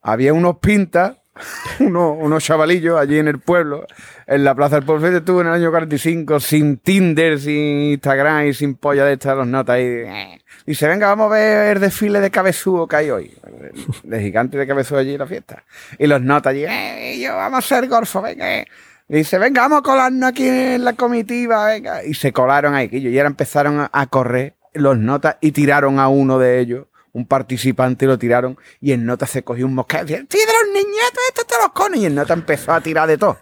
Había 0.01 0.33
unos 0.33 0.57
pintas, 0.57 1.17
unos, 1.79 2.17
unos 2.19 2.43
chavalillos 2.43 2.99
allí 2.99 3.17
en 3.17 3.27
el 3.27 3.39
pueblo, 3.39 3.85
en 4.27 4.43
la 4.43 4.53
Plaza 4.55 4.75
del 4.75 4.85
Pueblo. 4.85 5.05
Fíjate 5.07 5.25
tú 5.25 5.41
en 5.41 5.47
el 5.47 5.53
año 5.53 5.69
45, 5.71 6.39
sin 6.39 6.77
Tinder, 6.77 7.39
sin 7.39 7.55
Instagram 7.93 8.47
y 8.47 8.53
sin 8.53 8.75
polla 8.75 9.05
de 9.05 9.13
estas 9.13 9.35
los 9.37 9.47
notas 9.47 9.75
ahí. 9.75 9.85
eh. 9.85 10.39
Dice, 10.65 10.87
venga, 10.87 11.07
vamos 11.07 11.27
a 11.31 11.35
ver 11.35 11.77
el 11.77 11.81
desfile 11.81 12.19
de 12.21 12.31
cabezudo 12.31 12.87
que 12.87 12.95
hay 12.95 13.09
hoy. 13.09 13.33
De 14.03 14.21
gigante 14.21 14.57
de 14.57 14.67
cabezudo 14.67 14.99
allí 14.99 15.13
en 15.13 15.19
la 15.19 15.27
fiesta. 15.27 15.63
Y 15.97 16.07
los 16.07 16.21
notas 16.21 16.51
allí, 16.51 16.65
eh, 16.65 17.19
yo, 17.21 17.35
vamos 17.35 17.59
a 17.65 17.67
ser 17.67 17.87
golfo, 17.87 18.21
venga. 18.21 18.59
eh. 18.59 18.67
Dice, 19.07 19.37
venga, 19.37 19.61
vamos 19.63 19.79
a 19.79 19.81
colarnos 19.81 20.29
aquí 20.29 20.47
en 20.47 20.85
la 20.85 20.93
comitiva, 20.93 21.65
venga. 21.67 22.03
Y 22.05 22.13
se 22.13 22.31
colaron 22.31 22.73
ahí, 22.73 22.87
y 22.91 23.17
ahora 23.17 23.27
empezaron 23.27 23.87
a 23.91 24.07
correr 24.07 24.55
los 24.73 24.97
notas 24.97 25.37
y 25.41 25.51
tiraron 25.51 25.99
a 25.99 26.07
uno 26.07 26.39
de 26.39 26.59
ellos 26.59 26.87
un 27.13 27.27
participante 27.27 28.05
y 28.05 28.07
lo 28.07 28.17
tiraron 28.17 28.57
y 28.81 28.91
el 28.91 29.05
nota 29.05 29.27
se 29.27 29.43
cogió 29.43 29.65
un 29.67 29.75
mosquete 29.75 30.03
y 30.03 30.05
decía, 30.07 30.25
sí, 30.29 30.37
de 30.39 30.45
los 30.45 30.73
niñetos, 30.73 31.19
estos 31.29 31.47
te 31.47 31.55
los 31.61 31.71
cones. 31.71 31.99
Y 32.01 32.05
el 32.07 32.15
nota 32.15 32.33
empezó 32.33 32.73
a 32.73 32.81
tirar 32.81 33.07
de 33.07 33.17
todo. 33.17 33.37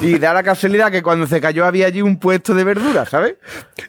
Y 0.00 0.18
da 0.18 0.32
la 0.32 0.42
casualidad 0.42 0.90
que 0.92 1.02
cuando 1.02 1.26
se 1.26 1.40
cayó 1.40 1.64
había 1.64 1.86
allí 1.86 2.02
un 2.02 2.18
puesto 2.18 2.54
de 2.54 2.62
verduras, 2.64 3.08
¿sabes? 3.08 3.36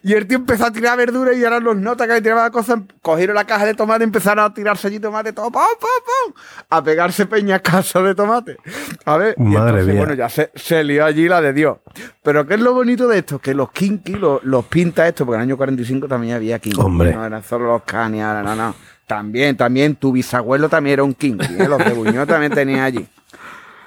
Y 0.04 0.13
el 0.13 0.26
tío 0.28 0.38
empezó 0.38 0.65
a 0.65 0.71
tirar 0.71 0.97
verduras 0.97 1.36
y 1.38 1.43
ahora 1.43 1.60
los 1.60 1.76
notas 1.78 2.08
que 2.08 2.13
le 2.13 2.21
tiraban 2.21 2.52
cosas, 2.52 2.80
cogieron 3.02 3.36
la 3.36 3.45
caja 3.45 3.65
de 3.65 3.73
tomate 3.76 4.04
y 4.04 4.06
empezaron 4.06 4.43
a 4.43 4.54
tirarse 4.54 4.88
allí 4.88 5.00
tomate, 5.00 5.34
todo, 5.34 5.52
pum, 5.52 5.62
pum, 5.80 6.34
pum, 6.34 6.41
a 6.69 6.84
pegarse 6.84 7.26
peñascasos 7.28 8.04
de 8.04 8.15
tomate. 8.15 8.58
A 9.06 9.17
ver, 9.17 9.36
y 9.38 9.43
Madre 9.43 9.69
entonces, 9.69 9.88
mía. 9.88 9.97
bueno, 9.97 10.13
ya 10.15 10.30
se, 10.30 10.52
se 10.56 10.84
lió 10.84 11.06
allí 11.06 11.28
la 11.28 11.41
de 11.41 11.54
Dios. 11.54 11.78
Pero 12.23 12.47
¿qué 12.47 12.56
es 12.56 12.60
lo 12.60 12.73
bonito 12.73 13.08
de 13.08 13.19
esto? 13.19 13.39
Que 13.39 13.54
los 13.54 13.71
kinky, 13.71 14.13
los, 14.13 14.43
los 14.43 14.65
pinta 14.65 15.08
esto, 15.08 15.26
porque 15.26 15.36
en 15.36 15.41
el 15.41 15.47
año 15.50 15.58
45 15.58 16.08
también 16.08 16.36
había 16.36 16.58
kinky. 16.60 16.80
Hombre. 16.82 17.13
No 17.13 17.26
eran 17.26 17.43
solo 17.43 17.67
los 17.67 17.84
cani, 17.84 18.21
ahora 18.21 18.41
no, 18.41 18.56
no. 18.56 18.76
También, 19.08 19.56
también, 19.56 19.96
tu 19.96 20.12
bisabuelo 20.12 20.67
también 20.67 20.96
era 20.96 21.04
un 21.04 21.13
kinky, 21.13 21.46
¿eh? 21.46 21.67
los 21.67 21.78
de 21.78 21.93
Buñol 21.93 22.28
también 22.28 22.52
tenía 22.52 22.84
allí. 22.84 23.08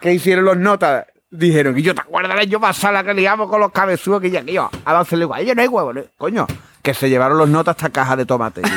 ¿Qué 0.01 0.15
hicieron 0.15 0.47
los 0.47 0.57
notas? 0.57 1.05
Dijeron, 1.31 1.79
y 1.79 1.83
yo 1.83 1.95
te 1.95 2.01
acuerdas 2.01 2.33
del 2.33 2.41
año 2.41 2.59
pasado 2.59 2.95
la 2.95 3.05
que 3.05 3.13
liamos 3.13 3.51
con 3.51 3.61
los 3.61 3.71
cabezudos 3.71 4.23
que 4.23 4.31
ya 4.31 4.43
que 4.43 4.55
yo, 4.55 4.71
a 4.85 4.99
hacerle 4.99 5.27
igual, 5.27 5.43
ellos 5.43 5.55
no 5.55 5.63
hay 5.63 5.69
huevo, 5.69 5.93
¿no? 5.93 6.03
coño, 6.17 6.47
que 6.83 6.95
se 6.95 7.11
llevaron 7.11 7.37
los 7.37 7.51
notas 7.51 7.77
hasta 7.77 7.91
caja 7.91 8.17
de 8.17 8.25
tomate. 8.25 8.63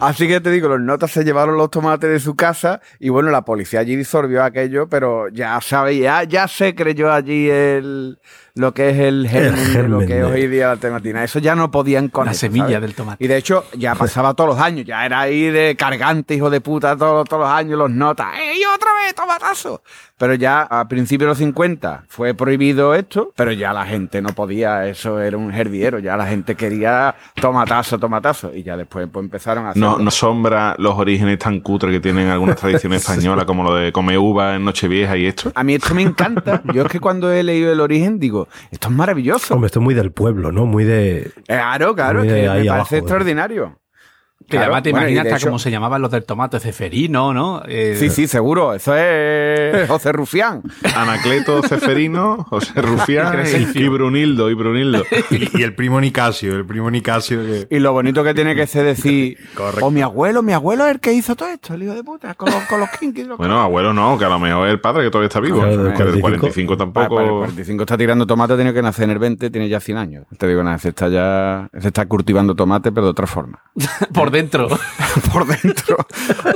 Así 0.00 0.28
que 0.28 0.40
te 0.40 0.50
digo, 0.50 0.68
los 0.68 0.80
notas 0.80 1.10
se 1.10 1.24
llevaron 1.24 1.56
los 1.56 1.70
tomates 1.70 2.10
de 2.10 2.20
su 2.20 2.34
casa 2.34 2.80
y 2.98 3.08
bueno, 3.08 3.30
la 3.30 3.44
policía 3.44 3.80
allí 3.80 3.96
disolvió 3.96 4.42
aquello, 4.42 4.88
pero 4.88 5.28
ya 5.28 5.60
sabéis, 5.60 6.02
ya, 6.02 6.24
ya 6.24 6.48
se 6.48 6.74
creyó 6.74 7.12
allí 7.12 7.48
el, 7.48 8.18
lo 8.54 8.72
que 8.72 8.90
es 8.90 8.98
el 8.98 9.28
germen, 9.28 9.90
lo 9.90 10.00
que 10.00 10.20
es 10.20 10.24
hoy 10.24 10.46
día 10.46 10.68
la 10.68 10.76
tomatina. 10.76 11.24
Eso 11.24 11.40
ya 11.40 11.54
no 11.56 11.70
podían 11.70 12.08
con 12.08 12.26
La 12.26 12.34
semilla 12.34 12.66
¿sabes? 12.66 12.80
del 12.82 12.94
tomate. 12.94 13.24
Y 13.24 13.26
de 13.28 13.36
hecho, 13.36 13.64
ya 13.76 13.94
pasaba 13.94 14.34
todos 14.34 14.50
los 14.50 14.60
años, 14.60 14.86
ya 14.86 15.04
era 15.04 15.20
ahí 15.20 15.50
de 15.50 15.74
cargante, 15.76 16.34
hijo 16.34 16.50
de 16.50 16.60
puta, 16.60 16.96
todos, 16.96 17.28
todos 17.28 17.42
los 17.42 17.50
años, 17.50 17.76
los 17.76 17.90
notas. 17.90 18.28
¡Ey, 18.38 18.62
otra 18.64 18.90
vez, 18.94 19.14
tomatazo! 19.14 19.82
Pero 20.16 20.34
ya 20.34 20.62
a 20.62 20.86
principios 20.86 21.26
de 21.26 21.30
los 21.30 21.38
50 21.38 22.04
fue 22.08 22.34
prohibido 22.34 22.94
esto, 22.94 23.32
pero 23.34 23.50
ya 23.50 23.72
la 23.72 23.84
gente 23.84 24.22
no 24.22 24.28
podía, 24.30 24.86
eso 24.86 25.20
era 25.20 25.36
un 25.36 25.52
hervidero, 25.52 25.98
ya 25.98 26.16
la 26.16 26.26
gente 26.26 26.54
quería 26.54 27.16
tomatazo, 27.40 27.98
tomatazo. 27.98 28.54
Y 28.54 28.62
ya 28.62 28.76
después 28.76 29.08
pues, 29.12 29.24
empezaron 29.24 29.66
a 29.66 29.70
hacer. 29.70 29.82
No, 29.84 29.98
no 29.98 30.10
sombra 30.10 30.74
los 30.78 30.94
orígenes 30.98 31.38
tan 31.38 31.60
cutres 31.60 31.92
que 31.92 32.00
tienen 32.00 32.28
algunas 32.28 32.56
tradiciones 32.56 33.02
españolas, 33.08 33.44
como 33.44 33.62
lo 33.62 33.74
de 33.74 33.92
comer 33.92 34.18
uva 34.18 34.56
en 34.56 34.64
Nochevieja 34.64 35.16
y 35.16 35.26
esto. 35.26 35.52
A 35.54 35.64
mí 35.64 35.74
esto 35.74 35.94
me 35.94 36.02
encanta. 36.02 36.62
Yo 36.72 36.82
es 36.82 36.88
que 36.88 37.00
cuando 37.00 37.32
he 37.32 37.42
leído 37.42 37.72
el 37.72 37.80
origen 37.80 38.18
digo, 38.18 38.48
esto 38.70 38.88
es 38.88 38.94
maravilloso. 38.94 39.54
Hombre, 39.54 39.66
esto 39.66 39.80
es 39.80 39.84
muy 39.84 39.94
del 39.94 40.12
pueblo, 40.12 40.52
¿no? 40.52 40.66
Muy 40.66 40.84
de. 40.84 41.30
Claro, 41.46 41.94
claro, 41.94 42.20
Muy 42.20 42.28
de 42.28 42.42
que 42.42 42.48
me 42.48 42.64
parece 42.64 42.96
¿eh? 42.96 42.98
extraordinario. 42.98 43.78
Que 44.46 44.58
Claro, 44.58 44.64
además 44.66 44.82
te 44.82 44.90
bueno, 44.90 45.06
imaginas 45.06 45.24
hasta 45.26 45.36
hecho- 45.38 45.46
cómo 45.46 45.58
se 45.58 45.70
llamaban 45.70 46.02
los 46.02 46.10
del 46.10 46.24
tomate, 46.24 46.60
ceferino, 46.60 47.32
¿no? 47.32 47.62
Eh, 47.66 47.96
Sí, 47.98 48.10
sí, 48.10 48.26
seguro. 48.28 48.74
Eso 48.74 48.94
es 48.94 49.88
José 49.88 50.12
Rufián. 50.12 50.62
Anacleto 50.94 51.62
Ceferino, 51.62 52.44
José 52.50 52.80
Rufián 52.82 53.42
y 53.74 53.88
Brunildo, 53.88 54.50
y 54.50 54.54
Brunildo. 54.54 55.02
Y, 55.30 55.60
y 55.60 55.62
el 55.62 55.74
primo 55.74 56.00
Nicasio, 56.00 56.54
el 56.56 56.66
primo 56.66 56.90
Nicasio 56.90 57.40
que... 57.40 57.66
Y 57.74 57.78
lo 57.78 57.92
bonito 57.92 58.22
que 58.22 58.34
tiene 58.34 58.54
que 58.54 58.66
ser 58.66 58.84
decir, 58.84 59.38
Correcto. 59.54 59.86
o 59.86 59.90
mi 59.90 60.02
abuelo, 60.02 60.42
mi 60.42 60.52
abuelo 60.52 60.84
es 60.86 60.92
el 60.92 61.00
que 61.00 61.12
hizo 61.14 61.34
todo 61.36 61.48
esto, 61.48 61.74
el 61.74 61.82
hijo 61.84 61.94
de 61.94 62.04
puta, 62.04 62.34
con 62.34 62.50
los, 62.50 62.62
con 62.64 62.80
los 62.80 62.90
kinky. 62.90 63.24
los- 63.24 63.38
Bueno, 63.38 63.60
abuelo 63.60 63.92
no, 63.94 64.18
que 64.18 64.24
a 64.26 64.28
lo 64.28 64.38
mejor 64.38 64.66
es 64.68 64.74
el 64.74 64.80
padre 64.80 65.04
que 65.04 65.10
todavía 65.10 65.28
está 65.28 65.40
vivo. 65.40 65.60
Claro, 65.60 65.94
que 65.94 66.04
del 66.04 66.20
45 66.20 66.76
45 66.76 66.76
Pa- 66.76 66.92
para 66.92 67.06
el 67.06 67.08
tampoco. 67.16 67.38
45 67.38 67.82
está 67.82 67.96
tirando 67.96 68.26
tomate, 68.26 68.54
tiene 68.56 68.74
que 68.74 68.82
nacer 68.82 69.04
en 69.04 69.10
el 69.10 69.18
20, 69.18 69.50
tiene 69.50 69.68
ya 69.68 69.80
100 69.80 69.96
años. 69.98 70.26
Te 70.36 70.46
digo 70.46 70.62
nada, 70.62 70.78
se 70.78 70.90
está 70.90 71.08
ya, 71.08 71.68
se 71.80 71.88
está 71.88 72.06
cultivando 72.06 72.54
tomate, 72.54 72.92
pero 72.92 73.06
de 73.06 73.10
otra 73.12 73.26
forma. 73.26 73.60
por 74.12 74.30
dentro. 74.34 74.68
Por 75.32 75.46
dentro. 75.46 75.96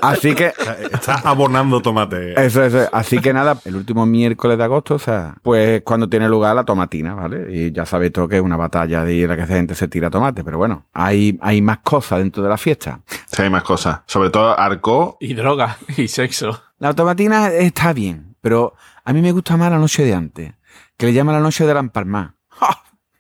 Así 0.03 0.35
que, 0.35 0.53
Está 0.93 1.15
abonando 1.25 1.81
tomate. 1.81 2.35
eso, 2.45 2.63
eso. 2.65 2.89
Así 2.93 3.19
que 3.21 3.33
nada, 3.33 3.59
el 3.65 3.77
último 3.77 4.05
miércoles 4.05 4.59
de 4.59 4.65
agosto, 4.65 4.97
o 4.97 4.99
sea, 4.99 5.37
pues 5.43 5.81
cuando 5.83 6.09
tiene 6.09 6.29
lugar 6.29 6.55
la 6.55 6.65
tomatina, 6.65 7.15
¿vale? 7.15 7.47
Y 7.51 7.73
ya 7.73 7.87
sabéis 7.87 8.13
todo 8.13 8.29
que 8.29 8.37
es 8.37 8.43
una 8.43 8.57
batalla 8.57 9.05
de 9.05 9.27
la 9.27 9.35
que 9.37 9.43
la 9.43 9.47
gente 9.47 9.75
se 9.75 9.89
tira 9.89 10.11
tomate, 10.11 10.45
pero 10.45 10.59
bueno, 10.59 10.87
hay, 10.93 11.39
hay 11.41 11.63
más 11.63 11.79
cosas 11.79 12.19
dentro 12.19 12.43
de 12.43 12.49
la 12.51 12.59
fiesta. 12.59 13.01
Sí, 13.27 13.43
hay 13.43 13.51
más 13.51 13.63
cosas. 13.63 14.01
Sobre 14.07 14.31
todo 14.31 14.59
Arco. 14.59 15.17
y 15.21 15.33
droga 15.35 15.79
y 15.97 16.09
sexo. 16.09 16.61
La 16.79 16.93
tomatina 16.93 17.49
está 17.49 17.93
bien, 17.93 18.37
pero 18.41 18.75
a 19.05 19.13
mí 19.13 19.23
me 19.23 19.33
gusta 19.33 19.57
más 19.57 19.71
la 19.71 19.79
noche 19.79 20.05
de 20.05 20.15
antes, 20.15 20.53
que 20.97 21.07
le 21.07 21.13
llaman 21.13 21.35
la 21.37 21.41
noche 21.41 21.65
de 21.67 21.75
la 21.75 21.81
empalmada. 21.81 22.35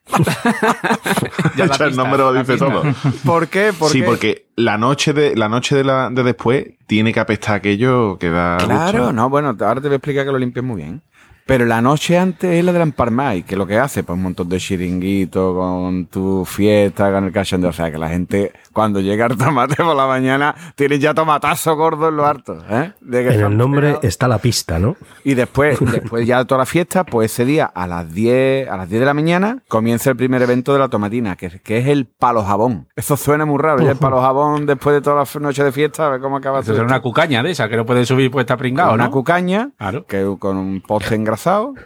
Ya 1.56 1.66
la 1.66 1.86
el 1.86 1.96
nombre 1.96 2.18
lo 2.18 2.32
dice 2.32 2.56
todo. 2.56 2.82
¿Por 3.24 3.48
qué? 3.48 3.72
Sí, 3.90 4.02
porque 4.02 4.46
la 4.56 4.78
noche 4.78 5.12
de 5.12 5.36
la 5.36 5.48
noche 5.48 5.76
de, 5.76 5.84
la, 5.84 6.10
de 6.10 6.22
después 6.22 6.66
tiene 6.86 7.12
que 7.12 7.20
apestar 7.20 7.56
aquello 7.56 8.18
que 8.18 8.30
da. 8.30 8.56
Claro, 8.58 8.98
gusto. 8.98 9.12
no, 9.12 9.28
bueno, 9.28 9.56
ahora 9.60 9.80
te 9.80 9.88
voy 9.88 9.94
a 9.94 9.96
explicar 9.96 10.24
que 10.24 10.32
lo 10.32 10.38
limpies 10.38 10.64
muy 10.64 10.76
bien. 10.82 11.02
Pero 11.48 11.64
la 11.64 11.80
noche 11.80 12.18
antes 12.18 12.52
es 12.52 12.62
la 12.62 12.72
de 12.72 12.78
la 12.78 12.84
empalmada 12.84 13.34
y 13.34 13.42
que 13.42 13.56
lo 13.56 13.66
que 13.66 13.78
hace, 13.78 14.02
pues 14.04 14.14
un 14.18 14.22
montón 14.22 14.50
de 14.50 14.58
chiringuitos 14.58 15.54
con 15.56 16.04
tu 16.06 16.44
fiesta, 16.44 17.10
con 17.10 17.24
el 17.24 17.32
cachondeo. 17.32 17.70
O 17.70 17.72
sea, 17.72 17.90
que 17.90 17.96
la 17.96 18.10
gente, 18.10 18.52
cuando 18.70 19.00
llega 19.00 19.24
el 19.24 19.38
tomate 19.38 19.76
por 19.76 19.96
la 19.96 20.06
mañana, 20.06 20.54
tiene 20.74 20.98
ya 20.98 21.14
tomatazo 21.14 21.74
gordo 21.74 22.10
en 22.10 22.16
lo 22.16 22.26
harto. 22.26 22.62
¿eh? 22.68 22.92
De 23.00 23.24
que 23.24 23.34
En 23.34 23.40
el 23.40 23.56
nombre 23.56 23.98
está 24.02 24.28
la 24.28 24.36
pista, 24.36 24.78
¿no? 24.78 24.96
Y 25.24 25.32
después, 25.32 25.78
después 25.92 26.26
ya 26.26 26.36
de 26.40 26.44
toda 26.44 26.58
la 26.58 26.66
fiesta, 26.66 27.04
pues 27.04 27.32
ese 27.32 27.46
día 27.46 27.64
a 27.64 27.86
las 27.86 28.12
10, 28.12 28.68
a 28.68 28.76
las 28.76 28.88
10 28.90 29.00
de 29.00 29.06
la 29.06 29.14
mañana 29.14 29.62
comienza 29.68 30.10
el 30.10 30.16
primer 30.16 30.42
evento 30.42 30.74
de 30.74 30.80
la 30.80 30.88
tomatina, 30.88 31.34
que, 31.36 31.46
es- 31.46 31.62
que 31.62 31.78
es 31.78 31.86
el 31.86 32.04
palo 32.04 32.44
jabón. 32.44 32.88
Eso 32.94 33.16
suena 33.16 33.46
muy 33.46 33.56
raro, 33.58 33.82
ya 33.82 33.92
el 33.92 33.96
palo 33.96 34.20
jabón 34.20 34.66
después 34.66 34.92
de 34.94 35.00
todas 35.00 35.34
las 35.34 35.42
noches 35.42 35.64
de 35.64 35.72
fiesta, 35.72 36.06
a 36.06 36.10
ver 36.10 36.20
cómo 36.20 36.36
acaba 36.36 36.60
Eso 36.60 36.74
es 36.74 36.78
una 36.80 37.00
cucaña 37.00 37.42
de 37.42 37.52
esa 37.52 37.70
que 37.70 37.76
no 37.78 37.86
puede 37.86 38.04
subir 38.04 38.30
pues 38.30 38.42
está 38.44 38.58
pringado, 38.58 38.92
Una 38.92 39.04
¿no? 39.06 39.10
cucaña, 39.10 39.70
Claro. 39.78 40.04
que 40.04 40.26
con 40.38 40.58
un 40.58 40.82
poste 40.82 41.14
engrasado, 41.14 41.37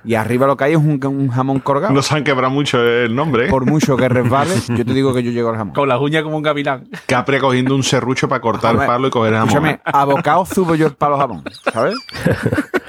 y 0.04 0.14
arriba 0.14 0.46
lo 0.46 0.56
que 0.56 0.64
hay 0.64 0.72
es 0.72 0.78
un, 0.78 1.00
un 1.04 1.28
jamón 1.28 1.60
colgado. 1.60 1.92
No 1.92 2.02
se 2.02 2.14
han 2.14 2.24
quebrado 2.24 2.52
mucho 2.52 2.82
el 2.82 3.14
nombre. 3.14 3.46
¿eh? 3.46 3.50
Por 3.50 3.66
mucho 3.66 3.96
que 3.96 4.08
resbale, 4.08 4.54
yo 4.68 4.84
te 4.84 4.94
digo 4.94 5.12
que 5.14 5.22
yo 5.22 5.30
llego 5.30 5.50
al 5.50 5.56
jamón. 5.56 5.74
Con 5.74 5.88
las 5.88 6.00
uñas 6.00 6.22
como 6.22 6.36
un 6.36 6.42
gavilán. 6.42 6.88
Capri 7.06 7.38
cogiendo 7.38 7.74
un 7.74 7.82
serrucho 7.82 8.28
para 8.28 8.40
cortar 8.40 8.74
el 8.74 8.86
palo 8.86 9.08
y 9.08 9.10
coger 9.10 9.34
el 9.34 9.38
jamón. 9.40 9.48
Escúchame, 9.50 9.80
abocado 9.84 10.44
subo 10.46 10.74
yo 10.74 10.86
el 10.86 10.94
palo 10.94 11.18
jamón, 11.18 11.44
¿sabes? 11.72 11.94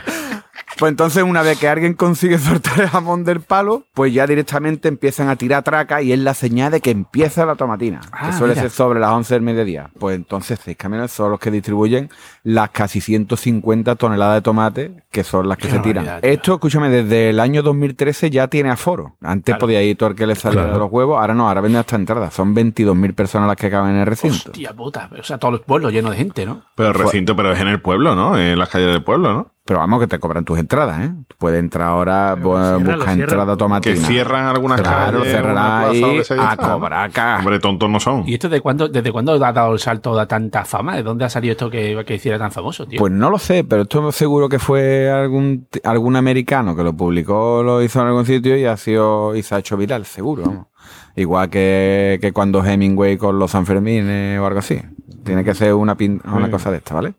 Pues 0.80 0.90
entonces, 0.90 1.24
una 1.24 1.42
vez 1.42 1.60
que 1.60 1.68
alguien 1.68 1.94
consigue 1.94 2.38
soltar 2.40 2.80
el 2.82 2.88
jamón 2.90 3.24
del 3.24 3.42
palo, 3.42 3.84
pues 3.94 4.14
ya 4.14 4.26
directamente 4.28 4.88
empiezan 4.88 5.30
a 5.30 5.36
tirar 5.36 5.64
traca 5.64 6.02
y 6.02 6.12
es 6.12 6.20
la 6.20 6.34
señal 6.34 6.72
de 6.72 6.82
que 6.82 6.92
empieza 6.92 7.46
la 7.46 7.56
tomatina. 7.56 8.02
Ah, 8.12 8.28
que 8.32 8.38
suele 8.38 8.54
mira. 8.54 8.62
ser 8.64 8.72
sobre 8.72 9.00
las 9.00 9.12
11 9.12 9.34
del 9.36 9.44
mediodía. 9.44 9.90
Pues 10.00 10.16
entonces, 10.16 10.60
seis 10.64 10.76
camiones 10.78 11.12
son 11.12 11.32
los 11.32 11.40
que 11.40 11.52
distribuyen 11.52 12.10
las 12.44 12.70
casi 12.72 13.02
150 13.02 13.96
toneladas 13.96 14.36
de 14.36 14.42
tomate, 14.42 15.04
que 15.12 15.24
son 15.24 15.48
las 15.48 15.58
que 15.58 15.68
Qué 15.68 15.74
se 15.76 15.80
tiran. 15.80 16.20
Esto, 16.22 16.54
escúchame, 16.54 16.90
desde 16.90 17.30
el 17.30 17.40
año 17.40 17.62
2013 17.64 18.30
ya 18.30 18.48
tiene 18.48 18.70
aforo. 18.70 19.16
Antes 19.22 19.54
Claro. 19.54 19.60
podía 19.62 19.82
ir 19.84 19.98
todo 19.98 20.10
el 20.10 20.16
que 20.16 20.26
le 20.28 20.36
salía 20.36 20.62
Claro. 20.62 20.74
de 20.74 20.80
los 20.80 20.92
huevos, 20.92 21.20
ahora 21.20 21.34
no, 21.34 21.48
ahora 21.48 21.62
venden 21.62 21.80
hasta 21.80 21.96
entrada. 21.96 22.32
Son 22.32 22.54
22.000 22.56 23.14
personas 23.14 23.48
las 23.48 23.58
que 23.58 23.70
caben 23.70 23.92
en 23.92 23.98
el 24.02 24.06
recinto. 24.08 24.50
Hostia 24.50 24.74
puta. 24.74 25.10
O 25.20 25.24
sea, 25.24 25.38
todos 25.38 25.54
los 25.54 25.62
pueblos 25.62 25.92
llenos 25.94 26.12
de 26.12 26.18
gente, 26.18 26.46
¿no? 26.46 26.64
Pero 26.76 26.90
el 26.90 26.96
recinto, 26.96 27.36
pero 27.36 27.52
es 27.54 27.60
en 27.60 27.68
el 27.68 27.80
pueblo, 27.82 28.16
¿no? 28.16 28.38
En 28.38 28.58
las 28.58 28.70
calles 28.70 28.88
del 28.92 29.04
pueblo, 29.04 29.34
¿no? 29.34 29.53
Pero 29.66 29.80
vamos, 29.80 30.02
que 30.02 30.08
te 30.08 30.20
cobran 30.20 30.44
tus 30.44 30.60
entradas, 30.60 31.00
¿eh? 31.06 31.14
Puedes 31.38 31.58
entrar 31.62 31.88
ahora, 31.88 32.34
Pero 32.36 32.50
bu- 32.50 32.54
lo 32.58 32.66
cierran, 32.66 32.84
lo 32.84 32.96
busca 32.98 33.12
entrada 33.14 33.56
tomatina. 33.58 33.96
Que 33.96 34.02
cierran 34.02 34.46
algunas 34.48 34.82
Claro, 34.82 35.20
calles. 35.22 36.32
ahí 36.32 36.38
a 36.42 36.58
cobrar 36.58 37.10
acá. 37.10 37.38
Hombre, 37.40 37.60
tontos 37.60 37.90
no 37.90 37.98
son. 38.02 38.28
¿Y 38.28 38.34
esto 38.34 38.50
de 38.50 38.60
cuándo, 38.60 38.90
desde 38.90 39.10
cuándo 39.14 39.32
ha 39.34 39.54
dado 39.54 39.72
el 39.72 39.80
salto 39.80 40.20
a 40.20 40.26
tanta 40.28 40.66
fama? 40.66 40.98
¿De 40.98 41.04
dónde 41.04 41.24
ha 41.24 41.30
salido 41.30 41.54
esto 41.54 41.70
que, 41.70 42.04
que 42.06 42.16
hiciera 42.16 42.38
tan 42.38 42.52
famoso, 42.52 42.86
tío? 42.86 43.00
Pues 43.00 43.14
no 43.14 43.30
lo 43.30 43.40
sé, 43.40 43.64
pero 43.64 43.84
esto 43.84 44.12
seguro 44.12 44.50
que 44.50 44.60
fue 44.60 45.10
algún, 45.10 45.66
algún 45.86 46.18
americano 46.18 46.76
que 46.76 46.84
lo 46.84 46.92
publicó, 46.94 47.64
lo 47.64 47.82
hizo 47.82 48.02
en 48.02 48.08
algún 48.08 48.26
sitio 48.26 48.58
y 48.58 48.66
ha 48.66 48.76
sido 48.76 49.34
y 49.34 49.44
se 49.44 49.56
ha 49.56 49.60
hecho 49.60 49.78
viral, 49.78 50.04
seguro. 50.04 50.44
vamos. 50.44 50.68
Igual 51.16 51.50
que, 51.50 52.18
que 52.20 52.34
cuando 52.34 52.66
Hemingway 52.66 53.16
con 53.18 53.40
los 53.40 53.52
Sanfermines 53.52 54.40
o 54.42 54.46
algo 54.46 54.60
así. 54.60 54.82
Tiene 55.24 55.44
que 55.44 55.54
ser 55.56 55.74
una, 55.74 55.96
pin- 55.96 56.22
una 56.26 56.50
cosa 56.52 56.70
de 56.72 56.78
esta, 56.78 56.94
¿vale? 56.96 57.14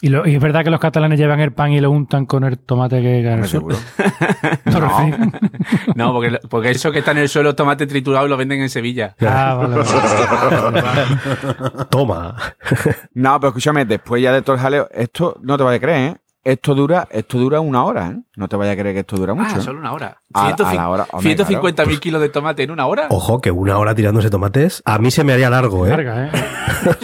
Y, 0.00 0.08
lo- 0.08 0.26
y 0.26 0.34
es 0.34 0.40
verdad 0.40 0.64
que 0.64 0.70
los 0.70 0.80
catalanes 0.80 1.18
llevan 1.18 1.40
el 1.40 1.52
pan 1.52 1.72
y 1.72 1.80
lo 1.80 1.90
untan 1.90 2.26
con 2.26 2.44
el 2.44 2.58
tomate 2.58 2.96
que 3.02 3.22
cae 3.22 3.32
en 3.34 3.38
el 3.40 3.46
suelo. 3.48 3.76
No, 5.94 6.12
porque, 6.12 6.38
porque 6.48 6.70
eso 6.70 6.90
que 6.92 6.98
está 7.00 7.10
en 7.12 7.18
el 7.18 7.28
suelo, 7.28 7.54
tomate 7.54 7.86
triturado, 7.86 8.28
lo 8.28 8.36
venden 8.36 8.60
en 8.60 8.68
Sevilla. 8.68 9.14
Ah, 9.20 9.54
vale, 9.54 9.76
vale. 9.76 11.02
Toma. 11.90 12.36
No, 13.14 13.38
pero 13.40 13.48
escúchame, 13.48 13.84
después 13.84 14.22
ya 14.22 14.32
de 14.32 14.42
todo 14.42 14.56
el 14.56 14.62
jaleo, 14.62 14.88
esto 14.92 15.36
no 15.42 15.56
te 15.56 15.64
vayas 15.64 15.78
a 15.78 15.82
creer, 15.82 16.10
¿eh? 16.12 16.16
Esto 16.46 16.76
dura, 16.76 17.08
esto 17.10 17.38
dura 17.38 17.58
una 17.58 17.84
hora, 17.84 18.06
¿eh? 18.06 18.16
No 18.36 18.46
te 18.46 18.54
vayas 18.54 18.74
a 18.74 18.78
creer 18.78 18.94
que 18.94 19.00
esto 19.00 19.16
dura 19.16 19.34
mucho. 19.34 19.56
Ah, 19.56 19.60
solo 19.60 19.80
una 19.80 19.92
hora. 19.92 20.18
A- 20.32 20.48
a 20.50 20.74
la 20.74 20.88
hora, 20.88 21.06
hombre, 21.10 21.30
150 21.34 21.84
mil 21.86 21.98
kilos 21.98 22.20
de 22.20 22.28
tomate 22.28 22.62
en 22.62 22.70
una 22.70 22.86
hora. 22.86 23.08
Ojo, 23.10 23.40
que 23.40 23.50
una 23.50 23.76
hora 23.78 23.96
tirándose 23.96 24.30
tomates, 24.30 24.80
a 24.84 24.98
mí 25.00 25.10
se 25.10 25.24
me 25.24 25.32
haría 25.32 25.50
largo, 25.50 25.86
¿eh? 25.86 25.90
Larga, 25.90 26.26
¿eh? 26.26 26.30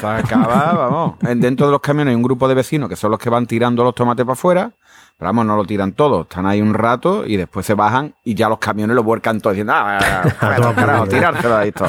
Se 0.00 0.06
acaba, 0.06 0.72
vamos. 0.74 1.14
En- 1.22 1.40
Dentro 1.40 1.66
de 1.66 1.72
los 1.72 1.80
camiones 1.80 2.12
hay 2.12 2.16
un 2.16 2.22
grupo 2.22 2.46
de 2.46 2.54
vecinos 2.54 2.88
que 2.88 2.94
son 2.94 3.10
los 3.10 3.18
que 3.18 3.30
van 3.30 3.46
tirando 3.46 3.82
los 3.82 3.94
tomates 3.96 4.24
para 4.24 4.34
afuera. 4.34 4.70
Pero 5.16 5.28
vamos, 5.28 5.46
no 5.46 5.56
lo 5.56 5.64
tiran 5.64 5.92
todo, 5.92 6.22
están 6.22 6.44
ahí 6.44 6.60
un 6.60 6.74
rato 6.74 7.24
y 7.24 7.36
después 7.36 7.64
se 7.64 7.74
bajan 7.74 8.14
y 8.24 8.34
ya 8.34 8.48
los 8.48 8.58
camiones 8.58 8.96
lo 8.96 9.04
vuelcan 9.04 9.40
todo 9.40 9.52
diciendo, 9.52 9.72
ah, 9.76 9.98
fuera, 10.40 10.74
carajo, 10.74 11.06
tirárselo 11.06 11.56
ahí 11.56 11.70
todo. 11.70 11.88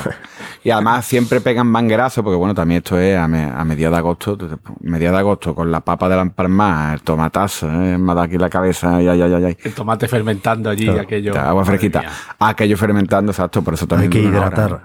Y 0.63 0.69
además 0.69 1.05
siempre 1.05 1.41
pegan 1.41 1.65
manguerazos, 1.67 2.23
porque 2.23 2.37
bueno, 2.37 2.53
también 2.53 2.79
esto 2.79 2.99
es 2.99 3.17
a, 3.17 3.27
me- 3.27 3.49
a 3.51 3.63
mediados 3.65 3.95
de 3.95 3.99
agosto, 3.99 4.37
mediados 4.81 5.15
de 5.15 5.19
agosto, 5.19 5.55
con 5.55 5.71
la 5.71 5.79
papa 5.81 6.07
de 6.07 6.15
la 6.17 6.21
empalmada, 6.21 6.93
el 6.93 7.01
tomatazo, 7.01 7.67
¿eh? 7.67 7.97
me 7.97 8.11
ha 8.11 8.15
dado 8.15 8.21
aquí 8.27 8.37
la 8.37 8.49
cabeza, 8.49 8.95
ay, 8.97 9.07
ay, 9.07 9.21
ay, 9.23 9.33
ay. 9.43 9.57
El 9.63 9.73
tomate 9.73 10.07
fermentando 10.07 10.69
allí, 10.69 10.87
aquello. 10.87 11.33
Ya, 11.33 11.49
agua 11.49 11.65
fresquita. 11.65 12.03
Aquello 12.37 12.77
fermentando, 12.77 13.31
exacto, 13.31 13.63
por 13.63 13.73
eso 13.73 13.87
también. 13.87 14.11
Hay 14.13 14.21
que 14.21 14.27
hora. 14.27 14.37
hidratar. 14.37 14.81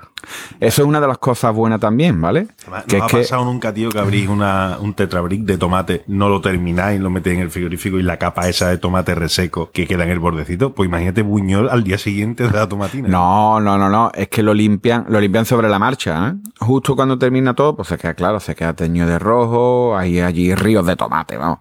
Eso 0.61 0.83
es 0.83 0.89
una 0.89 1.01
de 1.01 1.07
las 1.09 1.17
cosas 1.19 1.55
buenas 1.55 1.81
también, 1.81 2.21
¿vale? 2.21 2.49
Además, 2.63 2.85
que 2.87 2.99
¿No 2.99 3.05
es 3.07 3.13
ha 3.13 3.17
que 3.17 3.23
pasado 3.23 3.45
nunca, 3.47 3.73
tío, 3.73 3.89
que 3.91 3.99
abrís 3.99 4.29
una, 4.29 4.77
un 4.81 4.93
tetrabric 4.95 5.43
de 5.43 5.57
tomate, 5.57 6.05
no 6.09 6.29
lo 6.29 6.41
termináis, 6.43 7.01
lo 7.01 7.09
metéis 7.11 7.37
en 7.37 7.43
el 7.43 7.51
frigorífico 7.51 7.99
y 7.99 8.03
la 8.03 8.19
capa 8.19 8.30
esa 8.47 8.69
de 8.69 8.79
tomate 8.79 9.15
reseco 9.15 9.71
que 9.71 9.87
queda 9.87 10.05
en 10.05 10.11
el 10.11 10.19
bordecito? 10.19 10.75
Pues 10.75 10.89
imagínate 10.89 11.23
Buñol 11.23 11.69
al 11.69 11.85
día 11.85 11.99
siguiente 11.99 12.45
de 12.45 12.51
la 12.51 12.69
tomatina. 12.69 13.09
No, 13.09 13.61
no, 13.61 13.79
no, 13.79 13.89
no. 13.89 14.11
Es 14.15 14.29
que 14.29 14.43
lo 14.43 14.55
limpian, 14.55 15.07
lo 15.09 15.21
limpian 15.21 15.45
sobre 15.45 15.69
la 15.69 15.79
marcha, 15.79 16.29
¿eh? 16.29 16.35
Justo 16.59 16.97
cuando 16.97 17.19
termina 17.19 17.55
todo, 17.55 17.77
pues 17.77 17.89
se 17.89 17.99
queda 17.99 18.15
claro, 18.15 18.41
se 18.41 18.55
queda 18.55 18.75
teñido 18.75 19.07
de 19.07 19.19
rojo, 19.19 19.97
hay 19.97 20.21
allí 20.21 20.55
ríos 20.55 20.87
de 20.87 20.97
tomate, 20.97 21.37
vamos. 21.37 21.59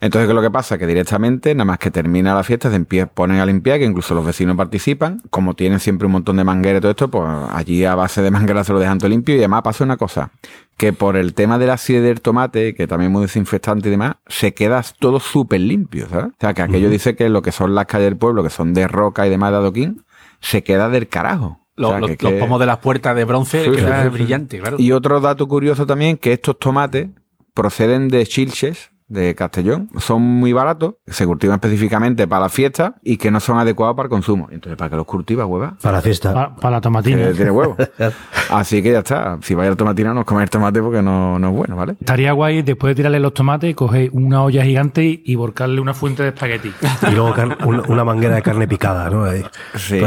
Entonces, 0.00 0.26
¿qué 0.28 0.30
es 0.30 0.34
lo 0.36 0.42
que 0.42 0.50
pasa? 0.50 0.78
Que 0.78 0.86
directamente, 0.86 1.52
nada 1.56 1.64
más 1.64 1.78
que 1.78 1.90
termina 1.90 2.32
la 2.32 2.44
fiesta, 2.44 2.70
se 2.70 3.06
ponen 3.06 3.40
a 3.40 3.46
limpiar, 3.46 3.80
que 3.80 3.84
incluso 3.84 4.14
los 4.14 4.24
vecinos 4.24 4.56
participan. 4.56 5.22
Como 5.30 5.54
tienen 5.54 5.80
siempre 5.80 6.06
un 6.06 6.12
montón 6.12 6.36
de 6.36 6.44
manguera 6.44 6.78
y 6.78 6.80
todo 6.80 6.90
esto, 6.92 7.08
pues 7.08 7.24
allí 7.50 7.84
a 7.84 7.96
base 7.96 8.22
de 8.22 8.30
manguera 8.30 8.62
se 8.62 8.72
lo 8.72 8.78
dejan 8.78 8.98
todo 8.98 9.08
limpio. 9.08 9.34
Y 9.34 9.38
además 9.38 9.62
pasa 9.62 9.82
una 9.82 9.96
cosa, 9.96 10.30
que 10.76 10.92
por 10.92 11.16
el 11.16 11.34
tema 11.34 11.58
de 11.58 11.66
la 11.66 11.72
acidez 11.74 12.04
del 12.04 12.20
tomate, 12.20 12.74
que 12.76 12.86
también 12.86 13.10
es 13.10 13.12
muy 13.12 13.22
desinfectante 13.22 13.88
y 13.88 13.90
demás, 13.90 14.16
se 14.28 14.54
queda 14.54 14.84
todo 15.00 15.18
súper 15.18 15.60
limpio, 15.62 16.06
¿sabes? 16.08 16.26
O 16.26 16.36
sea, 16.40 16.54
que 16.54 16.62
aquello 16.62 16.90
dice 16.90 17.16
que 17.16 17.28
lo 17.28 17.42
que 17.42 17.50
son 17.50 17.74
las 17.74 17.86
calles 17.86 18.06
del 18.06 18.16
pueblo, 18.16 18.44
que 18.44 18.50
son 18.50 18.74
de 18.74 18.86
roca 18.86 19.26
y 19.26 19.30
demás 19.30 19.50
de 19.50 19.56
adoquín, 19.56 20.04
se 20.40 20.62
queda 20.62 20.88
del 20.88 21.08
carajo. 21.08 21.58
Los, 21.74 21.88
O 21.88 21.92
sea, 21.94 22.00
los- 22.00 22.10
que- 22.10 22.18
los 22.24 22.32
que- 22.34 22.38
pomos 22.38 22.60
de 22.60 22.66
las 22.66 22.78
puertas 22.78 23.16
de 23.16 23.24
bronce 23.24 23.64
Sí, 23.64 23.70
brillantes, 24.12 24.60
claro. 24.60 24.76
Y 24.78 24.92
otro 24.92 25.20
dato 25.20 25.48
curioso 25.48 25.86
también, 25.86 26.16
que 26.18 26.32
estos 26.32 26.56
tomates 26.58 27.08
proceden 27.54 28.06
de 28.08 28.24
Chilches, 28.26 28.90
de 29.08 29.34
Castellón. 29.34 29.88
Son 29.98 30.22
muy 30.22 30.52
baratos, 30.52 30.94
se 31.06 31.26
cultivan 31.26 31.56
específicamente 31.56 32.26
para 32.28 32.42
la 32.42 32.48
fiesta 32.48 32.96
y 33.02 33.16
que 33.16 33.30
no 33.30 33.40
son 33.40 33.58
adecuados 33.58 33.96
para 33.96 34.06
el 34.06 34.10
consumo. 34.10 34.48
Entonces, 34.50 34.76
¿para 34.76 34.90
qué 34.90 34.96
los 34.96 35.06
cultiva, 35.06 35.46
hueva? 35.46 35.76
Para 35.82 35.98
la 35.98 36.02
fiesta. 36.02 36.32
Para, 36.32 36.54
para 36.54 36.76
la 36.76 36.80
tomatina. 36.80 37.32
Tiene 37.32 37.50
huevo. 37.50 37.76
Así 38.50 38.82
que 38.82 38.92
ya 38.92 38.98
está. 38.98 39.38
Si 39.42 39.54
vais 39.54 39.70
al 39.70 39.76
tomatino, 39.76 40.14
no 40.14 40.20
os 40.20 40.26
coméis 40.26 40.50
tomate 40.50 40.80
porque 40.80 41.02
no, 41.02 41.38
no 41.38 41.48
es 41.48 41.54
bueno, 41.54 41.76
¿vale? 41.76 41.96
Estaría 42.00 42.32
guay 42.32 42.62
después 42.62 42.92
de 42.92 42.94
tirarle 42.96 43.20
los 43.20 43.34
tomates, 43.34 43.74
cogéis 43.74 44.10
una 44.12 44.42
olla 44.42 44.64
gigante 44.64 45.04
y, 45.04 45.22
y 45.24 45.34
volcarle 45.34 45.80
una 45.80 45.94
fuente 45.94 46.22
de 46.22 46.30
espagueti. 46.30 46.72
Y 47.10 47.14
luego 47.14 47.34
una 47.88 48.04
manguera 48.04 48.36
de 48.36 48.42
carne 48.42 48.68
picada, 48.68 49.10
¿no? 49.10 49.24
Ahí. 49.24 49.44
Sí. 49.74 50.00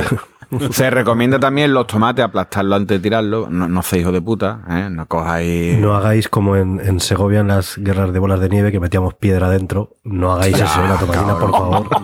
Se 0.71 0.89
recomienda 0.89 1.39
también 1.39 1.73
los 1.73 1.87
tomates 1.87 2.25
aplastarlo 2.25 2.75
antes 2.75 2.97
de 2.97 3.01
tirarlo. 3.01 3.47
No, 3.49 3.67
no 3.67 3.81
seáis 3.81 4.01
hijos 4.01 4.13
de 4.13 4.21
puta, 4.21 4.61
¿eh? 4.69 4.87
No 4.91 5.05
cojáis... 5.07 5.77
No 5.79 5.95
hagáis 5.95 6.27
como 6.29 6.55
en, 6.55 6.79
en 6.83 6.99
Segovia 6.99 7.39
en 7.41 7.47
las 7.47 7.77
guerras 7.77 8.11
de 8.13 8.19
bolas 8.19 8.39
de 8.39 8.49
nieve 8.49 8.71
que 8.71 8.79
metíamos 8.79 9.13
piedra 9.15 9.49
dentro. 9.49 9.97
No 10.03 10.33
hagáis 10.33 10.59
eso 10.59 10.83
en 10.83 10.89
la 10.89 10.97
tomatina, 10.97 11.37
por 11.37 11.51
favor. 11.51 11.89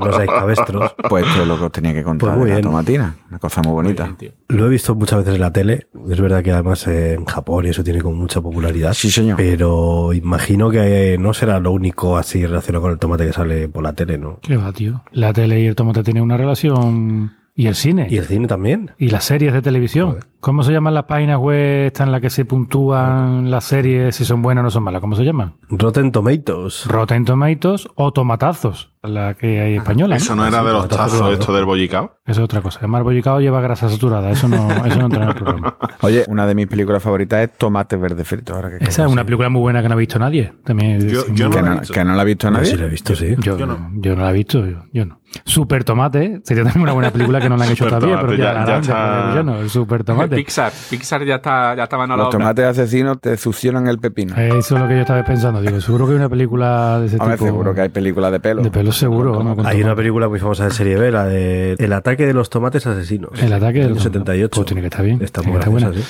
No 0.00 0.12
seáis 0.12 0.30
cabestros. 0.30 0.94
Pues 1.08 1.24
esto 1.26 1.42
es 1.42 1.48
lo 1.48 1.56
que 1.58 1.64
os 1.66 1.72
tenía 1.72 1.92
que 1.94 2.02
contar 2.02 2.30
Pues 2.30 2.38
muy 2.38 2.46
de 2.46 2.50
la 2.54 2.56
bien. 2.56 2.64
tomatina. 2.70 3.14
Una 3.28 3.38
cosa 3.38 3.62
muy 3.62 3.72
bonita. 3.72 4.16
Lo 4.48 4.66
he 4.66 4.68
visto 4.68 4.94
muchas 4.96 5.20
veces 5.20 5.34
en 5.36 5.40
la 5.40 5.52
tele. 5.52 5.86
Es 6.08 6.20
verdad 6.20 6.42
que 6.42 6.50
además 6.50 6.86
eh, 6.88 7.14
en 7.14 7.24
Japón 7.24 7.66
y 7.66 7.68
eso 7.68 7.84
tiene 7.84 8.00
como 8.02 8.16
mucha 8.16 8.40
popularidad. 8.40 8.94
Sí, 8.94 9.10
señor. 9.12 9.36
Pero 9.36 10.12
imagino 10.12 10.70
que 10.70 11.14
eh, 11.14 11.18
no 11.18 11.32
será 11.34 11.60
lo 11.60 11.70
único 11.70 12.16
así 12.16 12.44
relacionado 12.44 12.82
con 12.82 12.90
el 12.92 12.98
tomate 12.98 13.26
que 13.26 13.32
sale 13.32 13.68
por 13.68 13.84
la 13.84 13.92
tele, 13.92 14.18
¿no? 14.18 14.40
¿Qué 14.42 14.56
va, 14.56 14.72
tío? 14.72 15.02
La 15.12 15.32
tele 15.32 15.60
y 15.60 15.66
el 15.66 15.76
tomate 15.76 16.02
tienen 16.02 16.24
una 16.24 16.36
relación. 16.36 17.36
Y 17.60 17.66
el 17.66 17.74
cine. 17.74 18.06
Y 18.08 18.16
el 18.16 18.24
cine 18.24 18.46
también. 18.46 18.92
Y 18.96 19.10
las 19.10 19.24
series 19.24 19.52
de 19.52 19.60
televisión. 19.60 20.16
¿Cómo 20.40 20.62
se 20.62 20.72
llaman 20.72 20.94
las 20.94 21.04
páginas 21.04 21.36
web 21.38 21.84
estas 21.88 22.06
en 22.06 22.12
las 22.12 22.22
que 22.22 22.30
se 22.30 22.46
puntúan 22.46 23.50
las 23.50 23.64
series 23.64 24.16
si 24.16 24.24
son 24.24 24.40
buenas 24.40 24.62
o 24.62 24.64
no 24.64 24.70
son 24.70 24.82
malas? 24.82 25.02
¿Cómo 25.02 25.14
se 25.14 25.24
llaman? 25.24 25.56
Rotten 25.68 26.10
Tomatoes. 26.10 26.86
Rotten 26.86 27.26
Tomatoes 27.26 27.86
o 27.96 28.12
Tomatazos, 28.14 28.94
la 29.02 29.34
que 29.34 29.60
hay 29.60 29.74
española. 29.76 30.16
Eso 30.16 30.34
no 30.34 30.46
era 30.46 30.64
de 30.64 30.72
los 30.72 30.88
tazos, 30.88 31.34
esto 31.34 31.52
del 31.52 31.66
bollicao. 31.66 32.14
Eso 32.24 32.40
es 32.40 32.44
otra 32.46 32.62
cosa. 32.62 32.80
El 32.82 32.90
bollicao 33.02 33.38
lleva 33.40 33.60
grasa 33.60 33.90
saturada. 33.90 34.30
Eso 34.30 34.48
no, 34.48 34.70
eso 34.86 34.98
no 34.98 35.04
entra 35.04 35.24
en 35.24 35.28
el 35.28 35.34
programa. 35.34 35.76
Oye, 36.00 36.24
una 36.28 36.46
de 36.46 36.54
mis 36.54 36.66
películas 36.66 37.02
favoritas 37.02 37.40
es 37.42 37.58
Tomate 37.58 37.96
Verde 37.96 38.24
Frito. 38.24 38.54
Ahora 38.54 38.70
que 38.78 38.82
Esa 38.84 39.04
es 39.04 39.12
una 39.12 39.24
película 39.24 39.50
muy 39.50 39.60
buena 39.60 39.82
que 39.82 39.88
no 39.88 39.94
ha 39.94 39.98
visto 39.98 40.18
nadie. 40.18 40.54
También 40.64 41.06
Yo- 41.06 41.26
yo 41.34 41.50
no 41.50 41.58
he 41.74 41.78
visto. 41.80 41.92
¿Que 41.92 42.02
no 42.02 42.14
la 42.14 42.22
ha 42.22 42.24
visto 42.24 42.50
nadie? 42.50 42.64
Sí, 42.64 42.76
la 42.78 42.86
he 42.86 42.88
visto, 42.88 43.14
sí. 43.14 43.36
Yo, 43.40 43.58
yo, 43.58 43.66
no. 43.66 43.90
la 44.22 44.30
he 44.30 44.32
visto, 44.32 44.66
yo, 44.66 44.84
yo 44.90 45.04
no. 45.04 45.19
Super 45.44 45.84
Tomate 45.84 46.40
sería 46.44 46.64
también 46.64 46.82
una 46.82 46.92
buena 46.92 47.10
película 47.10 47.40
que 47.40 47.48
no 47.48 47.56
la 47.56 47.64
han 47.64 47.70
hecho 47.72 47.86
todavía, 47.86 48.20
pero 48.20 48.34
ya, 48.34 48.44
ya- 48.44 48.52
la 48.54 48.66
ya 48.66 48.78
está- 48.78 49.14
después, 49.16 49.34
yo 49.36 49.42
no, 49.44 49.60
el 49.60 49.70
Super 49.70 50.04
Tomate. 50.04 50.36
Pixar, 50.36 50.72
Pixar 50.90 51.24
ya 51.24 51.36
está, 51.36 51.74
ya 51.76 51.84
estaba 51.84 52.04
en 52.04 52.10
la 52.10 52.16
Los 52.16 52.26
obra. 52.28 52.38
tomates 52.38 52.64
asesinos 52.66 53.20
te 53.20 53.36
succionan 53.36 53.86
el 53.86 53.98
pepino. 53.98 54.34
Eso 54.36 54.74
es 54.76 54.80
lo 54.82 54.88
que 54.88 54.94
yo 54.94 55.00
estaba 55.02 55.22
pensando. 55.24 55.60
Digo, 55.60 55.80
seguro 55.80 56.06
que 56.06 56.12
hay 56.12 56.16
una 56.18 56.28
película 56.28 56.98
de 57.00 57.06
ese 57.06 57.16
Hombre, 57.18 57.36
tipo. 57.36 57.46
seguro 57.46 57.74
que 57.74 57.80
hay 57.82 57.88
películas 57.90 58.32
de 58.32 58.40
pelo. 58.40 58.62
De 58.62 58.70
pelo 58.70 58.92
seguro. 58.92 59.34
con 59.34 59.48
Hay 59.48 59.56
tomate. 59.56 59.84
una 59.84 59.94
película 59.96 60.28
muy 60.28 60.38
famosa 60.40 60.64
de 60.64 60.70
serie 60.72 60.96
B, 60.96 61.10
la 61.12 61.24
de 61.26 61.74
El 61.78 61.92
ataque 61.92 62.26
de 62.26 62.34
los 62.34 62.50
tomates 62.50 62.86
asesinos. 62.86 63.30
El 63.42 63.52
ataque 63.52 63.80
del 63.80 63.94
del 63.94 64.00
78. 64.02 64.50
Pues 64.54 64.66
tiene 64.66 64.80
que 64.82 64.86
estar 64.88 65.04
bien. 65.04 65.20
Está 65.22 65.42
muy 65.42 65.58
buena. 65.64 65.92
sí. 65.92 66.02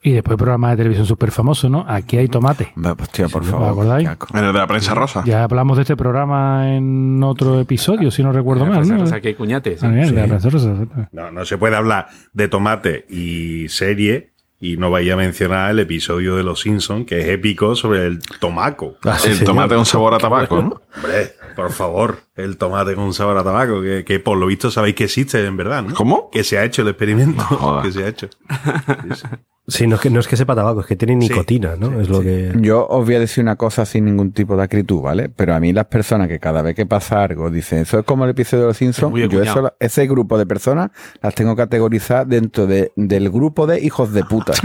Y 0.00 0.12
después 0.12 0.36
programas 0.38 0.70
de 0.72 0.76
televisión 0.76 1.06
súper 1.06 1.32
famosos, 1.32 1.68
¿no? 1.70 1.84
Aquí 1.88 2.16
hay 2.18 2.28
tomate. 2.28 2.72
Hostia, 3.00 3.28
por 3.28 3.42
¿Os 3.42 3.48
favor. 3.48 3.68
acordáis? 3.70 4.08
En 4.32 4.44
el 4.44 4.52
de 4.52 4.58
la 4.58 4.66
prensa 4.68 4.94
rosa. 4.94 5.24
Ya 5.26 5.42
hablamos 5.42 5.76
de 5.76 5.82
este 5.82 5.96
programa 5.96 6.72
en 6.72 7.20
otro 7.24 7.58
episodio, 7.60 8.10
si 8.12 8.22
no 8.22 8.30
recuerdo 8.32 8.64
mal, 8.64 8.86
¿no? 8.86 8.98
rosa, 8.98 9.20
que 9.20 9.28
hay 9.28 9.34
cuñates. 9.34 9.82
Ah, 9.82 9.88
bien, 9.88 10.08
Sí. 10.08 10.14
de 10.14 10.20
la 10.22 10.26
prensa 10.28 10.50
rosa. 10.50 10.74
No, 11.12 11.30
no 11.32 11.44
se 11.44 11.58
puede 11.58 11.74
hablar 11.76 12.08
de 12.32 12.46
tomate 12.48 13.06
y 13.10 13.68
serie 13.70 14.30
y 14.60 14.76
no 14.76 14.90
vaya 14.90 15.14
a 15.14 15.16
mencionar 15.16 15.70
el 15.72 15.80
episodio 15.80 16.36
de 16.36 16.42
Los 16.44 16.60
Simpsons, 16.60 17.04
que 17.06 17.20
es 17.20 17.28
épico 17.28 17.74
sobre 17.74 18.06
el 18.06 18.20
tomaco. 18.40 18.96
el 19.24 19.44
tomate 19.44 19.74
con 19.74 19.84
sabor 19.86 20.14
a 20.14 20.18
tabaco, 20.18 20.62
¿no? 20.62 20.80
Hombre, 20.96 21.32
por 21.56 21.72
favor, 21.72 22.20
el 22.36 22.56
tomate 22.56 22.94
con 22.94 23.12
sabor 23.12 23.36
a 23.38 23.42
tabaco, 23.44 23.82
que, 23.82 24.04
que 24.04 24.20
por 24.20 24.36
lo 24.38 24.46
visto 24.46 24.70
sabéis 24.70 24.94
que 24.94 25.04
existe 25.04 25.44
en 25.44 25.56
verdad, 25.56 25.82
¿no? 25.82 25.94
¿Cómo? 25.94 26.30
Que 26.30 26.44
se 26.44 26.56
ha 26.58 26.64
hecho 26.64 26.82
el 26.82 26.88
experimento. 26.88 27.44
que 27.82 27.90
se 27.92 28.04
ha 28.04 28.08
hecho. 28.08 28.28
Sí, 29.70 29.86
no 29.86 29.96
es, 29.96 30.00
que, 30.00 30.08
no 30.08 30.18
es 30.18 30.26
que 30.26 30.36
sepa 30.36 30.54
tabaco, 30.54 30.80
es 30.80 30.86
que 30.86 30.96
tiene 30.96 31.14
nicotina, 31.14 31.76
¿no? 31.76 32.00
es 32.00 32.08
lo 32.08 32.22
que... 32.22 32.52
Yo 32.60 32.86
os 32.88 33.04
voy 33.04 33.16
a 33.16 33.20
decir 33.20 33.44
una 33.44 33.56
cosa 33.56 33.84
sin 33.84 34.06
ningún 34.06 34.32
tipo 34.32 34.56
de 34.56 34.62
acritud, 34.62 35.02
¿vale? 35.02 35.28
Pero 35.28 35.54
a 35.54 35.60
mí 35.60 35.74
las 35.74 35.84
personas 35.84 36.26
que 36.28 36.38
cada 36.40 36.62
vez 36.62 36.74
que 36.74 36.86
pasa 36.86 37.22
algo 37.22 37.50
dicen, 37.50 37.80
eso 37.80 37.98
es 37.98 38.04
como 38.06 38.24
el 38.24 38.30
episodio 38.30 38.62
de 38.62 38.68
los 38.68 38.76
Simpsons, 38.78 39.14
yo 39.30 39.42
eso- 39.42 39.74
ese 39.78 40.06
grupo 40.06 40.38
de 40.38 40.46
personas 40.46 40.90
las 41.20 41.34
tengo 41.34 41.54
categorizadas 41.54 42.26
dentro 42.28 42.66
de, 42.66 42.92
del 42.96 43.28
grupo 43.30 43.66
de 43.66 43.78
hijos 43.84 44.12
de 44.12 44.24
puta. 44.24 44.54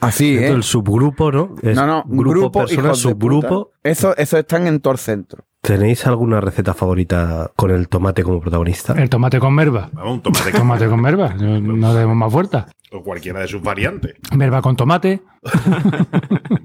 Así, 0.00 0.32
Dentro 0.34 0.48
¿eh? 0.48 0.52
del 0.54 0.62
subgrupo, 0.62 1.30
¿no? 1.30 1.54
Es 1.62 1.76
no, 1.76 1.86
no, 1.86 2.04
grupo, 2.06 2.30
grupo, 2.30 2.58
persona, 2.60 2.82
hijos 2.88 3.02
de 3.02 3.10
subgrupo. 3.10 3.48
puta. 3.66 3.78
Eso, 3.84 4.16
eso 4.16 4.38
están 4.38 4.66
en 4.66 4.80
todo 4.80 4.92
el 4.92 4.98
centro. 4.98 5.44
¿Tenéis 5.62 6.04
alguna 6.08 6.40
receta 6.40 6.74
favorita 6.74 7.52
con 7.54 7.70
el 7.70 7.88
tomate 7.88 8.24
como 8.24 8.40
protagonista? 8.40 8.94
El 9.00 9.08
tomate 9.08 9.38
con 9.38 9.54
merva. 9.54 9.90
Vamos, 9.92 10.14
un 10.14 10.20
tomate 10.20 10.50
con 10.50 10.60
Tomate 10.62 10.88
con 10.88 11.00
merva. 11.00 11.34
No 11.34 11.94
demos 11.94 12.16
más 12.16 12.32
vueltas. 12.32 12.66
o 12.90 13.00
cualquiera 13.04 13.38
de 13.40 13.46
sus 13.46 13.62
variantes. 13.62 14.16
Merva 14.36 14.60
con 14.60 14.74
tomate. 14.76 15.22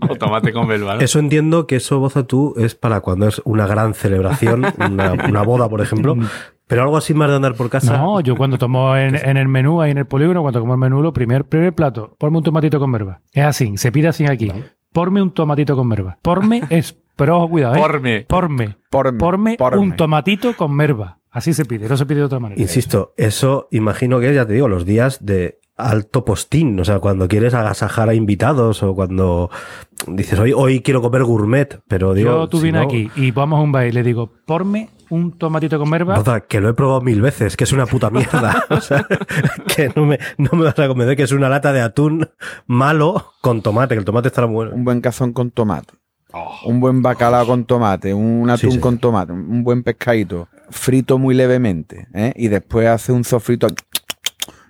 O 0.09 0.15
tomate 0.15 0.53
con 0.53 0.67
melva, 0.67 0.95
¿no? 0.95 1.01
Eso 1.01 1.19
entiendo 1.19 1.67
que 1.67 1.75
eso, 1.77 1.99
Boza, 1.99 2.23
tú, 2.25 2.53
es 2.57 2.75
para 2.75 3.01
cuando 3.01 3.27
es 3.27 3.41
una 3.43 3.67
gran 3.67 3.93
celebración, 3.93 4.65
una, 4.79 5.11
una 5.13 5.41
boda, 5.43 5.67
por 5.67 5.81
ejemplo. 5.81 6.15
Pero 6.65 6.83
algo 6.83 6.95
así 6.95 7.13
más 7.13 7.29
de 7.29 7.35
andar 7.35 7.55
por 7.55 7.69
casa. 7.69 7.97
No, 7.97 8.21
yo 8.21 8.37
cuando 8.37 8.57
tomo 8.57 8.95
en, 8.95 9.15
en 9.15 9.35
el 9.35 9.49
menú, 9.49 9.81
ahí 9.81 9.91
en 9.91 9.97
el 9.97 10.05
polígono, 10.05 10.41
cuando 10.41 10.61
como 10.61 10.73
el 10.73 10.79
menú, 10.79 11.01
lo 11.01 11.11
primer, 11.11 11.43
primer 11.45 11.73
plato, 11.73 12.15
ponme 12.17 12.37
un 12.37 12.43
tomatito 12.43 12.79
con 12.79 12.89
merva. 12.89 13.19
Es 13.33 13.43
así, 13.43 13.75
se 13.77 13.91
pide 13.91 14.07
así 14.07 14.25
aquí. 14.25 14.49
Porme 14.93 15.21
un 15.21 15.31
tomatito 15.31 15.75
con 15.75 15.87
merva. 15.87 16.17
Porme 16.21 16.63
es, 16.69 16.97
pero 17.17 17.37
ojo, 17.37 17.49
cuidado, 17.49 17.75
¿eh? 17.75 17.79
Porme. 17.79 18.25
Porme. 18.29 18.75
Porme, 18.89 19.17
Porme, 19.19 19.55
porme. 19.57 19.79
un 19.81 19.95
tomatito 19.97 20.55
con 20.55 20.73
merva. 20.73 21.19
Así 21.29 21.53
se 21.53 21.65
pide, 21.65 21.89
no 21.89 21.97
se 21.97 22.05
pide 22.05 22.19
de 22.19 22.25
otra 22.25 22.39
manera. 22.39 22.59
Insisto, 22.61 23.13
eso 23.17 23.67
imagino 23.71 24.19
que 24.21 24.29
es, 24.29 24.35
ya 24.35 24.45
te 24.47 24.53
digo, 24.53 24.67
los 24.69 24.85
días 24.85 25.23
de 25.25 25.59
alto 25.75 26.25
postín. 26.25 26.79
O 26.79 26.85
sea, 26.85 26.99
cuando 26.99 27.27
quieres 27.27 27.53
agasajar 27.53 28.09
a 28.09 28.13
invitados 28.15 28.81
o 28.81 28.95
cuando 28.95 29.51
dices, 30.07 30.39
hoy, 30.39 30.53
hoy 30.53 30.79
quiero 30.81 31.01
comer 31.01 31.23
gourmet, 31.25 31.79
pero 31.87 32.13
digo. 32.15 32.31
Yo 32.31 32.47
tú 32.47 32.57
si 32.57 32.63
vienes 32.63 32.81
no- 32.81 32.87
aquí 32.87 33.11
y 33.15 33.31
vamos 33.31 33.59
a 33.59 33.61
un 33.61 33.71
baile 33.71 33.89
y 33.89 33.93
le 33.93 34.03
digo, 34.03 34.31
porme 34.47 34.89
un 35.09 35.37
tomatito 35.37 35.77
con 35.77 35.89
merva. 35.89 36.15
Boza, 36.17 36.39
que 36.41 36.59
lo 36.59 36.69
he 36.69 36.73
probado 36.73 37.01
mil 37.01 37.21
veces, 37.21 37.55
que 37.55 37.65
es 37.65 37.71
una 37.71 37.85
puta 37.85 38.09
mierda. 38.09 38.63
O 38.69 38.81
sea, 38.81 39.05
que 39.75 39.91
no 39.95 40.05
me, 40.07 40.17
no 40.37 40.49
me 40.53 40.63
vas 40.65 40.79
a 40.79 40.87
convencer 40.87 41.15
que 41.15 41.23
es 41.23 41.31
una 41.31 41.49
lata 41.49 41.71
de 41.71 41.81
atún 41.81 42.27
malo 42.65 43.33
con 43.41 43.61
tomate, 43.61 43.93
que 43.95 43.99
el 43.99 44.05
tomate 44.05 44.29
estará 44.29 44.47
bueno. 44.47 44.71
Un 44.73 44.83
buen 44.83 45.01
cazón 45.01 45.33
con 45.33 45.51
tomate. 45.51 45.93
Un 46.65 46.79
buen 46.79 47.01
bacalao 47.01 47.45
con 47.47 47.65
tomate, 47.65 48.13
un 48.13 48.49
atún 48.49 48.69
Sí, 48.71 48.75
sí. 48.75 48.79
con 48.81 48.97
tomate, 48.97 49.31
un 49.31 49.63
buen 49.63 49.83
pescadito, 49.83 50.49
frito 50.69 51.17
muy 51.17 51.33
levemente, 51.33 52.07
¿eh? 52.13 52.33
y 52.35 52.49
después 52.49 52.87
hace 52.87 53.11
un 53.13 53.23
sofrito 53.23 53.67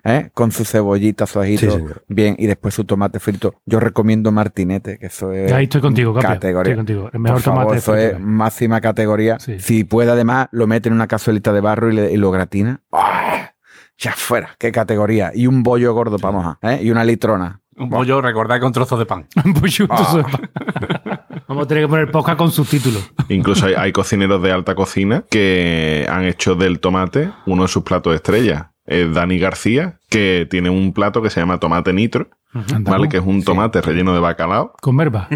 ¿eh? 0.03 0.29
con 0.33 0.51
su 0.51 0.63
cebollita, 0.65 1.25
su 1.25 1.39
ajito, 1.41 1.71
Sí, 1.71 1.83
bien, 2.07 2.35
y 2.37 2.45
después 2.45 2.73
su 2.75 2.85
tomate 2.85 3.19
frito. 3.19 3.55
Yo 3.65 3.79
recomiendo 3.79 4.31
Martinete, 4.31 4.97
que 4.99 5.07
eso 5.07 5.31
es 5.33 5.51
Ahí 5.51 5.63
estoy 5.63 5.81
contigo, 5.81 6.13
Capia. 6.13 6.29
categoría. 6.29 6.73
Estoy 6.73 6.77
contigo. 6.95 7.09
El 7.11 7.19
mejor 7.19 7.35
Por 7.37 7.43
favor, 7.43 7.61
tomate 7.63 7.77
eso 7.79 7.95
es 7.95 8.19
máxima 8.19 8.79
categoría. 8.79 9.37
Si 9.39 9.83
puede, 9.83 10.11
además, 10.11 10.47
lo 10.51 10.67
mete 10.67 10.89
en 10.89 10.93
una 10.95 11.07
cazuelita 11.07 11.51
de 11.53 11.61
barro 11.61 11.89
y, 11.91 11.95
le- 11.95 12.11
y 12.13 12.17
lo 12.17 12.29
gratina. 12.31 12.81
¡Ah! 12.91 13.51
Ya 13.97 14.11
fuera, 14.13 14.49
qué 14.59 14.71
categoría. 14.71 15.31
Y 15.33 15.47
un 15.47 15.63
bollo 15.63 15.91
gordo 15.95 16.19
para 16.19 16.31
mojar, 16.31 16.57
¿eh? 16.61 16.79
Y 16.83 16.91
una 16.91 17.03
litrona. 17.03 17.61
Un 17.75 17.89
pollo, 17.89 18.21
recordad, 18.21 18.59
con 18.59 18.71
trozos 18.71 18.99
de 18.99 19.05
pan. 19.07 19.27
Vamos 21.47 21.63
a 21.63 21.67
tener 21.67 21.85
que 21.85 21.87
poner 21.87 22.11
podcast 22.11 22.37
con 22.37 22.51
subtítulos. 22.51 23.09
Incluso 23.29 23.67
hay, 23.67 23.73
hay 23.73 23.91
cocineros 23.93 24.41
de 24.41 24.51
alta 24.51 24.75
cocina 24.75 25.23
que 25.29 26.05
han 26.09 26.25
hecho 26.25 26.55
del 26.55 26.79
tomate 26.79 27.31
uno 27.45 27.63
de 27.63 27.67
sus 27.69 27.83
platos 27.83 28.13
estrella. 28.13 28.73
Es 28.85 29.13
Dani 29.13 29.37
García, 29.37 29.99
que 30.09 30.47
tiene 30.49 30.69
un 30.69 30.93
plato 30.93 31.21
que 31.21 31.29
se 31.29 31.39
llama 31.41 31.59
tomate 31.59 31.91
nitro, 31.91 32.29
¿vale? 32.79 33.09
Que 33.09 33.17
es 33.17 33.23
un 33.25 33.43
tomate 33.43 33.81
relleno 33.81 34.13
de 34.13 34.21
bacalao. 34.21 34.73
Con 34.81 34.95
verba. 34.95 35.27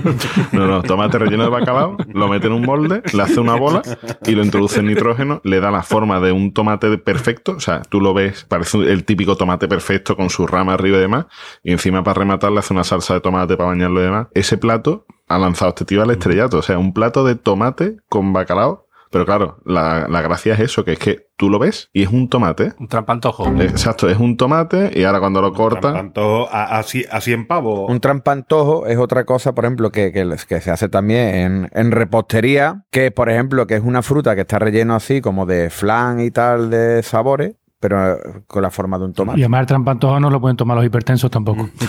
No, 0.54 0.68
no, 0.68 0.82
tomate 0.82 1.18
relleno 1.18 1.44
de 1.44 1.50
bacalao, 1.50 1.98
lo 2.14 2.28
mete 2.30 2.48
en 2.48 2.54
un 2.54 2.66
molde, 2.66 3.02
le 3.14 3.22
hace 3.22 3.42
una 3.42 3.56
bola 3.56 3.82
y 4.26 4.32
lo 4.32 4.44
introduce 4.44 4.80
en 4.80 4.88
nitrógeno, 4.88 5.42
le 5.44 5.60
da 5.60 5.70
la 5.70 5.84
forma 5.84 6.22
de 6.22 6.32
un 6.32 6.54
tomate 6.54 6.98
perfecto, 6.98 7.54
o 7.58 7.60
sea, 7.60 7.82
tú 7.82 8.00
lo 8.00 8.14
ves, 8.14 8.46
parece 8.46 8.78
el 8.78 9.04
típico 9.04 9.36
tomate 9.36 9.68
perfecto 9.68 10.16
con 10.16 10.30
su 10.30 10.48
rama 10.48 10.74
arriba 10.74 10.98
y 10.98 11.02
demás, 11.02 11.26
y 11.62 11.72
encima 11.72 12.04
para 12.04 12.20
rematar 12.20 12.54
le 12.54 12.60
hace 12.60 12.74
una 12.74 12.86
salsa 12.86 13.16
de 13.16 13.22
tomate 13.22 13.58
para 13.58 13.70
bañarlo 13.70 14.00
y 14.00 14.04
demás. 14.04 14.28
Ese 14.34 14.58
plato 14.58 15.06
ha 15.36 15.40
lanzado 15.40 15.70
este 15.70 15.86
tío 15.86 16.02
al 16.02 16.12
estrellato, 16.12 16.58
o 16.58 16.62
sea, 16.62 16.78
un 16.78 16.94
plato 16.94 17.24
de 17.24 17.36
tomate 17.36 17.98
con 18.10 18.34
bacalao. 18.34 18.88
Pero 19.12 19.26
claro, 19.26 19.58
la, 19.66 20.08
la 20.08 20.22
gracia 20.22 20.54
es 20.54 20.62
eso, 20.62 20.86
que 20.86 20.94
es 20.94 21.00
que 21.00 21.28
tú 21.36 21.50
lo 21.50 21.60
ves 21.60 21.90
y 21.92 22.04
es 22.04 22.10
un 22.10 22.30
tomate. 22.30 22.72
Un 22.80 22.88
trampantojo. 22.88 23.46
Exacto, 23.60 24.08
es 24.08 24.18
un 24.18 24.38
tomate 24.38 24.90
y 24.96 25.04
ahora 25.04 25.20
cuando 25.20 25.42
lo 25.42 25.52
cortan... 25.52 25.94
Tanto 25.94 26.48
a, 26.50 26.78
a, 26.78 26.80
a 26.80 27.22
100 27.22 27.46
pavos. 27.46 27.90
Un 27.90 28.00
trampantojo 28.00 28.86
es 28.86 28.98
otra 28.98 29.26
cosa, 29.26 29.54
por 29.54 29.66
ejemplo, 29.66 29.92
que, 29.92 30.14
que, 30.14 30.26
que 30.48 30.62
se 30.62 30.72
hace 30.72 30.88
también 30.88 31.36
en, 31.36 31.70
en 31.74 31.92
repostería, 31.92 32.86
que 32.90 33.12
por 33.12 33.30
ejemplo, 33.30 33.68
que 33.68 33.76
es 33.76 33.84
una 33.84 34.02
fruta 34.02 34.34
que 34.34 34.42
está 34.42 34.60
relleno 34.60 34.96
así 34.96 35.20
como 35.20 35.46
de 35.46 35.70
flan 35.70 36.22
y 36.22 36.32
tal 36.32 36.70
de 36.70 37.04
sabores, 37.04 37.56
pero 37.82 38.14
eh, 38.14 38.18
con 38.48 38.62
la 38.62 38.72
forma 38.72 38.98
de 38.98 39.04
un 39.06 39.12
Y 39.12 39.14
tomate. 39.14 39.40
además 39.42 39.62
el 39.62 39.66
trampantojo 39.68 40.20
no 40.22 40.30
lo 40.30 40.40
pueden 40.40 40.56
tomar 40.56 40.78
los 40.78 40.86
hipertensos 40.86 41.30
tampoco. 41.30 41.70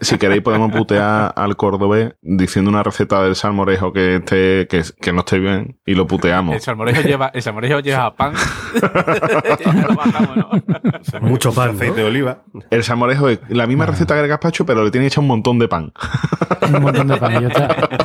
Si 0.00 0.18
queréis 0.18 0.42
podemos 0.42 0.72
putear 0.72 1.32
al 1.36 1.54
cordobés 1.56 2.14
diciendo 2.22 2.70
una 2.70 2.82
receta 2.82 3.22
del 3.22 3.36
salmorejo 3.36 3.92
que 3.92 4.16
esté 4.16 4.66
que, 4.68 4.82
que 5.00 5.12
no 5.12 5.20
esté 5.20 5.38
bien 5.38 5.78
y 5.86 5.94
lo 5.94 6.08
puteamos. 6.08 6.56
El 6.56 6.60
salmorejo 6.60 7.02
lleva, 7.02 7.28
el 7.32 7.40
salmorejo 7.40 7.78
lleva 7.80 8.14
pan. 8.16 8.32
Mucho 11.20 11.52
pan, 11.52 11.70
Aceite 11.76 12.00
de 12.00 12.04
oliva. 12.04 12.42
El 12.70 12.82
salmorejo 12.82 13.28
es 13.28 13.40
la 13.48 13.66
misma 13.66 13.86
receta 13.86 14.14
que 14.14 14.20
el 14.22 14.28
gazpacho, 14.28 14.66
pero 14.66 14.84
le 14.84 14.90
tiene 14.90 15.06
hecho 15.06 15.20
un 15.20 15.26
montón 15.28 15.58
de 15.58 15.68
pan. 15.68 15.92
Un 16.74 16.82
montón 16.82 17.08
de 17.08 17.16
pan. 17.16 17.32
y 17.32 17.40
ya 17.42 17.48
está. 17.48 17.88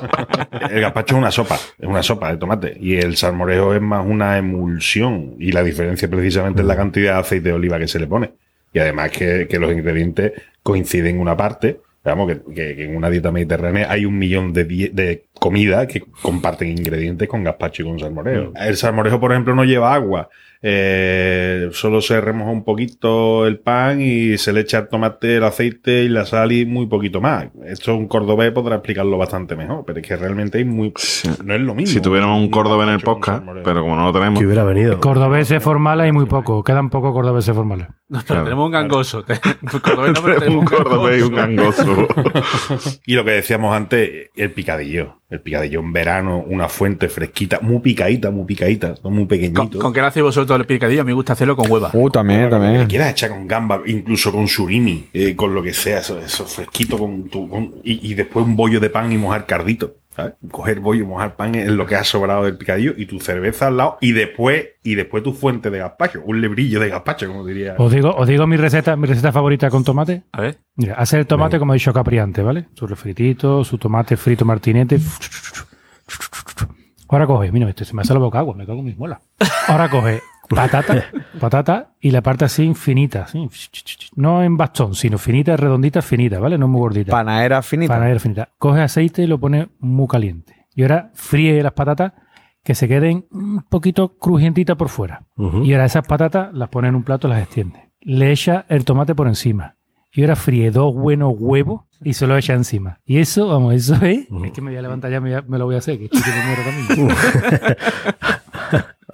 El 0.71 0.81
gazpacho 0.81 1.15
es 1.15 1.19
una 1.19 1.31
sopa, 1.31 1.55
es 1.55 1.87
una 1.87 2.03
sopa 2.03 2.29
de 2.31 2.37
tomate. 2.37 2.77
Y 2.79 2.95
el 2.95 3.15
salmorejo 3.15 3.73
es 3.73 3.81
más 3.81 4.05
una 4.05 4.37
emulsión. 4.37 5.35
Y 5.39 5.51
la 5.51 5.63
diferencia 5.63 6.09
precisamente 6.41 6.61
es 6.61 6.67
la 6.67 6.75
cantidad 6.75 7.13
de 7.13 7.19
aceite 7.19 7.49
de 7.49 7.53
oliva 7.55 7.79
que 7.79 7.87
se 7.87 7.99
le 7.99 8.07
pone. 8.07 8.31
Y 8.73 8.79
además 8.79 9.11
que, 9.11 9.47
que 9.49 9.59
los 9.59 9.71
ingredientes 9.71 10.33
coinciden 10.63 11.15
en 11.15 11.21
una 11.21 11.35
parte. 11.37 11.79
Vamos, 12.03 12.31
que, 12.31 12.53
que- 12.53 12.75
que 12.75 12.83
en 12.85 12.95
una 12.95 13.09
dieta 13.09 13.31
mediterránea 13.31 13.91
hay 13.91 14.05
un 14.05 14.17
millón 14.17 14.53
de, 14.53 14.63
de 14.65 15.25
comidas 15.33 15.87
que 15.87 16.03
comparten 16.21 16.69
ingredientes 16.69 17.27
con 17.27 17.43
gazpacho 17.43 17.81
y 17.83 17.85
con 17.85 17.99
salmorejo. 17.99 18.53
El 18.55 18.77
salmorejo, 18.77 19.19
por 19.19 19.31
ejemplo, 19.33 19.53
no 19.55 19.65
lleva 19.65 19.93
agua. 19.93 20.29
Eh, 20.61 21.69
solo 21.73 22.01
se 22.01 22.19
remoja 22.19 22.51
un 22.51 22.63
poquito 22.63 23.45
el 23.45 23.59
pan 23.59 24.01
y 24.01 24.37
se 24.37 24.53
le 24.53 24.61
echa 24.61 24.79
el 24.79 24.87
tomate, 24.87 25.37
el 25.37 25.43
aceite 25.43 26.03
y 26.03 26.09
la 26.09 26.25
sal 26.25 26.51
y 26.51 26.65
muy 26.65 26.87
poquito 26.87 27.21
más. 27.21 27.47
Esto 27.65 27.95
un 27.95 28.07
cordobés 28.07 28.51
podrá 28.51 28.75
explicarlo 28.75 29.17
bastante 29.17 29.55
mejor, 29.55 29.83
pero 29.85 29.99
es 29.99 30.07
que 30.07 30.15
realmente 30.15 30.57
hay 30.57 30.65
muy... 30.65 30.93
No 31.43 31.53
es 31.53 31.61
lo 31.61 31.75
mismo. 31.75 31.93
Si 31.93 32.01
tuviéramos 32.01 32.39
un 32.39 32.49
cordobés 32.49 32.87
en 32.87 32.93
el 32.95 33.01
podcast, 33.01 33.43
pero 33.63 33.81
como 33.81 33.95
no 33.95 34.05
lo 34.05 34.13
tenemos. 34.13 34.39
Que 34.39 34.45
hubiera 34.45 34.63
venido. 34.63 34.99
Cordobeses 34.99 35.61
formales 35.61 36.05
hay 36.05 36.11
muy 36.11 36.25
poco. 36.25 36.63
Quedan 36.63 36.89
pocos 36.89 37.13
cordobeses 37.13 37.55
formales. 37.55 37.87
No, 38.09 38.21
pero 38.25 38.43
tenemos 38.43 38.65
un 38.65 38.71
gangoso. 38.71 39.25
Cordobés 39.83 40.13
no, 40.13 40.23
pero 40.23 40.39
tenemos 40.39 40.59
un 40.61 40.65
cordobés 40.65 41.19
y 41.19 41.23
un 41.23 41.35
gangoso. 41.35 42.07
Y 43.05 43.13
lo 43.13 43.25
que 43.25 43.31
decíamos 43.31 43.75
antes, 43.75 44.29
el 44.35 44.51
picadillo. 44.51 45.21
El 45.29 45.41
picadillo 45.41 45.81
en 45.81 45.91
verano, 45.91 46.43
una 46.47 46.69
fuente 46.69 47.09
fresquita, 47.09 47.59
muy 47.61 47.79
picadita, 47.79 48.31
muy 48.31 48.45
picadita, 48.45 48.95
muy 49.03 49.25
pequeñito. 49.25 49.61
¿Con, 49.61 49.69
con 49.81 49.93
qué 49.93 49.99
lo 49.99 50.07
hacéis 50.07 50.25
vosotros 50.47 50.59
el 50.61 50.65
picadillo? 50.75 51.01
A 51.01 51.03
mí 51.03 51.09
me 51.09 51.13
gusta 51.15 51.33
hacerlo 51.33 51.55
con 51.55 51.69
hueva. 51.71 51.89
Uh, 51.93 52.09
también, 52.09 52.49
también. 52.49 52.87
Quieras 52.87 53.11
echar 53.11 53.29
con 53.31 53.47
gamba, 53.47 53.81
incluso 53.85 54.31
con 54.31 54.47
surimi, 54.47 55.07
eh, 55.13 55.35
con 55.35 55.53
lo 55.53 55.61
que 55.61 55.73
sea, 55.73 55.99
eso, 55.99 56.19
eso 56.19 56.45
fresquito, 56.45 56.97
con 56.97 57.29
tu, 57.29 57.49
con- 57.49 57.75
y, 57.83 58.11
y 58.11 58.13
después 58.13 58.45
un 58.45 58.55
bollo 58.55 58.79
de 58.79 58.89
pan 58.89 59.11
y 59.11 59.17
mojar 59.17 59.45
cardito. 59.45 59.95
¿sabes? 60.15 60.33
Coger 60.49 60.79
bollo 60.79 61.03
y 61.03 61.05
mojar 61.05 61.35
pan 61.35 61.53
es 61.53 61.67
lo 61.69 61.85
que 61.85 61.95
ha 61.95 62.03
sobrado 62.03 62.45
del 62.45 62.57
picadillo 62.57 62.91
y 62.97 63.05
tu 63.05 63.19
cerveza 63.19 63.67
al 63.67 63.77
lado 63.77 63.97
y 64.01 64.13
después 64.13 64.65
y 64.81 64.95
después 64.95 65.21
tu 65.21 65.31
fuente 65.31 65.69
de 65.69 65.77
gazpacho, 65.77 66.23
un 66.25 66.41
lebrillo 66.41 66.79
de 66.79 66.89
gazpacho, 66.89 67.27
como 67.27 67.45
diría. 67.45 67.75
Os 67.77 67.91
digo, 67.91 68.09
os 68.15 68.27
digo 68.27 68.47
mi 68.47 68.57
receta, 68.57 68.95
mi 68.95 69.05
receta 69.05 69.31
favorita 69.31 69.69
con 69.69 69.83
tomate. 69.83 70.23
A 70.31 70.41
ver. 70.41 70.57
Mira, 70.75 70.95
hacer 70.95 71.19
el 71.19 71.27
tomate 71.27 71.59
como 71.59 71.73
ha 71.73 71.75
dicho 71.75 71.93
Capri 71.93 72.17
antes, 72.17 72.43
¿vale? 72.43 72.65
Su 72.73 72.87
refritito, 72.87 73.63
su 73.63 73.77
tomate 73.77 74.17
frito 74.17 74.43
martinete. 74.43 74.99
Ahora 77.09 77.25
coge, 77.27 77.51
mira, 77.51 77.69
este, 77.69 77.85
se 77.85 77.93
me 77.93 78.01
hace 78.01 78.13
la 78.13 78.19
boca 78.19 78.39
agua, 78.39 78.55
me 78.55 78.65
cago 78.65 78.79
en 78.79 78.85
mis 78.85 78.97
muelas. 78.97 79.19
Ahora 79.67 79.87
coge 79.89 80.21
patata, 80.47 81.05
patata 81.39 81.93
y 81.99 82.11
la 82.11 82.21
parte 82.21 82.45
así 82.45 82.73
finita, 82.73 83.23
así, 83.23 83.49
no 84.15 84.43
en 84.43 84.57
bastón, 84.57 84.95
sino 84.95 85.17
finita, 85.17 85.55
redondita, 85.57 86.01
finita, 86.01 86.39
¿vale? 86.39 86.57
No 86.57 86.67
muy 86.67 86.79
gordita. 86.79 87.11
Panadera 87.11 87.61
finita. 87.61 87.93
Panadera 87.93 88.19
finita. 88.19 88.49
Coge 88.57 88.81
aceite 88.81 89.23
y 89.23 89.27
lo 89.27 89.39
pone 89.39 89.69
muy 89.79 90.07
caliente. 90.07 90.67
Y 90.75 90.83
ahora 90.83 91.11
fríe 91.13 91.61
las 91.63 91.73
patatas 91.73 92.13
que 92.63 92.75
se 92.75 92.87
queden 92.87 93.25
un 93.31 93.63
poquito 93.63 94.17
crujientitas 94.17 94.75
por 94.75 94.89
fuera. 94.89 95.23
Y 95.63 95.71
ahora 95.71 95.85
esas 95.85 96.05
patatas 96.05 96.53
las 96.53 96.69
pone 96.69 96.89
en 96.89 96.95
un 96.95 97.03
plato 97.03 97.27
y 97.27 97.31
las 97.31 97.41
extiende. 97.41 97.91
Le 98.01 98.31
echa 98.31 98.65
el 98.67 98.85
tomate 98.85 99.15
por 99.15 99.27
encima. 99.27 99.75
Y 100.11 100.21
ahora 100.21 100.35
fríe 100.35 100.69
dos 100.71 100.93
buenos 100.93 101.33
huevos 101.37 101.83
y 102.03 102.13
se 102.13 102.27
lo 102.27 102.37
echa 102.37 102.53
encima. 102.53 102.99
Y 103.05 103.19
eso, 103.19 103.47
vamos, 103.47 103.73
eso 103.73 103.95
es. 104.03 104.27
Es 104.43 104.51
que 104.51 104.61
me 104.61 104.71
voy 104.71 104.77
a 104.77 104.81
levantar 104.81 105.11
ya, 105.11 105.21
me, 105.21 105.57
lo 105.57 105.65
voy 105.65 105.75
a 105.75 105.77
hacer, 105.77 105.97
que 105.97 106.05
estoy 106.05 106.21
que 106.21 106.29
me 106.29 106.45
muero 106.45 106.61
también. 106.63 107.17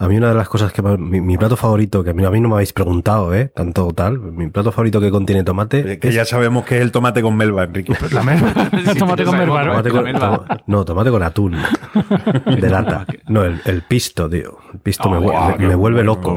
A 0.03 0.07
mí 0.09 0.17
una 0.17 0.29
de 0.29 0.35
las 0.35 0.49
cosas 0.49 0.73
que 0.73 0.81
me- 0.81 0.97
mi, 0.97 1.21
mi 1.21 1.37
plato 1.37 1.55
favorito, 1.55 2.03
que 2.03 2.09
a 2.09 2.13
mí, 2.13 2.25
a 2.25 2.29
mí 2.29 2.41
no 2.41 2.49
me 2.49 2.55
habéis 2.55 2.73
preguntado, 2.73 3.33
¿eh? 3.33 3.51
Tanto 3.55 3.87
tal, 3.93 4.19
mi 4.19 4.49
plato 4.49 4.71
favorito 4.71 4.99
que 4.99 5.09
contiene 5.09 5.43
tomate. 5.45 5.93
Es 5.93 5.99
que 5.99 6.11
ya 6.11 6.25
sabemos 6.25 6.65
que 6.65 6.75
es 6.75 6.81
el 6.81 6.91
tomate 6.91 7.21
con 7.21 7.37
melva, 7.37 7.63
Enrique. 7.63 7.93
La 8.11 8.21
melva. 8.21 8.53
tomate 8.99 9.23
con 9.23 9.37
melva, 9.37 9.63
¿no? 9.63 9.69
Tomate 9.81 9.89
con, 9.91 10.11
toma- 10.13 10.45
no, 10.67 10.83
tomate 10.85 11.09
con 11.09 11.23
atún. 11.23 11.55
de 12.45 12.69
lata. 12.69 13.05
No, 13.29 13.43
el, 13.45 13.61
el 13.65 13.81
pisto, 13.83 14.29
tío. 14.29 14.57
El 14.73 14.79
pisto 14.79 15.09
me, 15.09 15.17
Oh, 15.17 15.57
me 15.57 15.75
vuelve 15.75 16.03
loco. 16.03 16.35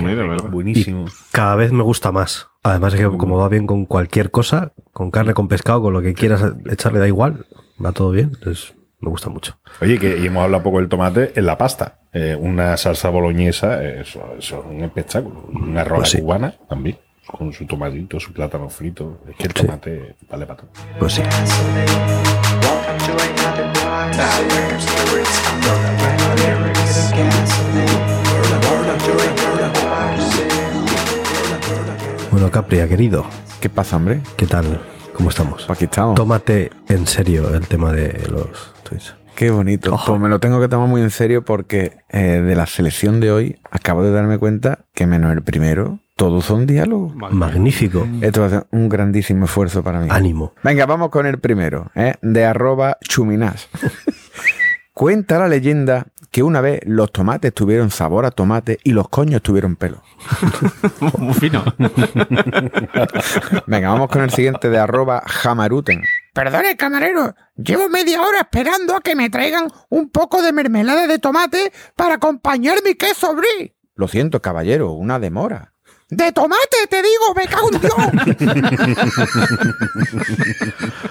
Buenísimo. 0.50 1.06
Y 1.06 1.10
cada 1.32 1.56
vez 1.56 1.72
me 1.72 1.82
gusta 1.82 2.12
más. 2.12 2.48
Además 2.62 2.94
es 2.94 3.00
que 3.00 3.16
como 3.16 3.36
va 3.36 3.48
bien 3.48 3.66
con 3.66 3.84
cualquier 3.86 4.30
cosa, 4.30 4.72
con 4.92 5.10
carne, 5.10 5.34
con 5.34 5.48
pescado, 5.48 5.82
con 5.82 5.92
lo 5.92 6.00
que 6.02 6.14
quieras 6.14 6.44
echarle 6.70 7.00
da 7.00 7.08
igual, 7.08 7.46
va 7.84 7.90
todo 7.92 8.12
bien. 8.12 8.30
Entonces 8.34 8.74
me 9.06 9.10
gusta 9.10 9.30
mucho. 9.30 9.56
Oye, 9.80 9.98
que 9.98 10.18
y 10.18 10.26
hemos 10.26 10.42
hablado 10.42 10.64
poco 10.64 10.78
del 10.78 10.88
tomate 10.88 11.32
en 11.36 11.46
la 11.46 11.56
pasta. 11.56 11.98
Eh, 12.12 12.36
una 12.38 12.76
salsa 12.76 13.08
boloñesa, 13.10 13.82
eh, 13.82 14.00
eso, 14.00 14.34
eso 14.38 14.58
es 14.60 14.66
un 14.74 14.82
espectáculo. 14.82 15.44
Una 15.52 15.84
rola 15.84 16.00
Pues 16.00 16.10
sí. 16.10 16.20
cubana 16.20 16.52
también, 16.68 16.98
con 17.26 17.52
su 17.52 17.66
tomatito, 17.66 18.18
su 18.18 18.32
plátano 18.32 18.68
frito. 18.68 19.20
Es 19.28 19.36
que 19.36 19.44
el 19.44 19.54
tomate 19.54 20.16
vale 20.28 20.44
para 20.46 20.60
todo. 20.60 20.70
Pues 20.98 21.12
sí. 21.14 21.22
Bueno, 32.30 32.50
Capria, 32.50 32.88
querido. 32.88 33.24
¿Qué 33.60 33.68
pasa, 33.70 33.96
hombre? 33.96 34.20
¿Qué 34.36 34.46
tal? 34.46 34.80
¿Cómo 35.16 35.30
estamos? 35.30 35.70
Aquí 35.70 35.84
estamos. 35.86 36.14
Tómate 36.14 36.70
en 36.88 37.06
serio 37.06 37.54
el 37.54 37.66
tema 37.66 37.90
de 37.90 38.28
los 38.30 38.74
tweets. 38.82 39.14
Qué 39.34 39.50
bonito. 39.50 39.98
Pues 40.06 40.20
me 40.20 40.28
lo 40.28 40.40
tengo 40.40 40.60
que 40.60 40.68
tomar 40.68 40.88
muy 40.88 41.00
en 41.00 41.08
serio 41.08 41.42
porque 41.42 41.96
eh, 42.10 42.42
de 42.42 42.54
la 42.54 42.66
selección 42.66 43.18
de 43.18 43.30
hoy 43.30 43.58
acabo 43.70 44.02
de 44.02 44.10
darme 44.10 44.36
cuenta 44.36 44.80
que 44.92 45.06
menos 45.06 45.32
el 45.32 45.42
primero, 45.42 46.00
todos 46.16 46.44
son 46.44 46.66
diálogos. 46.66 47.14
Magnífico. 47.14 48.06
Esto 48.20 48.42
va 48.42 48.46
a 48.46 48.50
ser 48.50 48.66
un 48.72 48.90
grandísimo 48.90 49.46
esfuerzo 49.46 49.82
para 49.82 50.00
mí. 50.00 50.08
Ánimo. 50.10 50.52
Venga, 50.62 50.84
vamos 50.84 51.08
con 51.08 51.24
el 51.24 51.38
primero, 51.38 51.90
¿eh? 51.94 52.16
de 52.20 52.44
arroba 52.44 52.98
chuminás. 53.00 53.70
Cuenta 54.92 55.38
la 55.38 55.48
leyenda 55.48 56.08
que 56.36 56.42
una 56.42 56.60
vez 56.60 56.80
los 56.84 57.12
tomates 57.12 57.54
tuvieron 57.54 57.90
sabor 57.90 58.26
a 58.26 58.30
tomate 58.30 58.78
y 58.84 58.92
los 58.92 59.08
coños 59.08 59.40
tuvieron 59.40 59.74
pelo. 59.74 60.02
Muy 61.18 61.32
fino. 61.32 61.64
Venga, 63.66 63.88
vamos 63.88 64.10
con 64.10 64.20
el 64.20 64.28
siguiente 64.28 64.68
de 64.68 64.76
arroba 64.76 65.22
jamaruten. 65.26 66.02
Perdone, 66.34 66.76
camarero, 66.76 67.34
llevo 67.56 67.88
media 67.88 68.20
hora 68.20 68.40
esperando 68.40 68.94
a 68.94 69.00
que 69.00 69.16
me 69.16 69.30
traigan 69.30 69.68
un 69.88 70.10
poco 70.10 70.42
de 70.42 70.52
mermelada 70.52 71.06
de 71.06 71.18
tomate 71.18 71.72
para 71.94 72.16
acompañar 72.16 72.80
mi 72.84 72.96
queso 72.96 73.34
brie. 73.34 73.74
Lo 73.94 74.06
siento, 74.06 74.42
caballero, 74.42 74.92
una 74.92 75.18
demora. 75.18 75.72
De 76.08 76.30
tomate, 76.30 76.86
te 76.88 77.02
digo, 77.02 77.34
me 77.34 77.48
cago 77.48 77.68
en 77.72 77.80
Dios. 77.80 77.92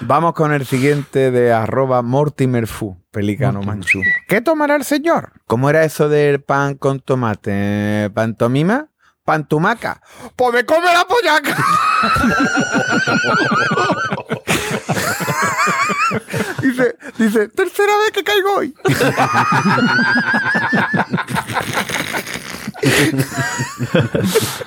Vamos 0.00 0.32
con 0.32 0.54
el 0.54 0.64
siguiente 0.64 1.30
de 1.30 1.52
arroba 1.52 2.00
mortimerfu, 2.00 2.96
pelicano 3.10 3.60
manchú. 3.60 4.00
¿Qué 4.26 4.40
tomará 4.40 4.74
el 4.74 4.84
señor? 4.84 5.32
¿Cómo 5.46 5.68
era 5.68 5.84
eso 5.84 6.08
del 6.08 6.42
pan 6.42 6.76
con 6.76 7.00
tomate? 7.00 8.10
¿Pantomima? 8.14 8.88
¿Pantumaca? 9.22 10.00
Pues 10.34 10.54
me 10.54 10.64
come 10.64 10.90
la 10.90 11.04
pollaca. 11.04 11.54
dice, 16.62 16.96
dice, 17.18 17.48
tercera 17.48 17.98
vez 17.98 18.12
que 18.12 18.24
caigo 18.24 18.54
hoy. 18.54 18.74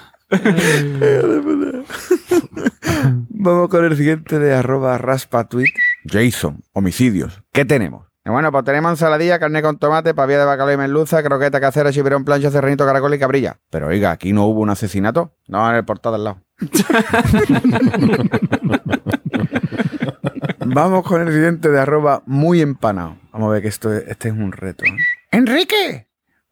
Vamos 3.29 3.69
con 3.69 3.85
el 3.85 3.97
siguiente 3.97 4.37
de 4.37 4.53
arroba 4.53 4.97
raspa 4.97 5.47
tweet. 5.47 5.69
Jason, 6.05 6.61
homicidios. 6.73 7.41
¿Qué 7.51 7.65
tenemos? 7.65 8.07
Bueno, 8.25 8.51
pues 8.51 8.63
tenemos 8.63 8.91
ensaladilla, 8.91 9.39
carne 9.39 9.63
con 9.63 9.79
tomate, 9.79 10.13
pavía 10.13 10.37
de 10.39 10.45
bacalao 10.45 10.75
y 10.75 10.77
merluza, 10.77 11.23
croqueta 11.23 11.59
casera, 11.59 11.91
chiverón, 11.91 12.25
plancha, 12.25 12.51
serranito, 12.51 12.85
caracol 12.85 13.15
y 13.15 13.19
cabrilla. 13.19 13.57
Pero 13.71 13.87
oiga, 13.87 14.11
¿aquí 14.11 14.33
no 14.33 14.45
hubo 14.45 14.61
un 14.61 14.69
asesinato? 14.69 15.33
No, 15.47 15.67
en 15.67 15.77
el 15.77 15.85
portal 15.85 16.13
al 16.13 16.23
lado. 16.23 16.43
Vamos 20.65 21.03
con 21.03 21.27
el 21.27 21.33
siguiente 21.33 21.69
de 21.69 21.79
arroba 21.79 22.21
muy 22.27 22.61
empanado. 22.61 23.17
Vamos 23.31 23.49
a 23.49 23.53
ver 23.53 23.63
que 23.63 23.69
esto, 23.69 23.91
este 23.91 24.29
es 24.29 24.35
un 24.35 24.51
reto. 24.51 24.85
¿eh? 24.85 24.95
Enrique, 25.31 26.07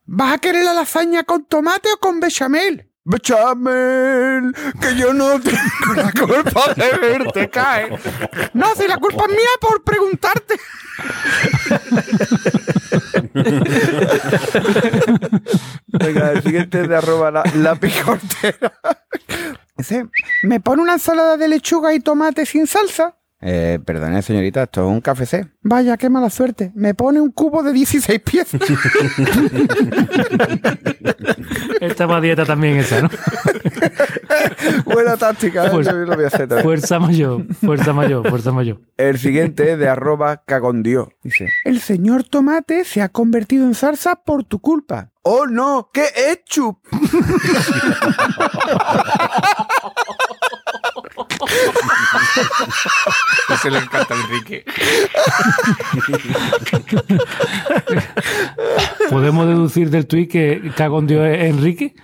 ¿vas 0.05 0.33
a 0.33 0.39
querer 0.39 0.65
la 0.65 0.73
lasaña 0.73 1.23
con 1.25 1.45
tomate 1.45 1.89
o 1.95 1.99
con 1.99 2.19
bechamel? 2.19 2.86
Bechamel, 3.09 4.53
que 4.81 4.95
yo 4.97 5.13
no 5.13 5.39
tengo 5.39 5.93
la 5.95 6.11
culpa 6.11 6.73
de 6.75 6.89
verte 6.97 7.49
caer. 7.49 7.97
No, 8.53 8.75
si 8.75 8.85
la 8.85 8.97
culpa 8.97 9.23
es 9.23 9.29
mía 9.29 9.49
por 9.61 9.81
preguntarte. 9.81 10.59
Venga, 15.87 16.31
el 16.33 16.43
siguiente 16.43 16.81
es 16.81 16.89
de 16.89 16.97
arroba 16.97 17.31
la, 17.31 17.43
la 17.55 17.75
pijortera. 17.75 18.73
Dice, 19.77 20.09
¿me 20.43 20.59
pone 20.59 20.81
una 20.81 20.93
ensalada 20.93 21.37
de 21.37 21.47
lechuga 21.47 21.93
y 21.93 22.01
tomate 22.01 22.45
sin 22.45 22.67
salsa? 22.67 23.15
Eh, 23.39 23.77
perdone, 23.85 24.23
señorita, 24.23 24.63
esto 24.63 24.87
es 24.87 24.91
un 24.91 24.99
café 24.99 25.47
Vaya, 25.61 25.95
qué 25.97 26.09
mala 26.09 26.31
suerte. 26.31 26.71
Me 26.73 26.95
pone 26.95 27.21
un 27.21 27.29
cubo 27.31 27.61
de 27.61 27.71
16 27.71 28.19
piezas. 28.21 28.59
Esta 31.79 32.07
va 32.07 32.17
a 32.17 32.21
dieta 32.21 32.45
también 32.45 32.77
esa, 32.77 33.03
¿no? 33.03 33.09
Buena 34.85 35.17
táctica, 35.17 35.67
¿eh? 35.67 35.69
Fuerza, 35.69 35.91
Yo 35.91 35.97
lo 35.97 36.15
voy 36.15 36.23
a 36.23 36.27
hacer 36.27 36.47
también. 36.47 36.63
fuerza 36.63 36.97
mayor, 36.99 37.45
fuerza 37.53 37.93
mayor, 37.93 38.27
fuerza 38.27 38.51
mayor. 38.51 38.81
El 38.97 39.19
siguiente 39.19 39.73
es 39.73 39.77
de 39.79 39.87
arroba 39.87 40.37
cagondio. 40.43 41.09
Dice, 41.23 41.47
El 41.63 41.79
señor 41.79 42.23
tomate 42.23 42.85
se 42.85 43.03
ha 43.03 43.09
convertido 43.09 43.67
en 43.67 43.75
salsa 43.75 44.15
por 44.15 44.45
tu 44.45 44.57
culpa. 44.59 45.11
¡Oh 45.21 45.45
no! 45.45 45.91
¡Qué 45.93 46.05
hecho! 46.31 46.79
Ese 53.49 53.71
le 53.71 53.79
encanta 53.79 54.13
a 54.13 54.17
Enrique. 54.17 54.65
¿Podemos 59.09 59.47
deducir 59.47 59.89
del 59.89 60.07
tuit 60.07 60.29
que 60.29 60.71
cagón 60.75 61.07
Dios 61.07 61.25
es 61.25 61.49
Enrique? 61.49 61.95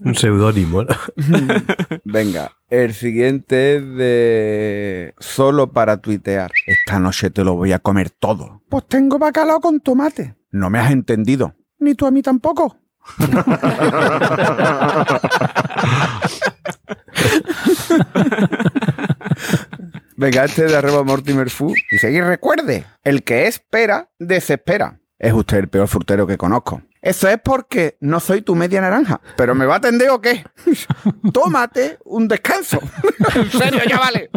Un 0.00 0.14
seudónimo. 0.14 0.84
¿no? 0.84 0.94
Venga, 2.04 2.52
el 2.70 2.94
siguiente 2.94 3.76
es 3.76 3.96
de 3.96 5.14
solo 5.18 5.72
para 5.72 5.98
tuitear. 5.98 6.50
Esta 6.66 6.98
noche 6.98 7.30
te 7.30 7.44
lo 7.44 7.54
voy 7.54 7.72
a 7.72 7.78
comer 7.78 8.10
todo. 8.10 8.62
Pues 8.68 8.86
tengo 8.88 9.18
bacalao 9.18 9.60
con 9.60 9.80
tomate. 9.80 10.36
No 10.50 10.70
me 10.70 10.78
has 10.78 10.90
entendido. 10.90 11.54
Ni 11.78 11.94
tú 11.94 12.06
a 12.06 12.10
mí 12.10 12.22
tampoco. 12.22 12.78
Venga, 20.16 20.44
este 20.44 20.64
es 20.64 20.72
de 20.72 20.78
arroba 20.78 21.02
Mortimer 21.02 21.50
Fu. 21.50 21.74
Y 21.90 21.98
seguir 21.98 22.24
recuerde, 22.24 22.86
el 23.04 23.22
que 23.22 23.46
espera, 23.46 24.08
desespera. 24.18 24.98
Es 25.18 25.32
usted 25.32 25.58
el 25.58 25.68
peor 25.68 25.88
frutero 25.88 26.26
que 26.26 26.38
conozco. 26.38 26.82
Eso 27.02 27.28
es 27.28 27.38
porque 27.38 27.96
no 28.00 28.18
soy 28.18 28.42
tu 28.42 28.56
media 28.56 28.80
naranja. 28.80 29.20
¿Pero 29.36 29.54
me 29.54 29.64
va 29.64 29.74
a 29.74 29.78
atender 29.78 30.10
o 30.10 30.20
qué? 30.20 30.44
Tómate 31.32 31.98
un 32.04 32.26
descanso. 32.26 32.80
en 33.34 33.50
serio, 33.50 33.80
ya 33.88 33.98
vale. 33.98 34.30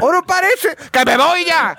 ¿O 0.00 0.10
no 0.10 0.22
parece? 0.24 0.76
¡Que 0.90 1.04
me 1.04 1.16
voy 1.16 1.44
ya! 1.44 1.76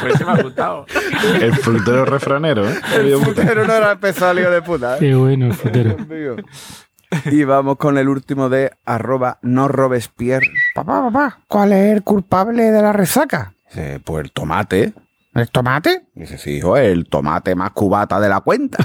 Pues 0.00 0.14
se 0.18 0.24
me 0.24 0.32
ha 0.32 0.42
gustado. 0.42 0.86
El 1.40 1.54
frutero 1.54 2.04
refranero, 2.04 2.68
¿eh? 2.68 2.80
El 2.96 3.16
frutero 3.18 3.64
no 3.64 3.72
era 3.72 3.92
el 3.92 3.98
pesalio 3.98 4.50
de 4.50 4.62
puta. 4.62 4.96
¿eh? 4.96 4.98
Qué 5.00 5.14
bueno, 5.14 5.46
el 5.46 5.54
frutero. 5.54 5.96
Y 7.26 7.44
vamos 7.44 7.76
con 7.76 7.98
el 7.98 8.08
último 8.08 8.48
de 8.48 8.72
arroba 8.84 9.38
no 9.42 9.68
Robespierre. 9.68 10.50
Papá, 10.74 11.02
papá, 11.02 11.40
¿cuál 11.46 11.72
es 11.72 11.92
el 11.94 12.02
culpable 12.02 12.70
de 12.70 12.82
la 12.82 12.92
resaca? 12.92 13.54
Dice, 13.68 14.00
pues 14.02 14.24
el 14.24 14.32
tomate. 14.32 14.92
¿El 15.34 15.48
tomate? 15.50 16.06
Dice, 16.14 16.36
sí, 16.36 16.56
hijo, 16.56 16.76
el 16.76 17.06
tomate 17.06 17.54
más 17.54 17.70
cubata 17.70 18.20
de 18.20 18.28
la 18.28 18.40
cuenta. 18.40 18.84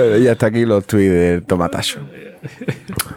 bueno, 0.00 0.16
y 0.18 0.28
hasta 0.28 0.46
aquí 0.46 0.64
los 0.64 0.86
tweets 0.86 1.12
del 1.12 1.42
tomatazo. 1.44 2.00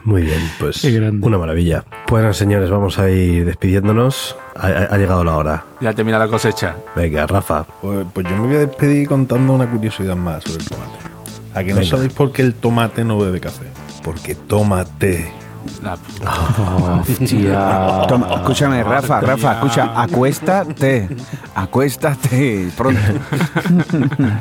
Muy 0.04 0.22
bien, 0.24 0.40
pues 0.60 0.82
Qué 0.82 0.92
grande. 0.92 1.26
una 1.26 1.38
maravilla. 1.38 1.86
Bueno, 2.10 2.34
señores, 2.34 2.70
vamos 2.70 3.00
a 3.00 3.10
ir 3.10 3.46
despidiéndonos. 3.46 4.36
Ha, 4.56 4.68
ha- 4.68 4.88
ha 4.92 4.98
llegado 4.98 5.24
la 5.24 5.38
hora. 5.38 5.64
Ya 5.82 5.94
termina 5.94 6.20
la 6.20 6.28
cosecha. 6.28 6.76
Venga, 6.96 7.26
Rafa. 7.26 7.64
Pues, 7.82 8.06
pues 8.14 8.28
yo 8.30 8.36
me 8.36 8.48
voy 8.48 8.56
a 8.58 8.60
despedir 8.60 9.08
contando 9.08 9.54
una 9.54 9.66
curiosidad 9.70 10.16
más 10.18 10.44
sobre 10.44 10.64
el 10.64 10.70
tomate. 10.70 10.92
¿A 11.56 11.64
que 11.64 11.70
no 11.70 11.76
Venga. 11.78 11.90
sabéis 11.90 12.12
por 12.14 12.32
qué 12.34 12.42
el 12.42 12.54
tomate 12.54 13.04
no 13.06 13.18
bebe 13.18 13.40
café? 13.40 13.66
Porque 14.04 14.36
tómate. 14.36 15.32
La. 15.82 15.96
Toma, 18.10 18.34
escúchame, 18.36 18.84
Rafa, 18.84 19.22
Rafa, 19.22 19.54
escucha, 19.54 20.02
acuéstate. 20.02 21.08
Acuéstate 21.56 22.68
pronto. 22.76 23.00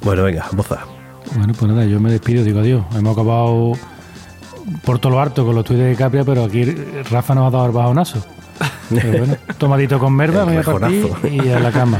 Bueno, 0.00 0.22
venga, 0.22 0.46
boza. 0.52 0.78
Bueno, 1.36 1.52
pues 1.58 1.70
nada, 1.70 1.84
yo 1.84 2.00
me 2.00 2.10
despido, 2.10 2.44
digo 2.44 2.60
adiós. 2.60 2.84
Hemos 2.96 3.12
acabado 3.12 3.72
por 4.84 4.98
todo 4.98 5.12
lo 5.12 5.20
harto 5.20 5.44
con 5.44 5.54
los 5.54 5.64
tuits 5.64 5.80
de 5.80 5.96
Capria, 5.96 6.24
pero 6.24 6.44
aquí 6.44 6.64
Rafa 7.10 7.34
nos 7.34 7.48
ha 7.48 7.50
dado 7.56 7.66
el 7.66 7.72
bajonazo. 7.72 8.24
Pero 8.90 9.18
bueno, 9.18 9.36
tomadito 9.58 9.98
con 9.98 10.12
merda, 10.14 10.44
me 10.44 10.60
voy 10.60 10.62
a 10.62 10.78
partir 10.78 11.10
y 11.30 11.48
a 11.50 11.60
la 11.60 11.70
cama. 11.70 11.98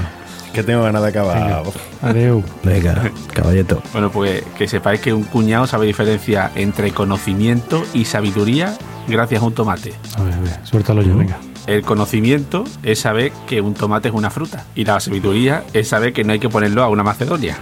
Que 0.52 0.62
tengo 0.62 0.82
ganas 0.82 1.02
de 1.02 1.08
acabar. 1.08 1.62
Adiós. 2.02 2.42
Venga, 2.64 3.10
caballeto. 3.34 3.82
Bueno, 3.92 4.10
pues 4.10 4.42
que 4.56 4.66
sepáis 4.66 5.00
que 5.00 5.12
un 5.12 5.24
cuñado 5.24 5.66
sabe 5.66 5.86
diferencia 5.86 6.50
entre 6.54 6.90
conocimiento 6.92 7.84
y 7.92 8.06
sabiduría 8.06 8.76
gracias 9.06 9.42
a 9.42 9.44
un 9.44 9.54
tomate. 9.54 9.94
A 10.16 10.22
ver, 10.22 10.34
a 10.34 10.40
ver, 10.40 10.60
suéltalo 10.64 11.02
yo, 11.02 11.16
venga. 11.16 11.38
El 11.68 11.82
conocimiento 11.82 12.64
es 12.82 13.00
saber 13.00 13.30
que 13.46 13.60
un 13.60 13.74
tomate 13.74 14.08
es 14.08 14.14
una 14.14 14.30
fruta. 14.30 14.64
Y 14.74 14.86
la 14.86 14.98
sabiduría 15.00 15.64
es 15.74 15.88
saber 15.88 16.14
que 16.14 16.24
no 16.24 16.32
hay 16.32 16.38
que 16.38 16.48
ponerlo 16.48 16.82
a 16.82 16.88
una 16.88 17.02
macedonia. 17.02 17.58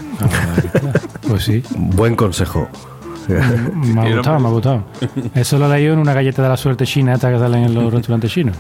Pues 1.26 1.42
sí, 1.42 1.60
Buen 1.76 2.14
consejo. 2.14 2.68
me 3.28 4.00
ha 4.00 4.14
gustado, 4.14 4.38
me 4.38 4.46
ha 4.46 4.50
gustado. 4.52 4.84
Eso 5.34 5.58
lo 5.58 5.66
he 5.66 5.76
leído 5.76 5.94
en 5.94 5.98
una 5.98 6.14
galleta 6.14 6.40
de 6.40 6.48
la 6.48 6.56
suerte 6.56 6.86
china, 6.86 7.14
esta 7.14 7.32
que 7.32 7.38
salen 7.40 7.64
en 7.64 7.74
los 7.74 7.92
restaurantes 7.92 8.30
chinos. 8.30 8.56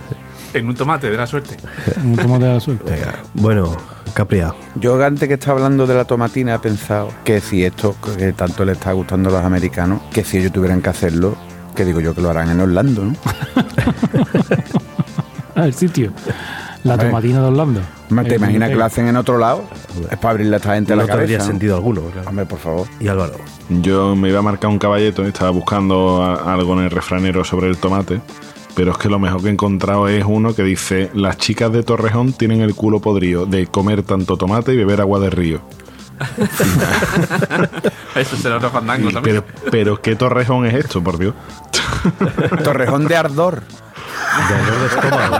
En 0.52 0.66
un 0.66 0.74
tomate 0.74 1.12
de 1.12 1.16
la 1.16 1.28
suerte. 1.28 1.56
Un 2.02 2.16
tomate 2.16 2.44
de 2.46 2.54
la 2.54 2.60
suerte. 2.60 2.90
Venga. 2.90 3.14
Bueno, 3.34 3.76
Capria. 4.14 4.52
Yo 4.74 5.00
antes 5.00 5.28
que 5.28 5.34
estaba 5.34 5.58
hablando 5.58 5.86
de 5.86 5.94
la 5.94 6.06
tomatina 6.06 6.56
he 6.56 6.58
pensado 6.58 7.10
que 7.22 7.40
si 7.40 7.64
esto 7.64 7.94
que 8.18 8.32
tanto 8.32 8.64
le 8.64 8.72
está 8.72 8.90
gustando 8.90 9.28
a 9.28 9.32
los 9.32 9.44
americanos, 9.44 10.02
que 10.12 10.24
si 10.24 10.38
ellos 10.38 10.50
tuvieran 10.50 10.82
que 10.82 10.90
hacerlo, 10.90 11.36
que 11.76 11.84
digo 11.84 12.00
yo 12.00 12.16
que 12.16 12.20
lo 12.20 12.30
harán 12.30 12.50
en 12.50 12.58
Orlando, 12.58 13.04
¿no? 13.04 13.12
Ah, 15.56 15.64
el 15.64 15.74
sitio. 15.74 16.12
La 16.84 16.96
tomatina 16.98 17.40
de 17.40 17.46
Orlando. 17.48 17.80
¿Te 18.28 18.36
imaginas 18.36 18.68
que 18.70 18.76
lo 18.76 18.84
hacen 18.84 19.08
en 19.08 19.16
otro 19.16 19.38
lado? 19.38 19.64
Es 20.10 20.16
para 20.18 20.30
abrirle 20.32 20.54
a 20.54 20.58
esta 20.58 20.74
gente 20.74 20.94
No 20.94 21.02
la 21.02 21.08
cabeza. 21.08 21.18
tendría 21.18 21.38
¿no? 21.38 21.44
sentido 21.44 21.74
alguno. 21.76 22.02
claro. 22.12 22.28
Hombre, 22.28 22.46
por 22.46 22.58
favor. 22.60 22.86
Y 23.00 23.08
Álvaro. 23.08 23.34
Yo 23.68 24.14
me 24.14 24.28
iba 24.28 24.38
a 24.38 24.42
marcar 24.42 24.70
un 24.70 24.78
caballeto 24.78 25.24
y 25.24 25.28
estaba 25.28 25.50
buscando 25.50 26.22
algo 26.22 26.74
en 26.74 26.84
el 26.84 26.90
refranero 26.90 27.42
sobre 27.42 27.68
el 27.68 27.78
tomate. 27.78 28.20
Pero 28.76 28.92
es 28.92 28.98
que 28.98 29.08
lo 29.08 29.18
mejor 29.18 29.40
que 29.40 29.48
he 29.48 29.52
encontrado 29.52 30.06
es 30.06 30.22
uno 30.24 30.54
que 30.54 30.62
dice: 30.62 31.10
Las 31.14 31.38
chicas 31.38 31.72
de 31.72 31.82
Torrejón 31.82 32.34
tienen 32.34 32.60
el 32.60 32.74
culo 32.74 33.00
podrido 33.00 33.46
de 33.46 33.66
comer 33.66 34.02
tanto 34.02 34.36
tomate 34.36 34.74
y 34.74 34.76
beber 34.76 35.00
agua 35.00 35.18
de 35.18 35.30
río. 35.30 35.62
Eso 38.14 38.36
será 38.36 38.56
otro 38.56 38.70
fandango 38.70 39.10
también. 39.10 39.42
Pero, 39.42 39.70
pero 39.70 40.00
¿qué 40.02 40.16
torrejón 40.16 40.64
es 40.66 40.74
esto, 40.74 41.02
por 41.02 41.18
Dios? 41.18 41.34
Torrejón 42.64 43.06
de 43.06 43.16
ardor. 43.16 43.62
De 44.48 44.58
dolor 44.58 44.78
de 44.80 44.86
estómago. 44.86 45.38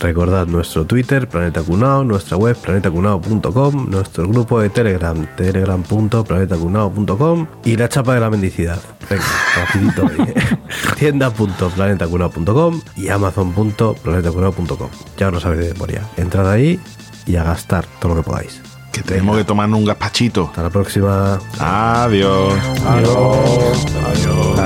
Recordad 0.00 0.46
nuestro 0.46 0.86
Twitter, 0.86 1.28
Planeta 1.28 1.62
Cunao, 1.62 2.02
nuestra 2.04 2.38
web 2.38 2.56
planetacunao.com, 2.56 3.90
nuestro 3.90 4.26
grupo 4.28 4.60
de 4.60 4.70
Telegram, 4.70 5.26
telegram.planetacunao.com 5.36 7.46
y 7.64 7.76
la 7.76 7.88
chapa 7.88 8.14
de 8.14 8.20
la 8.20 8.30
mendicidad. 8.30 8.80
Venga, 9.10 9.24
rapidito. 9.56 10.10
Tienda.planetacunao.com 10.98 12.80
y 12.96 13.10
amazon.planetacunao.com. 13.10 14.88
Ya 15.18 15.30
lo 15.30 15.38
sabéis 15.38 15.66
de 15.66 15.74
memoria. 15.74 16.00
Entrad 16.16 16.50
ahí 16.50 16.80
y 17.26 17.36
a 17.36 17.44
gastar 17.44 17.84
todo 18.00 18.14
lo 18.14 18.22
que 18.22 18.26
podáis. 18.26 18.69
Que 18.92 19.02
tenemos 19.02 19.36
que 19.36 19.44
tomarnos 19.44 19.78
un 19.78 19.84
gazpachito. 19.84 20.46
Hasta 20.48 20.62
la 20.62 20.70
próxima. 20.70 21.38
Adiós. 21.58 22.54
Adiós. 22.86 23.86
Adiós. 24.06 24.60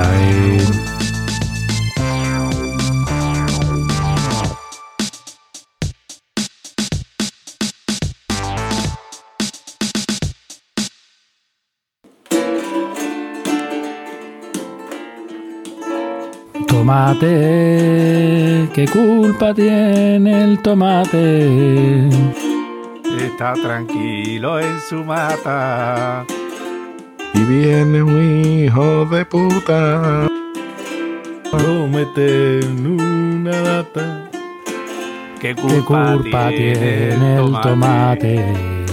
Tomate, 16.85 17.29
¿qué 18.75 18.87
culpa 18.93 19.55
tiene 19.55 20.45
el 20.45 20.61
tomate? 20.61 22.11
Está 23.25 23.55
tranquilo 23.55 24.61
en 24.61 24.79
su 24.81 25.03
mata. 25.03 26.27
Y 27.33 27.41
viene 27.45 28.03
un 28.03 28.20
hijo 28.20 29.07
de 29.07 29.25
puta. 29.25 30.29
Lo 31.53 31.87
mete 31.89 32.61
en 32.61 32.87
una 32.87 33.61
lata. 33.62 34.31
¿Qué 35.41 35.55
¿Qué 35.55 35.81
culpa 35.85 36.49
tiene 36.51 37.37
el 37.37 37.61
tomate? 37.62 38.84